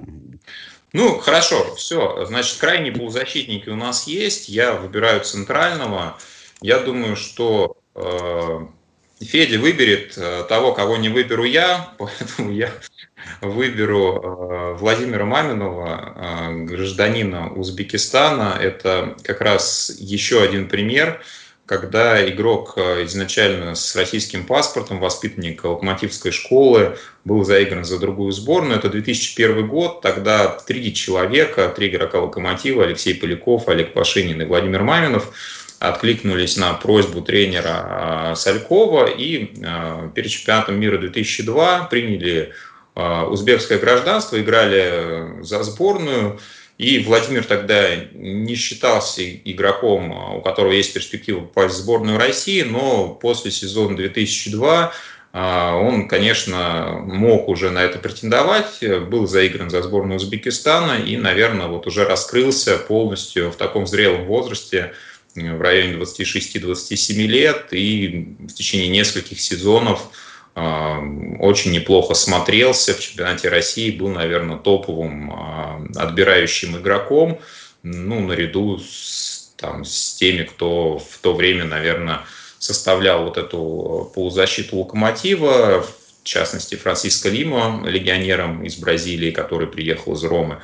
Ну, 0.95 1.19
хорошо, 1.19 1.75
все. 1.75 2.25
Значит, 2.25 2.57
крайние 2.57 2.93
полузащитники 2.93 3.69
у 3.69 3.77
нас 3.77 4.07
есть. 4.07 4.49
Я 4.49 4.73
выбираю 4.73 5.21
центрального. 5.21 6.19
Я 6.63 6.79
думаю, 6.79 7.17
что 7.17 7.77
э, 7.95 8.67
Федя 9.21 9.59
выберет 9.59 10.17
э, 10.17 10.45
того, 10.49 10.73
кого 10.73 10.97
не 10.97 11.11
выберу 11.11 11.45
я, 11.45 11.91
поэтому 11.99 12.51
я 12.51 12.73
выберу 13.43 14.23
э, 14.23 14.75
Владимира 14.79 15.27
Маминова, 15.27 16.15
э, 16.17 16.65
гражданина 16.65 17.53
Узбекистана. 17.53 18.57
Это 18.59 19.19
как 19.23 19.43
раз 19.43 19.95
еще 19.99 20.43
один 20.43 20.67
пример– 20.67 21.23
когда 21.69 22.27
игрок 22.27 22.73
э, 22.77 23.05
изначально 23.05 23.75
с 23.75 23.95
российским 23.95 24.47
паспортом, 24.47 25.01
воспитанник 25.01 25.65
локомотивской 25.65 26.33
школы, 26.33 26.97
был 27.27 27.45
заигран 27.45 27.85
за 27.85 27.99
другую 27.99 28.33
сборную. 28.33 28.79
Это 28.79 28.89
2001 28.89 29.69
год, 29.69 30.01
тогда 30.01 30.49
три 30.49 30.95
человека, 30.95 31.69
три 31.69 31.89
игрока 31.89 32.21
локомотива, 32.21 32.85
Алексей 32.85 33.15
Поляков, 33.15 33.69
Олег 33.69 33.93
Пашинин 33.93 34.41
и 34.41 34.47
Владимир 34.47 34.83
Маминов, 34.83 35.31
откликнулись 35.79 36.57
на 36.57 36.73
просьбу 36.73 37.21
тренера 37.21 38.31
э, 38.33 38.35
Салькова 38.35 39.05
и 39.05 39.53
э, 39.63 40.11
перед 40.15 40.31
чемпионатом 40.31 40.81
мира 40.81 40.97
2002 40.97 41.89
приняли 41.91 42.55
узбекское 42.97 43.79
гражданство, 43.79 44.41
играли 44.41 45.41
за 45.45 45.63
сборную. 45.63 46.41
И 46.79 47.01
Владимир 47.01 47.45
тогда 47.45 47.97
не 48.15 48.55
считался 48.55 49.29
игроком, 49.29 50.37
у 50.37 50.41
которого 50.41 50.73
есть 50.73 50.95
перспектива 50.95 51.41
попасть 51.41 51.75
в 51.75 51.79
сборную 51.79 52.19
России, 52.19 52.63
но 52.63 53.09
после 53.09 53.51
сезона 53.51 53.97
2002 53.97 54.93
а, 55.33 55.75
он, 55.75 56.09
конечно, 56.09 57.01
мог 57.05 57.49
уже 57.49 57.71
на 57.71 57.81
это 57.81 57.99
претендовать, 57.99 58.79
был 59.11 59.27
заигран 59.27 59.71
за 59.71 59.83
сборную 59.83 60.17
Узбекистана 60.17 61.01
и, 61.01 61.17
наверное, 61.17 61.67
вот 61.67 61.89
уже 61.89 62.05
раскрылся 62.05 62.79
полностью 62.79 63.51
в 63.51 63.57
таком 63.57 63.87
зрелом 63.87 64.25
возрасте, 64.27 64.93
в 65.35 65.61
районе 65.61 65.95
26-27 65.95 67.15
лет, 67.27 67.67
и 67.73 68.37
в 68.41 68.53
течение 68.53 68.89
нескольких 68.89 69.41
сезонов 69.41 70.11
очень 71.39 71.73
неплохо 71.73 72.15
смотрелся. 72.15 72.95
В 72.95 73.01
чемпионате 73.01 73.49
России, 73.49 73.91
был, 73.91 74.09
наверное, 74.09 74.57
топовым 74.57 75.31
а, 75.33 75.85
отбирающим 75.97 76.77
игроком, 76.79 77.41
ну, 77.83 78.21
наряду 78.21 78.79
с, 78.79 79.53
там, 79.57 79.85
с 79.85 80.15
теми, 80.15 80.43
кто 80.43 80.99
в 80.99 81.19
то 81.19 81.35
время, 81.35 81.65
наверное, 81.65 82.21
составлял 82.59 83.25
вот 83.25 83.37
эту 83.37 84.11
полузащиту 84.15 84.79
«Локомотива», 84.79 85.83
в 85.83 86.25
частности, 86.25 86.75
Франциско 86.75 87.29
Лима, 87.29 87.83
легионером 87.87 88.63
из 88.65 88.77
Бразилии, 88.77 89.31
который 89.31 89.67
приехал 89.67 90.15
из 90.15 90.25
Ромы. 90.25 90.59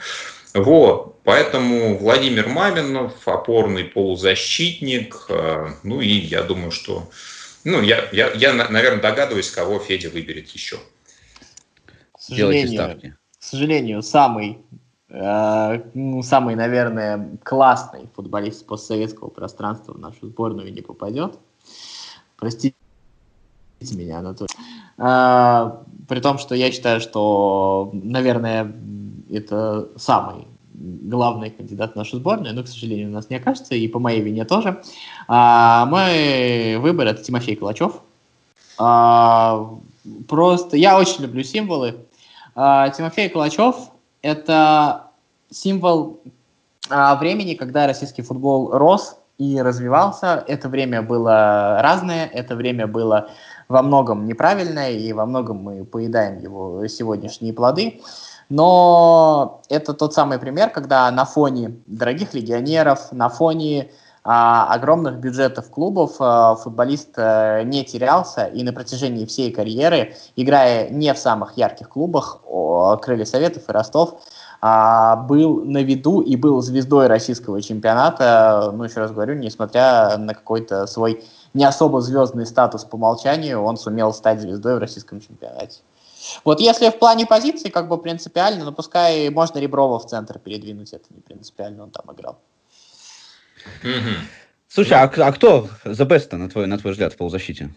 Вот, 0.52 1.16
поэтому 1.24 1.98
Владимир 1.98 2.48
Маминов, 2.48 3.12
опорный 3.26 3.84
полузащитник, 3.84 5.26
а, 5.28 5.74
ну 5.82 6.00
и 6.00 6.08
я 6.08 6.42
думаю, 6.42 6.70
что 6.70 7.08
ну, 7.64 7.80
я, 7.80 8.08
я, 8.12 8.30
я, 8.32 8.52
наверное, 8.52 9.00
догадываюсь, 9.00 9.50
кого 9.50 9.78
Федя 9.78 10.10
выберет 10.10 10.48
еще. 10.50 10.76
К 12.12 12.20
сожалению, 12.20 13.16
к 13.38 13.42
сожалению 13.42 14.02
самый, 14.02 14.58
э, 15.08 15.82
ну, 15.94 16.22
самый, 16.22 16.54
наверное, 16.54 17.36
классный 17.42 18.08
футболист 18.14 18.66
постсоветского 18.66 19.28
пространства 19.28 19.92
в 19.92 19.98
нашу 19.98 20.28
сборную 20.28 20.72
не 20.72 20.82
попадет. 20.82 21.38
Простите 22.36 22.74
меня, 23.92 24.18
Анатолий. 24.18 24.48
Э, 24.98 25.82
при 26.08 26.20
том, 26.20 26.38
что 26.38 26.54
я 26.54 26.70
считаю, 26.70 27.00
что, 27.00 27.90
наверное, 27.92 28.74
это 29.30 29.88
самый 29.96 30.48
главный 30.74 31.50
кандидат 31.50 31.92
в 31.92 31.96
нашу 31.96 32.16
сборную, 32.16 32.54
но, 32.54 32.62
к 32.62 32.68
сожалению, 32.68 33.08
у 33.08 33.12
нас 33.12 33.30
не 33.30 33.36
окажется, 33.36 33.74
и 33.74 33.88
по 33.88 33.98
моей 33.98 34.20
вине 34.20 34.44
тоже. 34.44 34.82
А, 35.28 35.86
мой 35.86 36.76
выбор 36.78 37.06
это 37.06 37.22
Тимофей 37.22 37.56
Калачев. 37.56 38.00
А, 38.78 39.70
просто 40.28 40.76
я 40.76 40.98
очень 40.98 41.22
люблю 41.22 41.42
символы. 41.42 41.96
А, 42.54 42.90
Тимофей 42.90 43.28
Калачев 43.28 43.76
это 44.22 45.10
символ 45.50 46.20
а, 46.90 47.14
времени, 47.16 47.54
когда 47.54 47.86
российский 47.86 48.22
футбол 48.22 48.70
рос 48.72 49.16
и 49.38 49.60
развивался. 49.60 50.44
Это 50.46 50.68
время 50.68 51.02
было 51.02 51.78
разное, 51.82 52.26
это 52.26 52.56
время 52.56 52.86
было 52.86 53.30
во 53.68 53.82
многом 53.82 54.26
неправильное, 54.26 54.90
и 54.90 55.12
во 55.12 55.26
многом 55.26 55.58
мы 55.58 55.84
поедаем 55.84 56.38
его 56.38 56.86
сегодняшние 56.88 57.52
плоды. 57.52 58.00
Но 58.48 59.62
это 59.68 59.94
тот 59.94 60.14
самый 60.14 60.38
пример, 60.38 60.70
когда 60.70 61.10
на 61.10 61.24
фоне 61.24 61.76
дорогих 61.86 62.34
легионеров, 62.34 63.10
на 63.12 63.28
фоне 63.28 63.90
а, 64.22 64.72
огромных 64.72 65.16
бюджетов 65.16 65.70
клубов 65.70 66.16
а, 66.18 66.54
футболист 66.56 67.10
а, 67.16 67.62
не 67.62 67.84
терялся 67.84 68.46
и 68.46 68.62
на 68.62 68.72
протяжении 68.72 69.26
всей 69.26 69.52
карьеры, 69.52 70.14
играя 70.36 70.88
не 70.88 71.12
в 71.12 71.18
самых 71.18 71.56
ярких 71.56 71.88
клубах, 71.88 72.40
о, 72.46 72.96
Крылья 72.96 73.26
Советов 73.26 73.68
и 73.68 73.72
Ростов, 73.72 74.20
а, 74.60 75.16
был 75.16 75.62
на 75.64 75.82
виду 75.82 76.22
и 76.22 76.36
был 76.36 76.62
звездой 76.62 77.06
российского 77.06 77.60
чемпионата, 77.60 78.72
ну, 78.74 78.84
еще 78.84 79.00
раз 79.00 79.12
говорю, 79.12 79.34
несмотря 79.34 80.16
на 80.16 80.32
какой-то 80.32 80.86
свой 80.86 81.22
не 81.52 81.66
особо 81.66 82.00
звездный 82.00 82.46
статус 82.46 82.84
по 82.84 82.96
умолчанию, 82.96 83.60
он 83.60 83.76
сумел 83.76 84.14
стать 84.14 84.40
звездой 84.40 84.76
в 84.76 84.78
российском 84.78 85.20
чемпионате. 85.20 85.80
Вот 86.44 86.60
если 86.60 86.90
в 86.90 86.98
плане 86.98 87.26
позиции, 87.26 87.68
как 87.68 87.88
бы 87.88 87.98
принципиально, 87.98 88.64
но 88.64 88.70
ну, 88.70 88.76
пускай 88.76 89.28
можно 89.30 89.58
Реброва 89.58 89.98
в 89.98 90.06
центр 90.06 90.38
передвинуть, 90.38 90.92
это 90.92 91.04
не 91.10 91.20
принципиально, 91.20 91.84
он 91.84 91.90
там 91.90 92.14
играл. 92.14 92.38
Mm-hmm. 93.82 94.16
Слушай, 94.68 94.94
а, 94.94 95.04
а 95.04 95.32
кто 95.32 95.68
за 95.84 96.04
best 96.04 96.34
на 96.36 96.48
твой, 96.48 96.66
на 96.66 96.78
твой 96.78 96.92
взгляд 96.92 97.12
в 97.12 97.16
полузащите? 97.16 97.74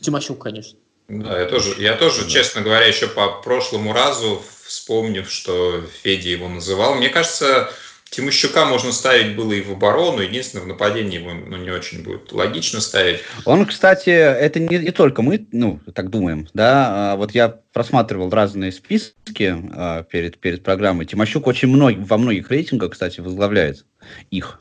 Тимощук, 0.00 0.42
конечно. 0.42 0.78
Да, 1.08 1.40
я 1.40 1.46
тоже, 1.46 1.74
я 1.82 1.96
тоже, 1.96 2.28
честно 2.28 2.62
говоря, 2.62 2.86
еще 2.86 3.08
по 3.08 3.40
прошлому 3.42 3.92
разу, 3.92 4.42
вспомнив, 4.64 5.30
что 5.30 5.82
Федя 6.02 6.28
его 6.28 6.48
называл, 6.48 6.94
мне 6.94 7.08
кажется, 7.08 7.70
Тимощука 8.10 8.64
можно 8.64 8.90
ставить 8.90 9.36
было 9.36 9.52
и 9.52 9.60
в 9.62 9.70
оборону, 9.70 10.20
единственное, 10.20 10.64
в 10.64 10.66
нападении 10.66 11.20
его 11.20 11.30
ну, 11.32 11.56
не 11.56 11.70
очень 11.70 12.02
будет 12.02 12.32
логично 12.32 12.80
ставить. 12.80 13.20
Он, 13.44 13.64
кстати, 13.64 14.10
это 14.10 14.58
не, 14.58 14.78
не 14.78 14.90
только 14.90 15.22
мы, 15.22 15.46
ну, 15.52 15.78
так 15.94 16.10
думаем, 16.10 16.48
да, 16.52 17.12
а 17.12 17.16
вот 17.16 17.30
я 17.32 17.60
просматривал 17.72 18.28
разные 18.30 18.72
списки 18.72 19.54
а, 19.72 20.02
перед, 20.02 20.38
перед 20.38 20.64
программой. 20.64 21.06
Тимощук 21.06 21.46
очень 21.46 21.68
много, 21.68 22.00
во 22.00 22.18
многих 22.18 22.50
рейтингах, 22.50 22.92
кстати, 22.92 23.20
возглавляет 23.20 23.86
их. 24.32 24.60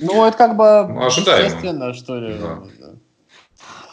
Ну, 0.00 0.26
это 0.26 0.36
как 0.36 0.56
бы 0.56 0.92
Ну, 0.92 1.06
ожидаемо. 1.06 1.44
естественно, 1.44 1.94
что 1.94 2.18
ли. 2.18 2.36
Да. 2.36 2.62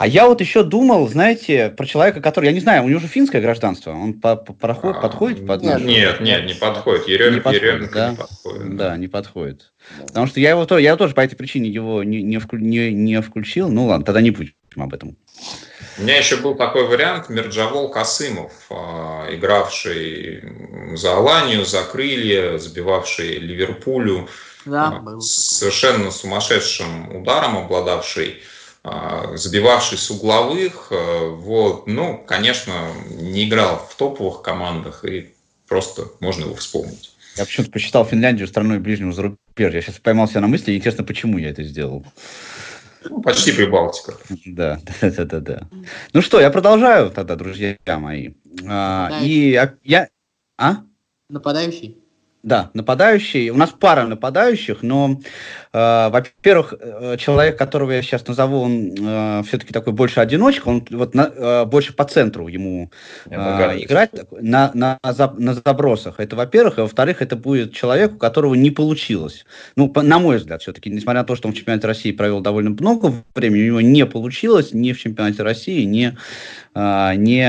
А 0.01 0.07
я 0.07 0.25
вот 0.27 0.41
еще 0.41 0.63
думал, 0.63 1.07
знаете, 1.07 1.69
про 1.69 1.85
человека, 1.85 2.21
который, 2.21 2.47
я 2.47 2.51
не 2.53 2.59
знаю, 2.59 2.83
у 2.83 2.89
него 2.89 2.99
же 2.99 3.05
финское 3.05 3.39
гражданство, 3.39 3.91
он 3.91 4.15
по, 4.19 4.35
по- 4.35 4.51
проход- 4.51 4.95
А, 4.97 4.99
подходит 4.99 5.45
под 5.45 5.61
нет, 5.61 5.73
наше? 5.73 5.85
Нет, 5.85 6.21
нет, 6.21 6.45
не 6.47 6.55
подходит. 6.55 7.07
Ерем- 7.07 7.35
Не 7.35 7.39
подходит, 7.39 7.61
Еременко 7.61 7.93
да? 7.93 8.09
не 8.09 8.15
подходит. 8.17 8.75
Да, 8.77 8.97
не 8.97 9.07
подходит. 9.07 9.73
Потому 10.07 10.25
что 10.25 10.39
я 10.39 10.49
его 10.49 10.65
то- 10.65 10.79
я 10.79 10.95
тоже 10.95 11.13
по 11.13 11.21
этой 11.21 11.35
причине 11.35 11.69
его 11.69 12.03
не, 12.03 12.23
не, 12.23 12.37
вклю- 12.37 12.57
не- 12.61 12.91
не 12.91 13.21
включил. 13.21 13.69
Ну 13.69 13.85
ладно, 13.85 14.03
тогда 14.03 14.21
не 14.21 14.31
будем 14.31 14.53
об 14.75 14.91
этом. 14.91 15.15
У 15.99 16.01
меня 16.01 16.17
еще 16.17 16.37
был 16.37 16.55
такой 16.55 16.87
вариант 16.87 17.29
Мирджавол 17.29 17.91
Касымов, 17.91 18.53
а, 18.71 19.27
игравший 19.31 20.41
за 20.95 21.15
Аланию, 21.15 21.63
за 21.63 21.83
крылья, 21.83 22.57
забивавший 22.57 23.37
Ливерпулю, 23.37 24.27
Да, 24.65 24.99
а, 25.05 25.19
совершенно 25.21 26.09
сумасшедшим 26.09 27.15
ударом 27.17 27.55
обладавший, 27.59 28.41
забивавший 28.83 29.97
с 29.97 30.09
угловых. 30.09 30.87
а, 30.91 31.29
Вот, 31.29 31.87
ну, 31.87 32.23
конечно, 32.25 32.73
не 33.09 33.47
играл 33.47 33.87
в 33.89 33.95
топовых 33.95 34.41
командах, 34.41 35.05
и 35.05 35.33
просто 35.67 36.07
можно 36.19 36.45
его 36.45 36.55
вспомнить. 36.55 37.11
Я 37.37 37.45
почему-то 37.45 37.71
посчитал 37.71 38.05
Финляндию 38.05 38.47
страной 38.47 38.79
ближнего 38.79 39.13
зарубежья. 39.13 39.77
Я 39.77 39.81
сейчас 39.81 39.99
поймал 39.99 40.27
себя 40.27 40.41
на 40.41 40.47
мысли, 40.47 40.75
интересно, 40.75 41.03
почему 41.03 41.37
я 41.37 41.49
это 41.49 41.63
сделал. 41.63 42.05
Ну, 43.03 43.21
почти 43.21 43.51
Прибалтика. 43.51 44.15
Да, 44.45 44.79
да, 45.01 45.09
да, 45.09 45.25
да, 45.25 45.39
да. 45.39 45.67
Ну 46.13 46.21
что, 46.21 46.39
я 46.39 46.49
продолжаю 46.51 47.09
тогда, 47.09 47.35
друзья 47.35 47.77
мои. 47.87 48.33
А, 48.67 49.19
и 49.23 49.55
а, 49.55 49.73
я... 49.83 50.09
А? 50.57 50.83
Нападающий? 51.29 52.00
Да, 52.43 52.71
нападающий. 52.73 53.49
У 53.51 53.55
нас 53.57 53.69
пара 53.69 54.07
нападающих, 54.07 54.81
но, 54.81 55.19
э, 55.73 56.09
во-первых, 56.09 56.73
э, 56.79 57.15
человек, 57.19 57.55
которого 57.57 57.91
я 57.91 58.01
сейчас 58.01 58.27
назову, 58.27 58.61
он 58.61 59.43
все-таки 59.43 59.71
такой 59.73 59.93
больше 59.93 60.19
одиночка, 60.21 60.67
он 60.69 60.83
вот 60.89 61.13
на- 61.13 61.31
э, 61.35 61.65
больше 61.65 61.93
по 61.93 62.03
центру 62.03 62.47
ему 62.47 62.91
э, 63.29 63.35
играть 63.83 64.11
на, 64.41 64.71
на, 64.73 64.97
на 65.37 65.53
забросах. 65.53 66.15
Это, 66.19 66.35
во-первых. 66.35 66.79
И, 66.79 66.81
во-вторых, 66.81 67.21
это 67.21 67.35
будет 67.35 67.73
человек, 67.73 68.13
у 68.13 68.17
которого 68.17 68.55
не 68.55 68.71
получилось. 68.71 69.45
Ну, 69.75 69.87
по- 69.87 70.01
на 70.01 70.17
мой 70.17 70.37
взгляд, 70.37 70.63
все-таки, 70.63 70.89
несмотря 70.89 71.21
на 71.21 71.27
то, 71.27 71.35
что 71.35 71.47
он 71.47 71.53
в 71.53 71.57
чемпионате 71.57 71.85
России 71.87 72.11
провел 72.11 72.41
довольно 72.41 72.71
много 72.71 73.13
времени, 73.35 73.61
у 73.61 73.65
него 73.65 73.81
не 73.81 74.05
получилось 74.07 74.73
ни 74.73 74.93
в 74.93 74.99
чемпионате 74.99 75.43
России, 75.43 75.83
ни, 75.83 76.17
э, 76.73 77.15
ни 77.15 77.41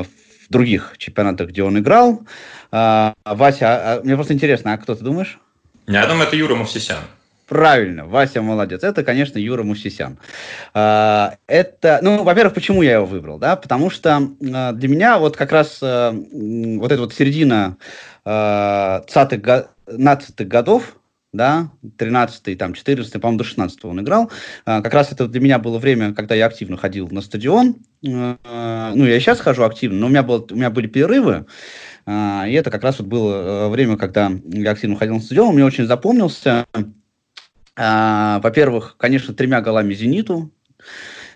э, 0.00 0.02
в 0.04 0.52
других 0.52 0.94
чемпионатах, 0.98 1.48
где 1.48 1.64
он 1.64 1.76
играл. 1.78 2.20
А, 2.72 3.14
Вася, 3.24 3.66
а- 3.68 4.00
мне 4.02 4.14
просто 4.14 4.34
интересно, 4.34 4.72
а 4.72 4.78
кто 4.78 4.94
ты 4.94 5.04
думаешь? 5.04 5.38
Я 5.86 6.06
думаю, 6.06 6.26
это 6.26 6.36
Юра 6.36 6.54
Мовсисян. 6.54 6.98
Правильно, 7.46 8.06
Вася 8.06 8.42
молодец. 8.42 8.82
Это, 8.82 9.04
конечно, 9.04 9.38
Юра 9.38 9.62
Мусисян. 9.62 10.18
А, 10.74 11.36
Это, 11.46 12.00
ну, 12.02 12.24
во-первых, 12.24 12.54
почему 12.54 12.82
я 12.82 12.94
его 12.94 13.06
выбрал, 13.06 13.38
да? 13.38 13.54
Потому 13.54 13.88
что 13.88 14.20
для 14.40 14.88
меня 14.88 15.18
вот 15.18 15.36
как 15.36 15.52
раз 15.52 15.78
вот 15.80 16.92
эта 16.92 17.00
вот 17.00 17.14
середина 17.14 17.76
а, 18.24 19.04
20-х 19.08 19.36
го- 19.36 19.68
15-х 19.92 20.44
годов, 20.44 20.96
да, 21.32 21.68
13 21.98 22.56
там, 22.56 22.74
14 22.74 23.12
по-моему, 23.20 23.38
до 23.38 23.44
16 23.44 23.84
он 23.84 24.00
играл. 24.00 24.30
Как 24.64 24.92
раз 24.92 25.12
это 25.12 25.28
для 25.28 25.40
меня 25.40 25.58
было 25.60 25.78
время, 25.78 26.14
когда 26.14 26.34
я 26.34 26.46
активно 26.46 26.76
ходил 26.76 27.08
на 27.10 27.20
стадион. 27.20 27.76
Ну, 28.02 28.38
я 28.44 29.20
сейчас 29.20 29.38
хожу 29.40 29.62
активно, 29.64 29.98
но 30.00 30.06
у 30.06 30.08
меня, 30.08 30.22
было, 30.22 30.44
у 30.50 30.54
меня 30.56 30.70
были 30.70 30.86
перерывы. 30.88 31.46
А, 32.06 32.46
И 32.46 32.52
это 32.52 32.70
как 32.70 32.84
раз 32.84 32.98
вот 32.98 33.08
было 33.08 33.66
э, 33.66 33.68
время, 33.68 33.96
когда 33.96 34.30
я 34.44 34.70
активно 34.70 34.96
ходил 34.96 35.14
на 35.16 35.20
стадион. 35.20 35.48
Он 35.48 35.54
мне 35.54 35.64
очень 35.64 35.86
запомнился. 35.86 36.66
А, 37.76 38.40
Во-первых, 38.42 38.96
конечно, 38.98 39.34
тремя 39.34 39.60
голами 39.60 39.92
«Зениту». 39.94 40.50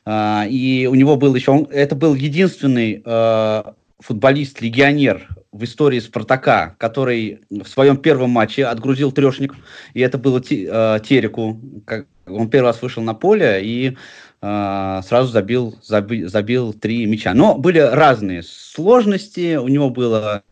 А, 0.07 0.47
И 0.49 0.87
у 0.87 0.95
него 0.95 1.17
был 1.17 1.35
еще... 1.35 1.51
он- 1.51 1.69
Это 1.71 1.95
был 1.97 2.15
единственный 2.15 3.03
э, 3.05 3.63
футболист-легионер 3.99 5.29
в 5.53 5.65
истории 5.65 5.99
«Спартака», 5.99 6.77
который 6.79 7.41
в 7.51 7.67
своем 7.67 7.97
первом 7.97 8.31
матче 8.31 8.65
отгрузил 8.65 9.11
трешник. 9.13 9.55
И 9.95 10.01
это 10.01 10.17
было 10.19 10.41
э, 10.49 11.01
Тереку. 11.05 11.61
Он 12.27 12.49
первый 12.49 12.67
раз 12.67 12.81
вышел 12.81 13.03
на 13.03 13.15
поле 13.15 13.61
и 13.65 13.97
сразу 14.43 15.31
забил, 15.31 15.79
заби- 15.87 16.27
забил 16.27 16.73
три 16.73 17.05
мяча. 17.05 17.35
Но 17.35 17.57
были 17.57 17.79
разные 17.79 18.43
сложности. 18.43 19.57
У 19.57 19.69
него 19.69 19.91
было 19.91 20.43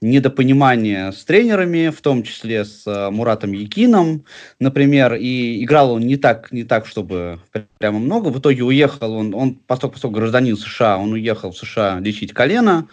недопонимание 0.00 1.10
с 1.10 1.24
тренерами, 1.24 1.88
в 1.88 2.00
том 2.00 2.22
числе 2.22 2.64
с 2.64 2.86
э, 2.86 3.10
Муратом 3.10 3.52
Якином, 3.52 4.24
например, 4.60 5.14
и 5.14 5.64
играл 5.64 5.92
он 5.92 6.02
не 6.02 6.16
так, 6.16 6.52
не 6.52 6.62
так, 6.64 6.86
чтобы 6.86 7.40
пр- 7.52 7.66
прямо 7.78 7.98
много. 7.98 8.28
В 8.28 8.38
итоге 8.38 8.62
уехал 8.62 9.12
он, 9.12 9.34
он 9.34 9.54
поскольку, 9.54 9.94
поскольку 9.94 10.16
гражданин 10.16 10.56
США, 10.56 10.98
он 10.98 11.12
уехал 11.12 11.50
в 11.50 11.56
США 11.56 11.98
лечить 12.00 12.32
колено 12.32 12.86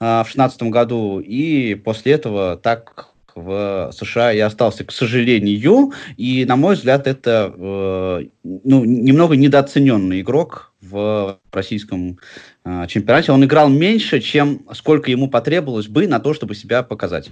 э, 0.00 0.22
в 0.22 0.26
шестнадцатом 0.26 0.70
году, 0.70 1.18
и 1.18 1.74
после 1.74 2.12
этого 2.12 2.56
так 2.56 3.09
в 3.40 3.90
США 3.92 4.32
и 4.32 4.38
остался, 4.38 4.84
к 4.84 4.92
сожалению. 4.92 5.92
И, 6.16 6.44
на 6.44 6.56
мой 6.56 6.74
взгляд, 6.74 7.06
это 7.06 7.52
э, 7.56 8.24
ну, 8.42 8.84
немного 8.84 9.36
недооцененный 9.36 10.20
игрок 10.20 10.72
в 10.80 11.38
российском 11.52 12.18
э, 12.64 12.86
чемпионате. 12.88 13.32
Он 13.32 13.44
играл 13.44 13.68
меньше, 13.68 14.20
чем 14.20 14.66
сколько 14.72 15.10
ему 15.10 15.28
потребовалось 15.28 15.88
бы 15.88 16.06
на 16.06 16.20
то, 16.20 16.34
чтобы 16.34 16.54
себя 16.54 16.82
показать. 16.82 17.30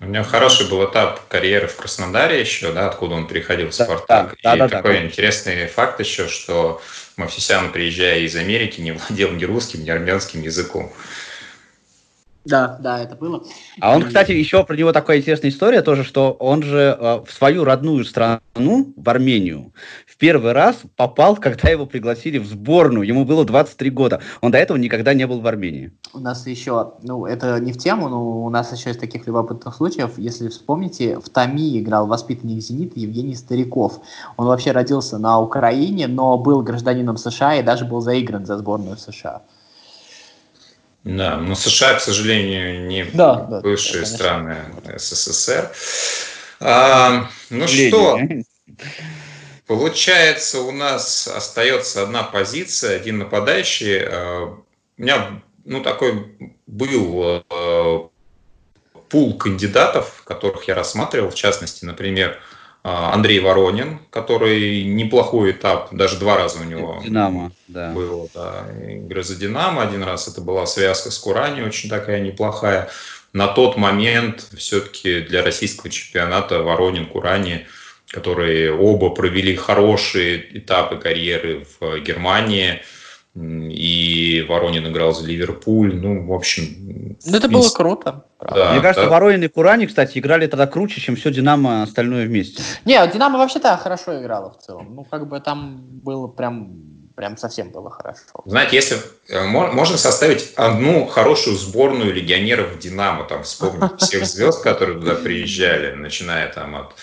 У 0.00 0.06
него 0.06 0.24
хороший 0.24 0.68
был 0.68 0.84
этап 0.84 1.28
карьеры 1.28 1.68
в 1.68 1.76
Краснодаре 1.76 2.40
еще, 2.40 2.72
да, 2.72 2.88
откуда 2.88 3.14
он 3.14 3.28
переходил 3.28 3.70
в 3.70 3.76
Да, 3.76 3.84
Спартак. 3.84 4.34
да, 4.42 4.54
и 4.54 4.58
да, 4.58 4.66
да, 4.66 4.76
такой 4.76 4.94
конечно. 4.94 5.12
интересный 5.12 5.66
факт 5.68 6.00
еще, 6.00 6.26
что 6.26 6.82
Мовсисян, 7.16 7.70
приезжая 7.70 8.18
из 8.20 8.34
Америки, 8.34 8.80
не 8.80 8.92
владел 8.92 9.30
ни 9.30 9.44
русским, 9.44 9.84
ни 9.84 9.90
армянским 9.90 10.42
языком. 10.42 10.92
Да, 12.44 12.76
да, 12.80 13.00
это 13.00 13.14
было. 13.14 13.44
А 13.80 13.94
он, 13.94 14.02
кстати, 14.02 14.32
еще 14.32 14.64
про 14.64 14.76
него 14.76 14.92
такая 14.92 15.18
интересная 15.18 15.50
история 15.50 15.80
тоже, 15.80 16.02
что 16.02 16.32
он 16.32 16.64
же 16.64 16.96
э, 16.98 17.20
в 17.24 17.32
свою 17.32 17.62
родную 17.64 18.04
страну, 18.04 18.92
в 18.96 19.08
Армению, 19.08 19.72
в 20.06 20.16
первый 20.16 20.52
раз 20.52 20.76
попал, 20.96 21.36
когда 21.36 21.68
его 21.68 21.86
пригласили 21.86 22.38
в 22.38 22.46
сборную. 22.46 23.06
Ему 23.06 23.24
было 23.24 23.44
23 23.44 23.90
года. 23.90 24.20
Он 24.40 24.50
до 24.50 24.58
этого 24.58 24.76
никогда 24.76 25.14
не 25.14 25.24
был 25.26 25.40
в 25.40 25.46
Армении. 25.46 25.92
У 26.12 26.18
нас 26.18 26.44
еще, 26.48 26.94
ну, 27.02 27.26
это 27.26 27.60
не 27.60 27.72
в 27.72 27.78
тему, 27.78 28.08
но 28.08 28.44
у 28.44 28.50
нас 28.50 28.76
еще 28.76 28.90
из 28.90 28.96
таких 28.96 29.26
любопытных 29.28 29.76
случаев, 29.76 30.18
если 30.18 30.48
вспомните, 30.48 31.20
в 31.20 31.28
Томи 31.28 31.80
играл 31.80 32.08
воспитанник 32.08 32.60
«Зенита» 32.60 32.98
Евгений 32.98 33.36
Стариков. 33.36 34.00
Он 34.36 34.46
вообще 34.46 34.72
родился 34.72 35.16
на 35.18 35.40
Украине, 35.40 36.08
но 36.08 36.36
был 36.38 36.62
гражданином 36.62 37.18
США 37.18 37.56
и 37.56 37.62
даже 37.62 37.84
был 37.84 38.00
заигран 38.00 38.46
за 38.46 38.58
сборную 38.58 38.96
США. 38.96 39.42
Да, 41.04 41.36
но 41.36 41.54
США, 41.54 41.94
к 41.94 42.00
сожалению, 42.00 42.86
не 42.86 43.04
Да, 43.04 43.46
да, 43.50 43.60
бывшие 43.60 44.02
да, 44.02 44.06
страны 44.06 44.56
СССР. 44.96 45.72
А, 46.60 47.28
ну 47.50 47.66
К 47.66 47.68
что. 47.68 48.20
Получается, 49.66 50.60
у 50.60 50.70
нас 50.70 51.26
остается 51.26 52.02
одна 52.02 52.22
позиция, 52.22 52.96
один 52.96 53.18
нападающий. 53.18 53.98
Э, 53.98 54.44
У 54.44 55.02
меня 55.02 55.42
ну, 55.64 55.82
такой 55.82 56.36
был 56.66 57.42
э, 57.50 58.00
пул 59.08 59.38
кандидатов, 59.38 60.22
которых 60.24 60.68
я 60.68 60.74
рассматривал, 60.74 61.30
в 61.30 61.34
частности, 61.34 61.84
например, 61.84 62.38
Андрей 62.82 63.38
Воронин, 63.38 64.00
который 64.10 64.82
неплохой 64.82 65.52
этап, 65.52 65.94
даже 65.94 66.18
два 66.18 66.36
раза 66.36 66.60
у 66.60 66.64
него 66.64 67.00
Динамо, 67.04 67.52
да. 67.68 67.92
было, 67.92 68.28
да, 68.34 68.66
игры 68.84 69.22
за 69.22 69.36
Динамо. 69.36 69.82
Один 69.82 70.02
раз 70.02 70.26
это 70.26 70.40
была 70.40 70.66
связка 70.66 71.12
с 71.12 71.18
Курани, 71.18 71.62
очень 71.62 71.88
такая 71.88 72.20
неплохая. 72.20 72.90
На 73.32 73.46
тот 73.46 73.76
момент 73.76 74.48
все-таки 74.56 75.20
для 75.20 75.44
российского 75.44 75.90
чемпионата 75.90 76.62
Воронин, 76.62 77.06
Курани, 77.06 77.66
которые 78.08 78.74
оба 78.74 79.10
провели 79.10 79.54
хорошие 79.54 80.58
этапы 80.58 80.96
карьеры 80.96 81.64
в 81.78 82.00
Германии, 82.00 82.82
и 83.34 84.44
Воронин 84.46 84.86
играл 84.88 85.14
за 85.14 85.26
Ливерпуль. 85.26 85.94
Ну, 85.94 86.26
в 86.26 86.32
общем... 86.32 87.16
Ну, 87.24 87.36
это 87.36 87.48
было 87.48 87.68
круто. 87.70 88.24
правда. 88.38 88.64
Да, 88.64 88.72
Мне 88.72 88.82
кажется, 88.82 89.04
да. 89.04 89.10
Воронин 89.10 89.42
и 89.42 89.48
Курани, 89.48 89.86
кстати, 89.86 90.18
играли 90.18 90.46
тогда 90.46 90.66
круче, 90.66 91.00
чем 91.00 91.16
все 91.16 91.30
Динамо 91.30 91.82
остальное 91.82 92.26
вместе. 92.26 92.62
Не, 92.84 93.04
Динамо 93.06 93.38
вообще-то 93.38 93.76
хорошо 93.78 94.20
играла 94.20 94.50
в 94.52 94.58
целом. 94.58 94.94
Ну, 94.94 95.04
как 95.04 95.28
бы 95.28 95.40
там 95.40 95.80
было 96.02 96.26
прям, 96.26 96.72
прям 97.16 97.38
совсем 97.38 97.70
было 97.70 97.88
хорошо. 97.90 98.20
Знаете, 98.44 98.76
если 98.76 98.98
э, 99.28 99.44
мо- 99.46 99.72
можно 99.72 99.96
составить 99.96 100.52
одну 100.56 101.06
хорошую 101.06 101.56
сборную 101.56 102.12
легионеров 102.12 102.78
Динамо, 102.78 103.24
там 103.24 103.44
вспомнить 103.44 103.98
всех 103.98 104.26
звезд, 104.26 104.62
которые 104.62 105.00
туда 105.00 105.14
приезжали, 105.14 105.94
начиная 105.94 106.52
там 106.52 106.76
от 106.76 106.94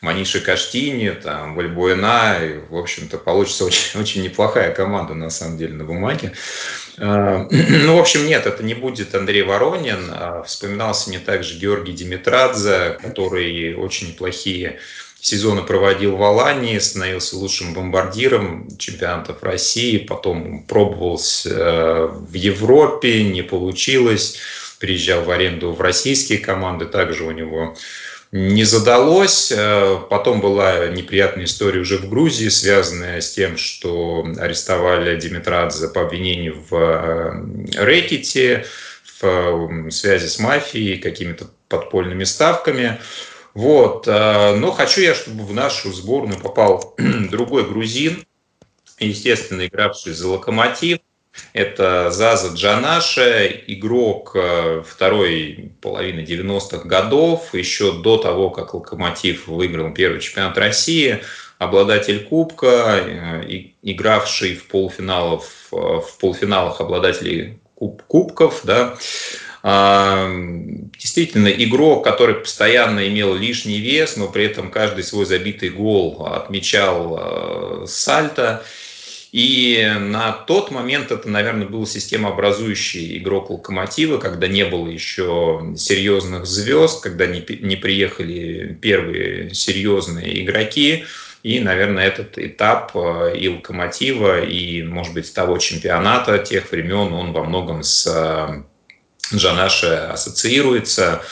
Маниши 0.00 0.40
Каштини, 0.40 1.10
там, 1.10 1.54
Вальбуэна, 1.54 2.38
и, 2.42 2.58
в 2.68 2.76
общем-то, 2.76 3.18
получится 3.18 3.64
очень, 3.66 4.00
очень 4.00 4.22
неплохая 4.22 4.72
команда, 4.72 5.14
на 5.14 5.30
самом 5.30 5.58
деле, 5.58 5.74
на 5.74 5.84
бумаге. 5.84 6.32
Э, 6.98 7.46
Ну, 7.50 7.96
в 7.96 8.00
общем, 8.00 8.26
нет, 8.26 8.46
это 8.46 8.62
не 8.62 8.74
будет 8.74 9.14
Андрей 9.14 9.42
Воронин. 9.42 10.10
А 10.10 10.42
Вспоминался 10.42 11.08
мне 11.08 11.18
также 11.18 11.58
Георгий 11.58 11.92
Димитрадзе, 11.92 12.98
который 13.00 13.74
очень 13.74 14.08
неплохие 14.08 14.78
сезоны 15.20 15.62
проводил 15.62 16.16
в 16.16 16.22
Алании, 16.22 16.78
становился 16.78 17.36
лучшим 17.36 17.74
бомбардиром 17.74 18.68
чемпионатов 18.78 19.42
России, 19.42 19.98
потом 19.98 20.62
пробовался 20.64 22.06
в 22.06 22.32
Европе, 22.34 23.24
не 23.24 23.42
получилось, 23.42 24.38
приезжал 24.78 25.22
в 25.22 25.30
аренду 25.30 25.72
в 25.72 25.80
российские 25.80 26.38
команды, 26.38 26.86
также 26.86 27.24
у 27.24 27.32
него 27.32 27.76
не 28.36 28.64
задалось. 28.64 29.50
Э, 29.50 29.98
потом 30.10 30.40
была 30.40 30.88
неприятная 30.88 31.44
история 31.44 31.80
уже 31.80 31.96
в 31.98 32.08
Грузии, 32.08 32.48
связанная 32.48 33.20
с 33.20 33.32
тем, 33.32 33.56
что 33.56 34.26
арестовали 34.38 35.18
Димитрадзе 35.18 35.88
по 35.88 36.02
обвинению 36.02 36.62
в 36.68 36.76
э, 36.76 37.82
рэкете, 37.82 38.66
в 39.20 39.90
связи 39.90 40.26
с 40.26 40.38
мафией, 40.38 40.98
какими-то 40.98 41.46
подпольными 41.68 42.24
ставками. 42.24 43.00
Вот. 43.54 44.06
Э, 44.06 44.54
но 44.54 44.70
хочу 44.72 45.00
я, 45.00 45.14
чтобы 45.14 45.44
в 45.44 45.54
нашу 45.54 45.92
сборную 45.92 46.38
попал 46.38 46.94
другой 47.30 47.66
грузин, 47.66 48.26
естественно, 48.98 49.66
игравший 49.66 50.12
за 50.12 50.28
«Локомотив», 50.28 50.98
это 51.56 52.10
Заза 52.10 52.52
Джанаша, 52.54 53.46
игрок 53.46 54.32
э, 54.34 54.82
второй 54.86 55.72
половины 55.80 56.20
90-х 56.20 56.86
годов, 56.86 57.54
еще 57.54 57.92
до 57.92 58.18
того, 58.18 58.50
как 58.50 58.74
«Локомотив» 58.74 59.48
выиграл 59.48 59.90
первый 59.94 60.20
чемпионат 60.20 60.58
России, 60.58 61.22
обладатель 61.56 62.24
Кубка, 62.24 63.00
э, 63.02 63.42
игравший 63.80 64.54
в 64.56 64.66
полуфиналах, 64.68 65.44
э, 65.72 65.76
в 65.76 66.18
полуфиналах 66.20 66.78
обладателей 66.82 67.58
куб, 67.74 68.02
Кубков, 68.02 68.60
да, 68.64 68.98
а, 69.62 70.30
Действительно, 70.98 71.48
игрок, 71.48 72.04
который 72.04 72.34
постоянно 72.34 73.08
имел 73.08 73.34
лишний 73.34 73.78
вес, 73.78 74.18
но 74.18 74.28
при 74.28 74.44
этом 74.44 74.70
каждый 74.70 75.04
свой 75.04 75.24
забитый 75.24 75.70
гол 75.70 76.26
отмечал 76.26 77.86
сальто. 77.86 78.62
И 79.36 79.86
на 80.00 80.32
тот 80.32 80.70
момент 80.70 81.12
это, 81.12 81.28
наверное, 81.28 81.66
был 81.66 81.86
системообразующий 81.86 83.18
игрок 83.18 83.50
«Локомотива», 83.50 84.16
когда 84.16 84.48
не 84.48 84.64
было 84.64 84.88
еще 84.88 85.74
серьезных 85.76 86.46
звезд, 86.46 87.02
когда 87.02 87.26
не, 87.26 87.44
не 87.60 87.76
приехали 87.76 88.78
первые 88.80 89.52
серьезные 89.52 90.42
игроки. 90.42 91.04
И, 91.42 91.60
наверное, 91.60 92.06
этот 92.06 92.38
этап 92.38 92.92
э, 92.94 93.36
и 93.38 93.48
«Локомотива», 93.50 94.42
и, 94.42 94.82
может 94.82 95.12
быть, 95.12 95.34
того 95.34 95.58
чемпионата 95.58 96.38
тех 96.38 96.72
времен, 96.72 97.12
он 97.12 97.34
во 97.34 97.44
многом 97.44 97.82
с 97.82 98.06
э, 98.06 99.36
Джанаше 99.36 100.08
ассоциируется. 100.14 101.22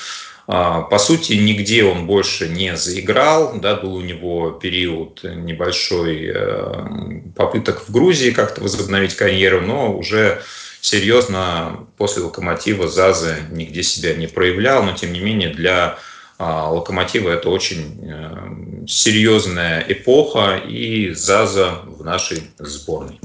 А, 0.47 0.82
по 0.82 0.99
сути, 0.99 1.32
нигде 1.34 1.84
он 1.84 2.07
больше 2.07 2.49
не 2.49 2.76
заиграл. 2.76 3.59
Да, 3.59 3.76
был 3.76 3.95
у 3.95 4.03
него 4.03 4.51
период 4.51 5.22
небольшой 5.22 6.32
э, 6.34 7.22
попыток 7.34 7.88
в 7.88 7.92
Грузии 7.92 8.30
как-то 8.30 8.61
возобновить 8.61 9.14
карьеру, 9.14 9.62
но 9.62 9.97
уже 9.97 10.42
серьезно 10.80 11.86
после 11.97 12.22
«Локомотива» 12.22 12.88
Зазы 12.88 13.36
нигде 13.51 13.82
себя 13.82 14.14
не 14.14 14.26
проявлял. 14.26 14.82
Но, 14.82 14.92
тем 14.92 15.12
не 15.14 15.20
менее, 15.20 15.49
для 15.49 15.99
а, 16.36 16.70
«Локомотива» 16.70 17.30
это 17.30 17.49
очень 17.49 18.01
э, 18.03 18.86
серьезная 18.86 19.82
эпоха 19.88 20.57
и 20.57 21.14
Заза 21.14 21.80
в 21.86 22.05
нашей 22.05 22.42
сборной. 22.59 23.18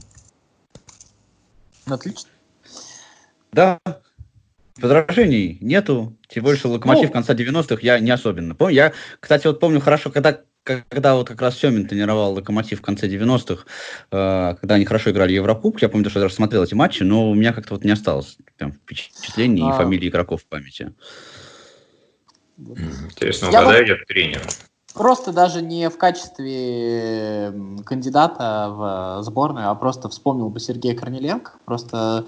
Отлично. 1.86 2.30
Да, 3.52 3.80
возражений 4.82 5.58
нету. 5.62 6.18
Тем 6.28 6.44
больше 6.44 6.68
локомотив 6.68 7.10
ну, 7.10 7.14
конца 7.14 7.34
90-х 7.34 7.80
я 7.82 8.00
не 8.00 8.12
особенно 8.12 8.56
помню. 8.56 8.76
Я, 8.76 8.94
кстати, 9.20 9.48
вот 9.48 9.60
помню 9.60 9.80
хорошо, 9.80 10.12
когда 10.12 10.42
когда 10.64 11.16
вот 11.16 11.28
как 11.28 11.42
раз 11.42 11.58
Семин 11.58 11.88
тренировал 11.88 12.34
Локомотив 12.34 12.80
в 12.80 12.82
конце 12.82 13.08
90-х, 13.08 13.64
э, 14.12 14.56
когда 14.60 14.76
они 14.76 14.86
хорошо 14.86 15.10
играли 15.10 15.34
Еврокубок, 15.34 15.82
я 15.82 15.90
помню, 15.90 16.10
что 16.10 16.20
я 16.20 16.26
даже 16.26 16.36
смотрел 16.36 16.64
эти 16.64 16.76
матчи, 16.76 17.02
но 17.02 17.32
у 17.32 17.34
меня 17.34 17.54
как-то 17.54 17.74
вот 17.74 17.84
не 17.84 17.92
осталось 17.92 18.38
прям 18.58 18.74
впечатлений 18.74 19.64
а... 19.66 19.74
и 19.74 19.78
фамилии 19.78 20.10
игроков 20.10 20.42
в 20.42 20.46
памяти. 20.46 20.94
Интересно, 22.58 23.50
угадаю 23.50 23.88
я, 23.88 23.94
я 23.94 24.06
тренера. 24.06 24.44
Просто 24.94 25.32
даже 25.32 25.62
не 25.62 25.90
в 25.90 25.98
качестве 25.98 27.54
кандидата 27.86 28.68
в 28.70 29.24
сборную, 29.24 29.70
а 29.70 29.76
просто 29.76 30.10
вспомнил 30.10 30.50
бы 30.50 30.60
Сергея 30.60 30.96
Корнеленко. 30.96 31.54
Просто 31.66 32.26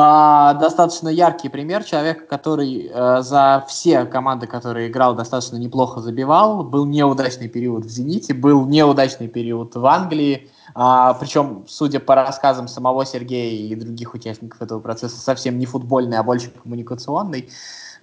а, 0.00 0.54
достаточно 0.54 1.08
яркий 1.08 1.48
пример 1.48 1.82
человека, 1.82 2.24
который 2.24 2.88
а, 2.94 3.20
за 3.20 3.64
все 3.66 4.04
команды, 4.04 4.46
которые 4.46 4.88
играл, 4.88 5.16
достаточно 5.16 5.56
неплохо 5.56 6.00
забивал. 6.00 6.62
Был 6.62 6.86
неудачный 6.86 7.48
период 7.48 7.84
в 7.84 7.88
«Зените», 7.88 8.32
был 8.32 8.64
неудачный 8.64 9.26
период 9.26 9.74
в 9.74 9.84
Англии. 9.84 10.48
А, 10.76 11.14
причем, 11.14 11.64
судя 11.66 11.98
по 11.98 12.14
рассказам 12.14 12.68
самого 12.68 13.04
Сергея 13.04 13.58
и 13.58 13.74
других 13.74 14.14
участников 14.14 14.62
этого 14.62 14.78
процесса, 14.78 15.18
совсем 15.20 15.58
не 15.58 15.66
футбольный, 15.66 16.18
а 16.18 16.22
больше 16.22 16.50
коммуникационный. 16.50 17.48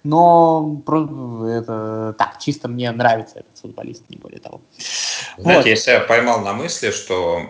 Но 0.04 0.82
это 1.48 2.14
так, 2.18 2.38
чисто 2.38 2.68
мне 2.68 2.90
нравится 2.92 3.38
этот 3.38 3.56
футболист, 3.56 4.04
не 4.10 4.18
более 4.18 4.40
того. 4.40 4.60
Знаете, 5.38 5.76
я 5.86 6.00
поймал 6.00 6.40
на 6.40 6.52
мысли, 6.52 6.90
что 6.90 7.42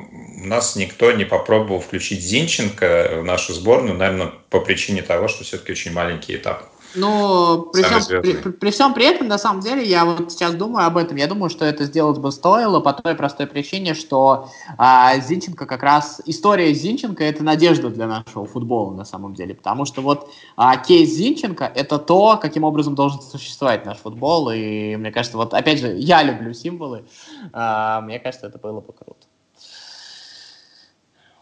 у 0.43 0.47
нас 0.47 0.77
никто 0.77 1.13
не 1.13 1.25
попробовал 1.25 1.81
включить 1.81 2.21
Зинченко 2.21 3.19
в 3.21 3.25
нашу 3.25 3.53
сборную, 3.53 3.97
наверное, 3.97 4.33
по 4.51 4.61
причине 4.61 5.03
того, 5.03 5.29
что 5.29 5.45
все-таки 5.45 5.73
очень 5.73 5.93
маленький 5.93 6.37
этап. 6.37 6.65
Но 6.95 7.69
при 7.73 7.83
всем, 7.83 8.23
при, 8.23 8.33
при, 8.35 8.51
при 8.51 8.71
всем 8.71 8.95
при 8.95 9.07
этом, 9.07 9.29
на 9.29 9.39
самом 9.39 9.61
деле, 9.61 9.85
я 9.85 10.05
вот 10.05 10.31
сейчас 10.33 10.55
думаю 10.55 10.87
об 10.87 10.97
этом. 10.97 11.17
Я 11.17 11.27
думаю, 11.27 11.51
что 11.51 11.65
это 11.65 11.85
сделать 11.85 12.19
бы 12.19 12.33
стоило 12.33 12.81
по 12.81 12.93
той 12.93 13.15
простой 13.15 13.47
причине, 13.47 13.95
что 13.95 14.49
а, 14.79 15.19
Зинченко 15.19 15.67
как 15.67 15.83
раз... 15.83 16.23
История 16.27 16.73
Зинченко— 16.73 17.25
это 17.25 17.43
надежда 17.43 17.91
для 17.91 18.07
нашего 18.07 18.47
футбола, 18.47 18.93
на 18.93 19.05
самом 19.05 19.35
деле. 19.35 19.55
Потому 19.55 19.85
что 19.85 20.01
вот 20.03 20.31
а, 20.57 20.77
кейс 20.77 21.11
Зинченко— 21.11 21.71
это 21.75 21.99
то, 21.99 22.39
каким 22.41 22.65
образом 22.65 22.95
должен 22.95 23.21
существовать 23.21 23.85
наш 23.85 23.99
футбол. 23.99 24.51
И 24.51 24.97
мне 24.97 25.11
кажется, 25.13 25.37
вот 25.37 25.55
опять 25.55 25.81
же, 25.81 25.95
я 25.97 26.23
люблю 26.23 26.53
символы. 26.55 27.05
А, 27.53 28.01
мне 28.01 28.19
кажется, 28.19 28.47
это 28.47 28.59
было 28.59 28.81
бы 28.81 28.93
круто. 28.93 29.27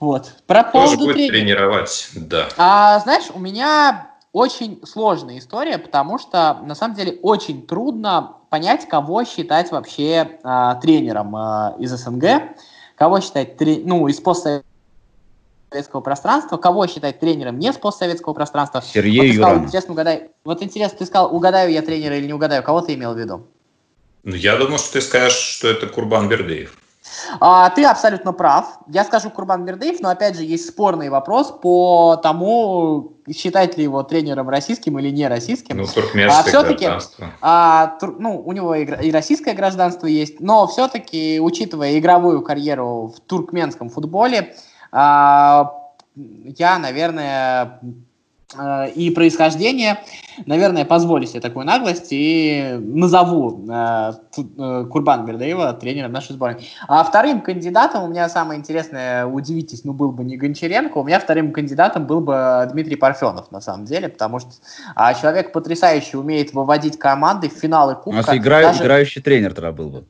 Вот. 0.00 0.32
Про 0.46 0.64
Тоже 0.64 0.96
будет 0.96 1.14
тренера. 1.14 1.32
тренировать, 1.32 2.10
да. 2.14 2.48
А, 2.58 2.98
знаешь, 3.00 3.24
у 3.32 3.38
меня 3.38 4.13
очень 4.34 4.84
сложная 4.84 5.38
история, 5.38 5.78
потому 5.78 6.18
что 6.18 6.58
на 6.64 6.74
самом 6.74 6.96
деле 6.96 7.18
очень 7.22 7.64
трудно 7.64 8.38
понять, 8.50 8.86
кого 8.88 9.24
считать 9.24 9.70
вообще 9.70 10.38
э, 10.42 10.74
тренером 10.82 11.36
э, 11.36 11.76
из 11.78 11.92
СНГ, 11.92 12.56
кого 12.96 13.20
считать 13.20 13.56
тре- 13.56 13.82
ну, 13.84 14.08
из 14.08 14.20
постсоветского 14.20 16.00
пространства, 16.02 16.56
кого 16.56 16.88
считать 16.88 17.20
тренером 17.20 17.60
не 17.60 17.72
с 17.72 17.76
постсоветского 17.76 18.34
пространства. 18.34 18.82
Сергей 18.82 19.28
вот 19.28 19.34
Юранов. 19.36 19.64
Интересно, 19.66 19.92
угадай. 19.92 20.30
Вот 20.44 20.62
интересно, 20.62 20.98
ты 20.98 21.06
сказал, 21.06 21.34
угадаю 21.34 21.70
я 21.70 21.82
тренера 21.82 22.16
или 22.18 22.26
не 22.26 22.32
угадаю, 22.32 22.64
кого 22.64 22.80
ты 22.80 22.94
имел 22.94 23.14
в 23.14 23.18
виду? 23.18 23.46
Ну, 24.24 24.34
я 24.34 24.56
думал, 24.56 24.78
что 24.78 24.94
ты 24.94 25.00
скажешь, 25.00 25.38
что 25.38 25.68
это 25.68 25.86
Курбан 25.86 26.28
Бердыев. 26.28 26.76
А, 27.40 27.70
ты 27.70 27.84
абсолютно 27.84 28.32
прав. 28.32 28.78
Я 28.88 29.04
скажу 29.04 29.30
Курбан 29.30 29.64
Бердыев, 29.64 30.00
но 30.00 30.08
опять 30.08 30.36
же 30.36 30.44
есть 30.44 30.68
спорный 30.68 31.08
вопрос 31.08 31.52
по 31.62 32.16
тому, 32.22 33.12
считать 33.34 33.76
ли 33.76 33.84
его 33.84 34.02
тренером 34.02 34.48
российским 34.48 34.98
или 34.98 35.10
не 35.10 35.28
российским. 35.28 35.78
Ну, 35.78 35.86
туркменское 35.86 36.40
а, 36.40 36.42
все-таки, 36.42 36.84
гражданство. 36.84 37.26
А, 37.40 37.86
тур, 38.00 38.16
ну, 38.18 38.42
у 38.44 38.52
него 38.52 38.74
и, 38.74 38.84
и 38.84 39.10
российское 39.10 39.54
гражданство 39.54 40.06
есть, 40.06 40.40
но 40.40 40.66
все-таки, 40.66 41.40
учитывая 41.40 41.98
игровую 41.98 42.42
карьеру 42.42 43.12
в 43.16 43.20
туркменском 43.20 43.90
футболе, 43.90 44.54
а, 44.92 45.72
я, 46.16 46.78
наверное, 46.78 47.80
и 48.94 49.10
происхождение, 49.10 49.98
наверное, 50.46 50.84
позволю 50.84 51.26
себе 51.26 51.40
такую 51.40 51.66
наглость 51.66 52.08
и 52.10 52.76
назову 52.80 53.64
э, 53.68 54.12
э, 54.36 54.86
Курбан 54.90 55.24
Бердаева 55.24 55.72
тренером 55.74 56.12
нашей 56.12 56.32
сборной. 56.32 56.68
А 56.88 57.02
вторым 57.04 57.40
кандидатом, 57.40 58.04
у 58.04 58.08
меня 58.08 58.28
самое 58.28 58.58
интересное, 58.58 59.26
удивитесь, 59.26 59.84
ну, 59.84 59.92
был 59.92 60.12
бы 60.12 60.24
не 60.24 60.36
Гончаренко, 60.36 60.98
у 60.98 61.04
меня 61.04 61.20
вторым 61.20 61.52
кандидатом 61.52 62.06
был 62.06 62.20
бы 62.20 62.68
Дмитрий 62.72 62.96
Парфенов, 62.96 63.50
на 63.50 63.60
самом 63.60 63.84
деле, 63.84 64.08
потому 64.08 64.38
что 64.40 64.50
а, 64.94 65.14
человек 65.14 65.52
потрясающе 65.52 66.18
умеет 66.18 66.52
выводить 66.52 66.98
команды 66.98 67.48
в 67.48 67.52
финалы 67.52 67.94
Кубка. 67.94 68.10
У 68.10 68.14
нас 68.14 68.36
игра... 68.36 68.62
даже... 68.62 68.82
играющий 68.82 69.22
тренер 69.22 69.54
тогда 69.54 69.72
был 69.72 69.90
бы 69.90 70.04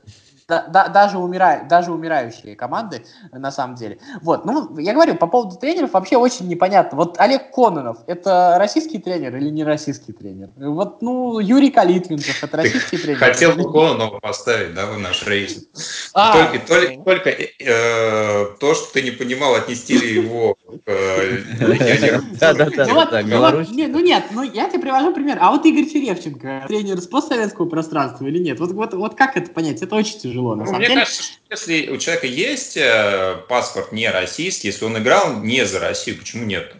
да, 0.49 0.67
да, 0.69 0.89
даже, 0.89 1.19
умира, 1.19 1.65
даже 1.69 1.93
умирающие 1.93 2.55
команды, 2.55 3.05
на 3.33 3.51
самом 3.51 3.77
деле. 3.77 3.99
Вот, 4.23 4.45
ну, 4.45 4.79
я 4.79 4.93
говорю, 4.93 5.17
по 5.17 5.27
поводу 5.27 5.57
тренеров 5.57 5.93
вообще 5.93 6.17
очень 6.17 6.49
непонятно. 6.49 6.97
Вот 6.99 7.19
Олег 7.19 7.51
Кононов, 7.51 7.99
это 8.07 8.57
российский 8.59 8.99
тренер 8.99 9.37
или 9.37 9.49
не 9.51 9.65
российский 9.65 10.13
тренер? 10.13 10.51
Вот, 10.57 11.03
ну, 11.03 11.39
Юрий 11.39 11.71
Калитвинцев, 11.71 12.43
это 12.43 12.57
российский 12.59 12.99
тренер. 12.99 13.19
Хотел 13.19 13.53
бы 13.53 13.65
Кононова 13.65 14.21
поставить, 14.21 14.75
да, 14.75 14.87
в 14.87 14.99
наш 14.99 15.27
рейтинг. 15.27 15.65
А, 16.13 16.51
только 16.53 16.67
только, 16.67 17.03
только 17.05 17.31
э, 17.31 18.47
то, 18.61 18.75
что 18.75 18.93
ты 18.93 19.03
не 19.03 19.11
понимал, 19.11 19.55
отнести 19.55 19.97
ли 19.97 20.15
его 20.15 20.55
к 20.55 20.87
э, 20.87 21.39
Да, 22.41 22.53
да, 22.53 22.69
да, 22.71 23.53
Ну 23.53 24.01
нет, 24.01 24.25
ну 24.31 24.43
я 24.43 24.69
тебе 24.69 24.81
привожу 24.81 25.15
пример. 25.15 25.39
А 25.41 25.51
вот 25.51 25.65
Игорь 25.65 25.87
Черевченко, 25.91 26.65
тренер 26.69 27.01
с 27.01 27.07
постсоветского 27.07 27.67
пространства 27.67 28.27
или 28.27 28.39
нет? 28.39 28.61
Вот, 28.61 28.73
вот, 28.73 28.95
вот 28.95 29.15
как 29.15 29.37
это 29.37 29.51
понять? 29.51 29.83
Это 29.83 29.95
очень 29.97 30.19
тяжело 30.19 30.34
тяжело. 30.35 30.55
На 30.57 30.61
Ну, 30.64 30.66
самом 30.66 30.78
мне 30.80 30.89
деле. 30.89 31.01
кажется, 31.01 31.22
что 31.22 31.32
если 31.51 31.91
у 31.91 31.97
человека 31.99 32.26
есть 32.26 32.76
э, 32.76 33.37
паспорт 33.49 33.93
не 33.93 34.11
российский, 34.11 34.68
если 34.68 34.85
он 34.85 34.99
играл 34.99 35.37
не 35.41 35.64
за 35.64 35.78
Россию, 35.80 36.18
почему 36.18 36.45
нет? 36.45 36.74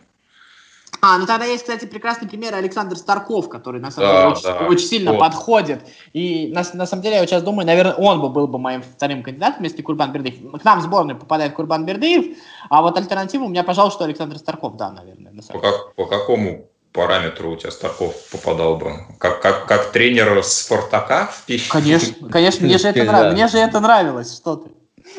А, 1.00 1.18
ну 1.18 1.26
тогда 1.26 1.44
есть, 1.44 1.64
кстати, 1.64 1.84
прекрасный 1.84 2.28
пример 2.28 2.55
Александр 2.55 2.96
Старков, 2.96 3.48
который 3.50 3.78
на 3.80 3.90
самом 3.90 4.09
Да, 4.09 4.22
деле 4.22 4.32
очень, 4.32 4.42
да. 4.42 4.66
очень 4.68 4.86
сильно 4.86 5.12
Вот. 5.12 5.20
подходит. 5.20 5.80
И 6.14 6.50
на, 6.52 6.64
на 6.72 6.86
самом 6.86 7.02
деле 7.02 7.16
я 7.16 7.20
вот 7.20 7.28
сейчас 7.28 7.42
думаю, 7.42 7.66
наверное, 7.66 7.94
он 7.94 8.20
бы 8.22 8.30
был 8.30 8.46
бы 8.48 8.59
моим 8.59 8.82
вторым 8.82 9.22
кандидатом, 9.22 9.64
если 9.64 9.82
Курбан 9.82 10.12
Бердыев. 10.12 10.36
К 10.61 10.64
нам 10.64 10.78
в 10.78 10.82
сборную 10.82 11.18
попадает 11.18 11.52
Курбан 11.52 11.84
Бердыев, 11.84 12.38
а 12.70 12.80
вот 12.80 12.96
альтернатива 12.96 13.44
у 13.44 13.48
меня, 13.48 13.64
пожалуй, 13.64 13.90
что 13.92 14.05
Александр 14.05 14.38
Старков, 14.38 14.76
да, 14.76 14.92
наверное. 14.92 15.32
на 15.32 15.42
По, 15.42 15.48
самом 15.48 15.61
деле. 15.62 15.72
как- 15.74 15.94
по 15.94 16.07
какому 16.07 16.68
параметру 16.95 17.53
у 17.53 17.57
тебя 17.57 17.70
Старков 17.72 18.14
попадал 18.30 18.76
бы? 18.76 18.92
Как, 19.18 19.42
как, 19.42 19.66
как 19.66 19.90
тренер 19.90 20.42
Спартака 20.42 21.26
в 21.26 21.45
пищу? 21.45 21.70
Конечно, 21.70 22.28
конечно, 22.30 22.64
мне 22.64 22.78
же 22.78 22.88
это 22.88 23.05
нравилось. 23.05 23.34
Мне 23.34 23.49
же 23.49 23.59
это 23.59 23.80
нравилось, 23.80 24.34
что 24.34 24.57
ты. 24.57 24.70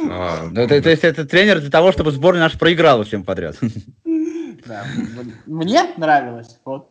А, 0.09 0.47
Ну, 0.49 0.67
то, 0.67 0.81
то 0.81 0.89
есть 0.89 1.03
это 1.03 1.25
тренер 1.25 1.59
для 1.59 1.69
того, 1.69 1.91
чтобы 1.91 2.11
сборная 2.11 2.43
наша 2.43 2.57
проиграла 2.57 3.03
всем 3.03 3.23
подряд. 3.23 3.57
Да. 4.65 4.83
Мне 5.45 5.83
нравилось. 5.97 6.57
Вот. 6.65 6.89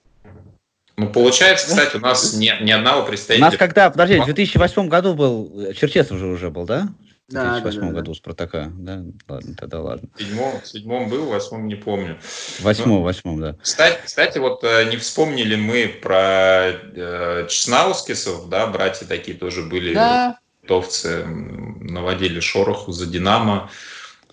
Ну, 0.96 1.08
получается, 1.08 1.66
кстати, 1.66 1.96
у 1.96 2.00
нас 2.00 2.34
ни, 2.34 2.52
ни 2.62 2.70
одного 2.70 3.02
У 3.02 3.06
представителя... 3.06 3.46
нас 3.46 3.56
когда, 3.56 3.90
подожди, 3.90 4.20
в 4.20 4.26
2008 4.26 4.88
году 4.88 5.14
был, 5.14 5.50
э, 5.60 5.72
Черчесов 5.72 6.18
же 6.18 6.26
уже 6.26 6.50
был, 6.50 6.66
да? 6.66 6.88
В 7.28 7.32
Да, 7.32 7.60
2008 7.60 7.80
да, 7.80 7.86
да, 7.86 7.92
да. 7.92 8.00
году 8.00 8.14
Спартака, 8.14 8.72
да? 8.76 9.02
Ладно, 9.28 9.54
тогда 9.56 9.80
ладно. 9.80 10.08
В 10.14 10.22
седьмом, 10.22 10.60
в 10.60 10.66
седьмом 10.66 11.08
был, 11.08 11.24
в 11.24 11.28
восьмом 11.28 11.66
не 11.66 11.74
помню. 11.74 12.18
В 12.20 12.60
восьмом, 12.62 13.02
восьмом, 13.02 13.40
да. 13.40 13.56
Кстати, 13.62 13.98
кстати, 14.04 14.38
вот 14.38 14.62
э, 14.62 14.90
не 14.90 14.98
вспомнили 14.98 15.56
мы 15.56 15.88
про 16.02 16.68
э, 16.68 17.46
Чеснаускисов, 17.48 18.50
да, 18.50 18.66
братья 18.66 19.06
такие 19.06 19.36
тоже 19.36 19.62
были, 19.62 19.94
Да, 19.94 20.38
литовцы, 20.62 21.24
наводили 21.24 22.40
шорох 22.40 22.88
за 22.88 23.06
Динамо. 23.06 23.70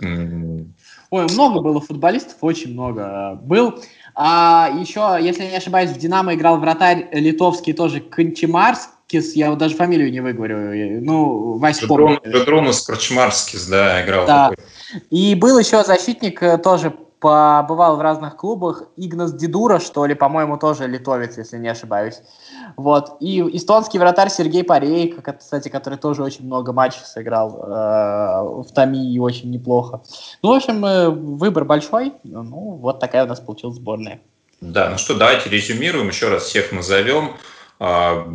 Ой, 0.01 1.25
много 1.29 1.61
было 1.61 1.79
футболистов, 1.79 2.37
очень 2.41 2.73
много 2.73 3.35
был. 3.41 3.81
А 4.15 4.69
еще, 4.79 5.17
если 5.21 5.43
я 5.43 5.51
не 5.51 5.57
ошибаюсь, 5.57 5.91
в 5.91 5.97
«Динамо» 5.97 6.33
играл 6.33 6.57
вратарь 6.57 7.07
литовский 7.11 7.73
тоже 7.73 8.01
Кончимарскис, 9.11 9.35
я 9.35 9.49
вот 9.49 9.59
даже 9.59 9.75
фамилию 9.75 10.11
не 10.11 10.21
выговорю, 10.21 11.01
ну, 11.03 11.57
Вась 11.57 11.81
Жедрон- 11.81 12.17
помнит. 12.17 12.21
Жедронус 12.25 12.81
Крачмарскис, 12.85 13.67
да, 13.67 14.03
играл 14.03 14.25
Да. 14.25 14.49
такой. 14.49 14.63
И 15.09 15.35
был 15.35 15.59
еще 15.59 15.83
защитник, 15.83 16.41
э, 16.41 16.57
тоже 16.57 16.93
побывал 17.19 17.97
в 17.97 18.01
разных 18.01 18.35
клубах, 18.35 18.83
Игнас 18.97 19.31
Дедура, 19.33 19.79
что 19.79 20.05
ли, 20.07 20.15
по-моему, 20.15 20.57
тоже 20.57 20.87
литовец, 20.87 21.37
если 21.37 21.57
не 21.59 21.67
ошибаюсь. 21.67 22.15
Вот. 22.77 23.17
И 23.19 23.41
эстонский 23.55 23.99
вратарь 23.99 24.29
Сергей 24.29 24.63
Парейко, 24.63 25.21
ко- 25.21 25.33
кстати, 25.33 25.69
который 25.69 25.99
тоже 25.99 26.23
очень 26.23 26.45
много 26.45 26.73
матчей 26.73 27.01
сыграл 27.05 27.49
э, 27.63 28.63
в 28.63 28.73
Томи 28.73 29.13
и 29.13 29.19
очень 29.19 29.51
неплохо. 29.51 30.01
Ну, 30.41 30.49
в 30.49 30.53
общем, 30.55 30.83
э, 30.83 31.09
выбор 31.09 31.63
большой. 31.65 32.13
Ну, 32.23 32.79
вот 32.81 32.99
такая 32.99 33.25
у 33.25 33.27
нас 33.27 33.39
получилась 33.39 33.75
сборная. 33.75 34.19
Да, 34.59 34.89
ну 34.89 34.97
что, 34.97 35.15
давайте 35.15 35.49
резюмируем, 35.49 36.07
еще 36.07 36.29
раз 36.29 36.43
всех 36.43 36.71
назовем. 36.71 37.33
А, 37.83 38.31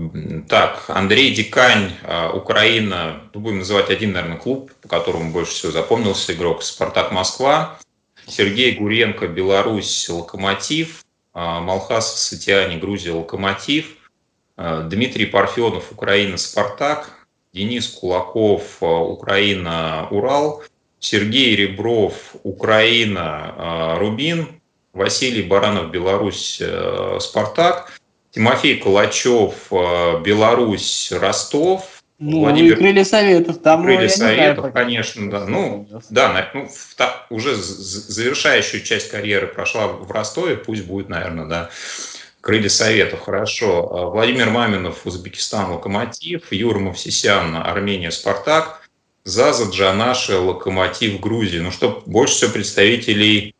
Так, 0.48 0.86
Андрей 0.88 1.32
Дикань, 1.32 1.92
а, 2.02 2.32
Украина, 2.32 3.20
ну, 3.32 3.38
будем 3.38 3.58
называть 3.58 3.90
один, 3.90 4.10
наверное, 4.10 4.38
клуб, 4.38 4.72
по 4.82 4.88
которому 4.88 5.30
больше 5.30 5.52
всего 5.52 5.70
запомнился 5.70 6.32
игрок, 6.32 6.64
Спартак 6.64 7.12
Москва. 7.12 7.78
Сергей 8.26 8.72
Гуренко, 8.72 9.28
Беларусь, 9.28 10.08
Локомотив. 10.08 11.04
А, 11.32 11.60
Малхасов, 11.60 12.18
Сатиани, 12.18 12.76
Грузия, 12.76 13.12
Локомотив. 13.12 13.96
Дмитрий 14.56 15.26
Парфенов, 15.26 15.92
Украина, 15.92 16.38
Спартак. 16.38 17.28
Денис 17.52 17.86
Кулаков, 17.86 18.82
Украина, 18.82 20.08
Урал. 20.10 20.64
Сергей 20.98 21.54
Ребров, 21.54 22.34
Украина, 22.42 23.94
Рубин. 24.00 24.60
Василий 24.92 25.42
Баранов, 25.42 25.92
Беларусь, 25.92 26.60
Спартак. 27.20 27.92
Тимофей 28.36 28.76
Калачев, 28.76 29.54
э, 29.70 30.20
Беларусь, 30.22 31.10
Ростов. 31.10 32.02
Ну, 32.18 32.40
Владимир- 32.40 32.74
и 32.74 32.76
крылья 32.76 33.04
советов. 33.04 33.62
Там, 33.62 33.80
ну, 33.80 33.86
Крылья 33.86 34.08
знаю, 34.10 34.36
Советов, 34.36 34.64
пока. 34.66 34.80
конечно, 34.80 35.30
да. 35.30 35.46
Ну, 35.46 35.88
да, 36.10 36.50
ну, 36.52 36.68
в 36.68 36.94
та- 36.96 37.24
уже 37.30 37.54
завершающую 37.54 38.82
часть 38.82 39.10
карьеры 39.10 39.46
прошла 39.46 39.86
в 39.86 40.10
Ростове, 40.10 40.56
пусть 40.56 40.84
будет, 40.84 41.08
наверное, 41.08 41.46
да. 41.46 41.70
Крылья 42.42 42.68
Советов, 42.68 43.22
хорошо. 43.22 43.88
А, 43.90 44.10
Владимир 44.10 44.50
Маминов, 44.50 45.06
Узбекистан, 45.06 45.70
Локомотив. 45.72 46.52
Юра 46.52 46.78
Мовсисян, 46.78 47.56
Армения, 47.56 48.10
Спартак. 48.10 48.86
Заза 49.24 49.70
Джанаши, 49.70 50.36
Локомотив, 50.36 51.20
Грузия. 51.20 51.60
Ну 51.62 51.70
что, 51.70 52.02
больше 52.04 52.34
всего 52.34 52.50
представителей 52.52 53.54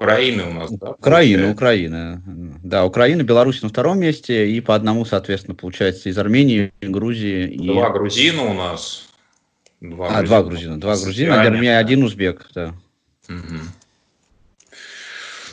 Украины 0.00 0.44
у 0.44 0.52
нас, 0.54 0.70
да? 0.70 0.90
Украина? 0.92 1.50
Украина. 1.50 2.22
Да, 2.62 2.86
Украина, 2.86 3.22
Беларусь 3.22 3.60
на 3.60 3.68
втором 3.68 4.00
месте, 4.00 4.48
и 4.48 4.60
по 4.62 4.74
одному, 4.74 5.04
соответственно, 5.04 5.54
получается 5.54 6.08
из 6.08 6.16
Армении, 6.16 6.72
Грузии 6.80 7.46
и... 7.50 7.68
Два 7.68 7.90
грузина 7.90 8.44
у 8.44 8.54
нас. 8.54 9.08
А, 9.82 10.22
два 10.22 10.42
грузина, 10.42 10.80
два 10.80 10.96
грузина, 10.96 11.44
вернее, 11.44 11.76
один 11.76 12.02
узбек, 12.02 12.48
да. 12.54 12.74
Мгм. 13.28 13.60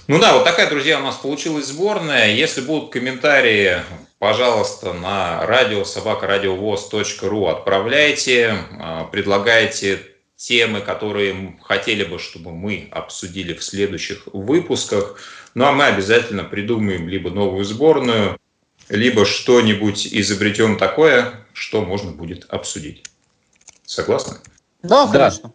Ну 0.08 0.20
да, 0.20 0.36
вот 0.36 0.46
такая, 0.46 0.70
друзья, 0.70 1.00
у 1.00 1.04
нас 1.04 1.16
получилась 1.18 1.68
сборная. 1.68 2.32
Если 2.32 2.62
будут 2.62 2.92
комментарии, 2.92 3.76
пожалуйста, 4.18 4.94
на 4.94 5.46
радио 5.46 5.84
собакарадиовоз.ру 5.84 7.48
отправляйте, 7.48 8.56
а, 8.80 9.04
предлагайте 9.04 10.00
темы, 10.38 10.82
которые 10.82 11.58
хотели 11.64 12.04
бы, 12.04 12.20
чтобы 12.20 12.52
мы 12.54 12.88
обсудили 12.92 13.54
в 13.54 13.64
следующих 13.64 14.28
выпусках. 14.28 15.20
Ну 15.56 15.66
а 15.66 15.72
мы 15.72 15.86
обязательно 15.86 16.44
придумаем 16.44 17.10
либо 17.10 17.32
новую 17.32 17.66
сборную, 17.66 18.40
либо 18.88 19.26
что-нибудь 19.26 20.08
изобретем 20.12 20.78
такое, 20.78 21.46
что 21.54 21.84
можно 21.84 22.12
будет 22.12 22.46
обсудить. 22.50 23.04
Согласны? 23.86 24.38
Да, 24.84 25.08
Да. 25.08 25.12
конечно. 25.12 25.54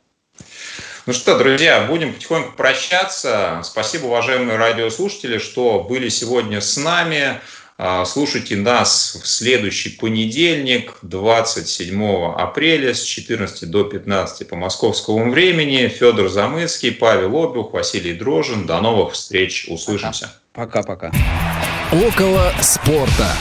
Ну 1.06 1.12
что, 1.12 1.36
друзья, 1.36 1.86
будем 1.86 2.14
потихоньку 2.14 2.56
прощаться. 2.56 3.60
Спасибо, 3.64 4.06
уважаемые 4.06 4.56
радиослушатели, 4.56 5.38
что 5.38 5.80
были 5.80 6.08
сегодня 6.08 6.60
с 6.60 6.76
нами. 6.76 7.40
А, 7.84 8.04
Слушайте 8.04 8.54
нас 8.54 9.18
в 9.20 9.26
следующий 9.26 9.90
понедельник, 9.90 10.98
27 11.02 12.32
апреля 12.36 12.94
с 12.94 13.02
14 13.02 13.68
до 13.68 13.82
15 13.82 14.46
по 14.46 14.54
московскому 14.54 15.32
времени. 15.32 15.88
Федор 15.88 16.28
Замыцкий, 16.28 16.92
Павел 16.92 17.42
Обюх, 17.42 17.72
Василий 17.72 18.14
Дрожин. 18.14 18.66
До 18.66 18.80
новых 18.80 19.14
встреч. 19.14 19.66
Услышимся. 19.68 20.32
Пока-пока. 20.52 21.10
Около 21.90 22.52
спорта. 22.60 23.32